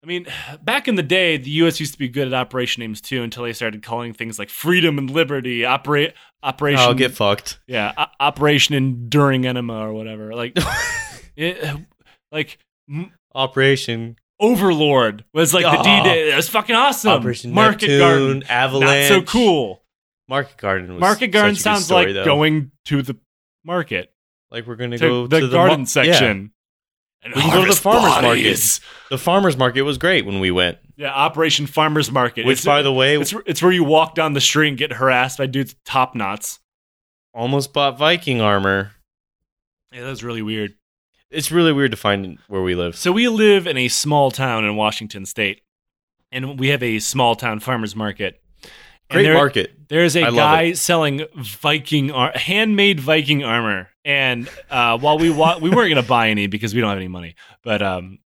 I 0.02 0.08
mean, 0.08 0.28
back 0.62 0.88
in 0.88 0.96
the 0.96 1.04
day, 1.04 1.36
the 1.36 1.50
U.S. 1.50 1.80
used 1.82 1.92
to 1.92 2.00
be 2.00 2.08
good 2.08 2.28
at 2.28 2.34
operation 2.34 2.80
names 2.80 3.02
too, 3.02 3.22
until 3.22 3.44
they 3.44 3.52
started 3.52 3.84
calling 3.84 4.14
things 4.14 4.40
like 4.40 4.50
freedom 4.50 4.98
and 4.98 5.10
liberty, 5.10 5.66
operate 5.66 6.14
operation. 6.42 6.80
I'll 6.80 6.94
get 6.94 7.12
fucked. 7.12 7.60
yeah, 7.68 7.92
o- 7.98 8.06
operation 8.22 8.76
enduring 8.76 9.46
enema 9.46 9.78
or 9.80 9.92
whatever. 9.92 10.34
Like, 10.36 10.58
it, 11.36 11.76
like 12.32 12.60
Operation 13.36 14.16
Overlord 14.40 15.26
was 15.34 15.54
like 15.54 15.64
the 15.66 15.80
Oh. 15.80 15.84
D-Day. 15.84 16.30
That 16.30 16.38
was 16.38 16.50
fucking 16.50 16.76
awesome. 16.76 17.12
Operation 17.12 17.52
Market 17.54 17.88
Neptune, 17.90 18.00
Garden, 18.00 18.44
Avalanche. 18.50 19.10
not 19.12 19.16
so 19.18 19.22
cool. 19.24 19.84
Market 20.30 20.58
Garden. 20.58 20.94
Was 20.94 21.02
Market 21.02 21.28
Garden 21.28 21.56
such 21.56 21.62
a 21.62 21.64
good 21.64 21.64
sounds 21.76 21.86
story, 21.86 22.06
like 22.06 22.14
though. 22.14 22.24
going 22.26 22.72
to 22.86 23.02
the 23.02 23.18
market. 23.66 24.14
Like 24.52 24.66
we're 24.68 24.76
gonna 24.78 24.98
go 24.98 25.28
the 25.28 25.40
to 25.42 25.48
the 25.48 25.52
garden 25.54 25.80
mar- 25.82 25.86
section. 25.88 26.52
And 27.22 27.34
We 27.36 27.42
can 27.42 27.52
go 27.52 27.66
to 27.66 27.70
the 27.70 27.76
farmer's 27.76 28.14
bodies. 28.22 28.80
Yeah. 28.82 29.08
The 29.10 29.18
farmers 29.18 29.58
market 29.58 29.82
was 29.82 29.98
great 29.98 30.26
when 30.26 30.40
we 30.40 30.52
went. 30.52 30.78
Yeah, 30.96 31.12
Operation 31.12 31.66
Farmers 31.68 32.10
Market. 32.12 32.46
Which, 32.46 32.60
It's- 32.60 32.66
by 32.66 32.82
the 32.82 32.94
way, 32.94 33.20
it's 33.20 33.34
it's 33.46 33.62
where 33.62 33.74
you 33.74 33.84
walk 33.84 34.16
down 34.16 34.34
the 34.34 34.40
street 34.42 34.70
and 34.70 34.78
get 34.78 34.94
harassed 34.94 35.38
by 35.38 35.46
dudes 35.48 35.76
top 35.84 36.16
knots. 36.16 36.60
almost 37.34 37.74
bought 37.74 37.98
Viking 37.98 38.40
armor. 38.42 38.92
Yeah, 39.92 40.02
that 40.04 40.10
was 40.10 40.24
really 40.24 40.42
weird. 40.42 40.76
It's 41.30 41.52
really 41.52 41.74
weird 41.74 41.92
to 41.92 41.98
find 41.98 42.38
where 42.48 42.62
we 42.62 42.74
live. 42.74 42.96
So 42.96 43.12
we 43.12 43.28
live 43.28 43.68
in 43.68 43.78
a 43.78 43.88
small 43.88 44.32
town 44.32 44.64
in 44.66 44.76
Washington 44.76 45.26
State, 45.26 45.62
and 46.32 46.60
we 46.60 46.70
have 46.70 46.82
a 46.82 47.00
small 47.00 47.36
town 47.36 47.60
farmers 47.60 47.96
market. 47.96 48.42
Great 49.10 49.24
there- 49.24 49.34
market. 49.34 49.74
There's 49.90 50.16
a 50.16 50.24
I 50.26 50.30
guy 50.32 50.74
selling 50.74 51.26
Viking 51.36 52.12
ar- 52.12 52.32
handmade 52.36 53.00
Viking 53.00 53.44
armor, 53.44 53.90
and 54.06 54.48
uh, 54.70 55.00
while 55.00 55.18
we 55.18 55.32
wa- 55.32 55.58
we 55.60 55.72
weren't 55.72 55.90
gonna 55.90 56.04
buy 56.04 56.30
any 56.30 56.46
because 56.46 56.76
we 56.76 56.82
don't 56.82 56.90
have 56.90 57.00
any 57.00 57.08
money, 57.08 57.34
but 57.64 57.82
um, 57.82 58.20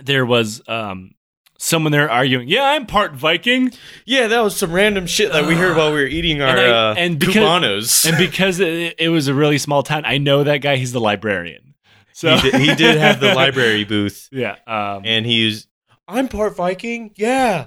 there 0.00 0.24
was 0.24 0.62
um, 0.68 1.10
someone 1.58 1.90
there 1.90 2.08
arguing, 2.08 2.46
"Yeah, 2.48 2.62
I'm 2.62 2.86
part 2.86 3.12
Viking," 3.14 3.72
Yeah, 4.04 4.28
that 4.28 4.40
was 4.40 4.54
some 4.56 4.70
random 4.70 5.08
shit 5.08 5.32
that 5.32 5.46
we 5.46 5.56
heard 5.56 5.76
while 5.76 5.92
we 5.92 6.00
were 6.00 6.06
eating 6.06 6.40
our 6.42 6.48
And 6.56 6.60
I- 6.60 6.90
uh, 6.90 6.94
and 6.96 7.18
because- 7.18 7.34
Cubanos. 7.34 8.08
and 8.08 8.16
because 8.16 8.60
it, 8.60 8.94
it 9.00 9.08
was 9.08 9.26
a 9.26 9.34
really 9.34 9.58
small 9.58 9.82
town, 9.82 10.04
I 10.06 10.18
know 10.18 10.44
that 10.44 10.58
guy. 10.58 10.76
He's 10.76 10.92
the 10.92 11.00
librarian, 11.00 11.74
so 12.12 12.36
he, 12.36 12.50
did, 12.52 12.60
he 12.60 12.74
did 12.76 12.98
have 12.98 13.18
the 13.18 13.34
library 13.42 13.82
booth, 13.82 14.28
Yeah, 14.30 14.54
um, 14.68 15.02
and 15.04 15.26
he's 15.26 15.66
I'm 16.06 16.28
part 16.28 16.54
Viking. 16.54 17.10
Yeah, 17.16 17.66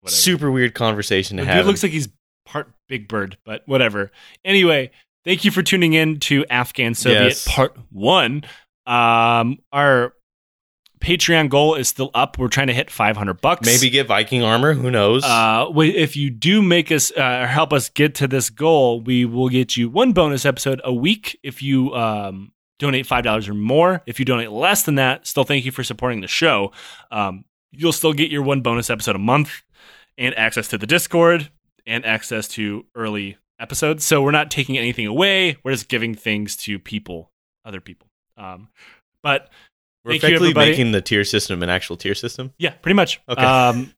whatever. 0.00 0.16
super 0.16 0.50
weird 0.50 0.74
conversation 0.74 1.36
to 1.36 1.42
The 1.44 1.48
have. 1.48 1.56
dude 1.58 1.66
looks 1.66 1.82
like 1.82 1.92
he's 1.92 2.08
part 2.46 2.72
Big 2.88 3.08
Bird, 3.08 3.36
but 3.44 3.62
whatever. 3.66 4.10
Anyway, 4.44 4.90
thank 5.24 5.44
you 5.44 5.50
for 5.50 5.62
tuning 5.62 5.92
in 5.94 6.18
to 6.20 6.44
Afghan 6.50 6.94
Soviet 6.94 7.22
Yes. 7.24 7.46
Part 7.48 7.76
One. 7.90 8.42
Um, 8.86 9.58
our 9.72 10.14
Patreon 11.00 11.48
goal 11.48 11.76
is 11.76 11.88
still 11.88 12.10
up. 12.12 12.38
We're 12.38 12.48
trying 12.48 12.66
to 12.66 12.74
hit 12.74 12.90
500 12.90 13.40
bucks. 13.40 13.64
Maybe 13.66 13.88
get 13.88 14.06
Viking 14.06 14.42
armor. 14.42 14.74
Who 14.74 14.90
knows? 14.90 15.24
Uh, 15.24 15.66
if 15.76 16.14
you 16.16 16.28
do 16.28 16.60
make 16.60 16.92
us 16.92 17.10
uh, 17.16 17.40
or 17.42 17.46
help 17.46 17.72
us 17.72 17.88
get 17.88 18.16
to 18.16 18.28
this 18.28 18.50
goal, 18.50 19.00
we 19.00 19.24
will 19.24 19.48
get 19.48 19.76
you 19.76 19.88
one 19.88 20.12
bonus 20.12 20.44
episode 20.44 20.80
a 20.84 20.92
week 20.92 21.38
if 21.42 21.62
you 21.62 21.94
um, 21.94 22.52
donate 22.78 23.06
five 23.06 23.24
dollars 23.24 23.48
or 23.48 23.54
more. 23.54 24.02
If 24.06 24.18
you 24.18 24.26
donate 24.26 24.50
less 24.50 24.82
than 24.82 24.96
that, 24.96 25.26
still 25.26 25.44
thank 25.44 25.64
you 25.64 25.72
for 25.72 25.82
supporting 25.84 26.20
the 26.20 26.28
show. 26.28 26.72
Um, 27.10 27.44
you'll 27.70 27.92
still 27.92 28.12
get 28.12 28.30
your 28.30 28.42
one 28.42 28.60
bonus 28.60 28.90
episode 28.90 29.16
a 29.16 29.20
month 29.20 29.62
and 30.18 30.36
access 30.38 30.68
to 30.68 30.78
the 30.78 30.86
Discord 30.86 31.50
and 31.86 32.04
access 32.04 32.48
to 32.48 32.84
early 32.94 33.38
episodes. 33.58 34.04
So 34.04 34.22
we're 34.22 34.30
not 34.30 34.50
taking 34.50 34.78
anything 34.78 35.06
away. 35.06 35.56
We're 35.64 35.72
just 35.72 35.88
giving 35.88 36.14
things 36.14 36.56
to 36.58 36.78
people, 36.78 37.30
other 37.64 37.80
people. 37.80 38.08
Um, 38.36 38.68
but 39.22 39.50
We're 40.04 40.12
effectively 40.12 40.54
making 40.54 40.92
the 40.92 41.00
tier 41.02 41.24
system 41.24 41.62
an 41.62 41.68
actual 41.68 41.96
tier 41.96 42.14
system. 42.14 42.52
yeah, 42.58 42.70
pretty 42.70 42.94
much. 42.94 43.20
Okay. 43.28 43.42
Um, 43.42 43.92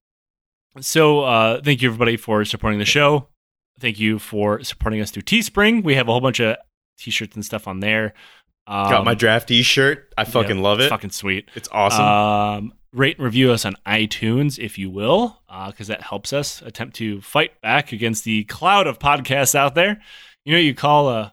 so 0.80 1.20
uh, 1.20 1.60
thank 1.62 1.82
you 1.82 1.88
everybody 1.88 2.16
for 2.16 2.44
supporting 2.44 2.78
the 2.78 2.84
show. 2.84 3.28
Thank 3.78 3.98
you 3.98 4.18
for 4.18 4.62
supporting 4.62 5.00
us 5.00 5.10
through 5.10 5.22
Teespring. 5.22 5.84
We 5.84 5.94
have 5.94 6.08
a 6.08 6.12
whole 6.12 6.20
bunch 6.20 6.40
of 6.40 6.56
t-shirts 6.98 7.34
and 7.34 7.44
stuff 7.44 7.66
on 7.68 7.80
there. 7.80 8.14
Um, 8.66 8.90
Got 8.90 9.04
my 9.04 9.14
draftee 9.14 9.64
shirt. 9.64 10.12
I 10.16 10.24
fucking 10.24 10.56
yeah, 10.58 10.62
love 10.62 10.78
it's 10.78 10.86
it. 10.86 10.90
Fucking 10.90 11.10
sweet. 11.10 11.48
It's 11.54 11.68
awesome. 11.72 12.04
Um, 12.04 12.72
rate 12.92 13.16
and 13.16 13.24
review 13.24 13.50
us 13.52 13.64
on 13.64 13.74
iTunes 13.86 14.58
if 14.58 14.78
you 14.78 14.90
will, 14.90 15.40
because 15.68 15.86
that 15.88 16.02
helps 16.02 16.32
us 16.32 16.60
attempt 16.62 16.96
to 16.96 17.20
fight 17.20 17.60
back 17.60 17.92
against 17.92 18.24
the 18.24 18.44
cloud 18.44 18.86
of 18.86 18.98
podcasts 18.98 19.54
out 19.54 19.74
there. 19.74 20.00
You 20.44 20.52
know, 20.52 20.58
you 20.58 20.74
call 20.74 21.08
uh, 21.08 21.30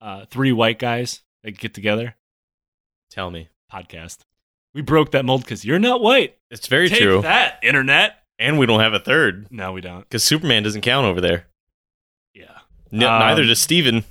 uh, 0.00 0.26
three 0.26 0.52
white 0.52 0.78
guys 0.78 1.22
that 1.42 1.58
get 1.58 1.72
together 1.74 2.16
Tell 3.10 3.30
me. 3.30 3.48
podcast. 3.72 4.18
We 4.74 4.82
broke 4.82 5.12
that 5.12 5.24
mold 5.24 5.42
because 5.42 5.64
you're 5.64 5.78
not 5.78 6.00
white. 6.00 6.36
It's 6.50 6.66
very 6.66 6.88
Take 6.88 7.00
true. 7.00 7.22
that, 7.22 7.60
internet. 7.62 8.16
And 8.38 8.58
we 8.58 8.66
don't 8.66 8.80
have 8.80 8.92
a 8.94 8.98
third 8.98 9.46
No, 9.52 9.72
we 9.72 9.80
don't. 9.80 10.00
because 10.00 10.24
Superman 10.24 10.64
doesn't 10.64 10.80
count 10.80 11.06
over 11.06 11.20
there. 11.20 11.46
Yeah. 12.34 12.50
Um, 12.92 12.98
neither 12.98 13.44
does 13.44 13.60
Steven. 13.60 14.02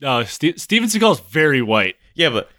No, 0.00 0.24
Ste 0.24 0.58
Steven 0.58 0.88
Seagal's 0.88 1.20
very 1.20 1.62
white. 1.62 1.94
Yeah, 2.16 2.30
but 2.30 2.50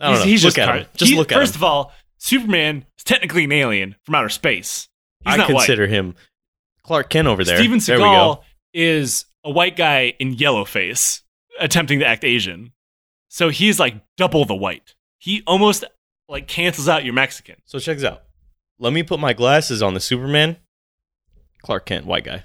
he's, 0.00 0.22
he's 0.24 0.44
look 0.44 0.48
just 0.54 0.58
at 0.58 0.66
car- 0.68 0.76
him. 0.78 0.86
Just 0.96 1.10
he- 1.12 1.16
look 1.16 1.32
at 1.32 1.38
First 1.38 1.54
him. 1.54 1.60
of 1.60 1.64
all, 1.64 1.92
Superman 2.22 2.86
is 2.96 3.02
technically 3.02 3.42
an 3.42 3.50
alien 3.50 3.96
from 4.04 4.14
outer 4.14 4.28
space. 4.28 4.88
He's 5.24 5.34
I 5.34 5.44
consider 5.44 5.88
him 5.88 6.14
Clark 6.84 7.10
Kent 7.10 7.26
over 7.26 7.38
white. 7.40 7.46
there. 7.46 7.56
Steven 7.56 7.80
there. 7.80 7.98
Seagal 7.98 8.42
is 8.72 9.24
a 9.42 9.50
white 9.50 9.74
guy 9.76 10.14
in 10.20 10.34
yellow 10.34 10.64
face 10.64 11.22
attempting 11.58 11.98
to 11.98 12.06
act 12.06 12.22
Asian. 12.22 12.72
So 13.26 13.48
he's 13.48 13.80
like 13.80 13.96
double 14.16 14.44
the 14.44 14.54
white. 14.54 14.94
He 15.18 15.42
almost 15.48 15.84
like 16.28 16.46
cancels 16.46 16.88
out 16.88 17.04
your 17.04 17.12
Mexican. 17.12 17.56
So 17.64 17.80
check 17.80 17.96
this 17.96 18.06
out. 18.06 18.22
Let 18.78 18.92
me 18.92 19.02
put 19.02 19.18
my 19.18 19.32
glasses 19.32 19.82
on 19.82 19.94
the 19.94 20.00
Superman. 20.00 20.58
Clark 21.64 21.86
Kent, 21.86 22.06
white 22.06 22.22
guy. 22.24 22.44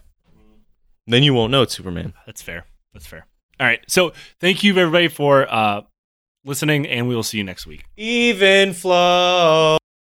Then 1.06 1.22
you 1.22 1.36
won't 1.36 1.52
know 1.52 1.62
it's 1.62 1.78
Superman. 1.78 2.14
That's 2.26 2.42
fair. 2.42 2.66
That's 2.94 3.06
fair. 3.06 3.28
All 3.60 3.68
right. 3.68 3.82
So 3.88 4.14
thank 4.40 4.64
you 4.64 4.76
everybody 4.76 5.08
for 5.08 5.46
uh 5.54 5.82
listening 6.48 6.88
and 6.88 7.08
we 7.08 7.16
will 7.16 7.24
see 7.24 7.38
you 7.38 7.44
next 7.44 7.68
week. 7.68 7.86
Even 7.98 8.74
flow. 8.74 9.78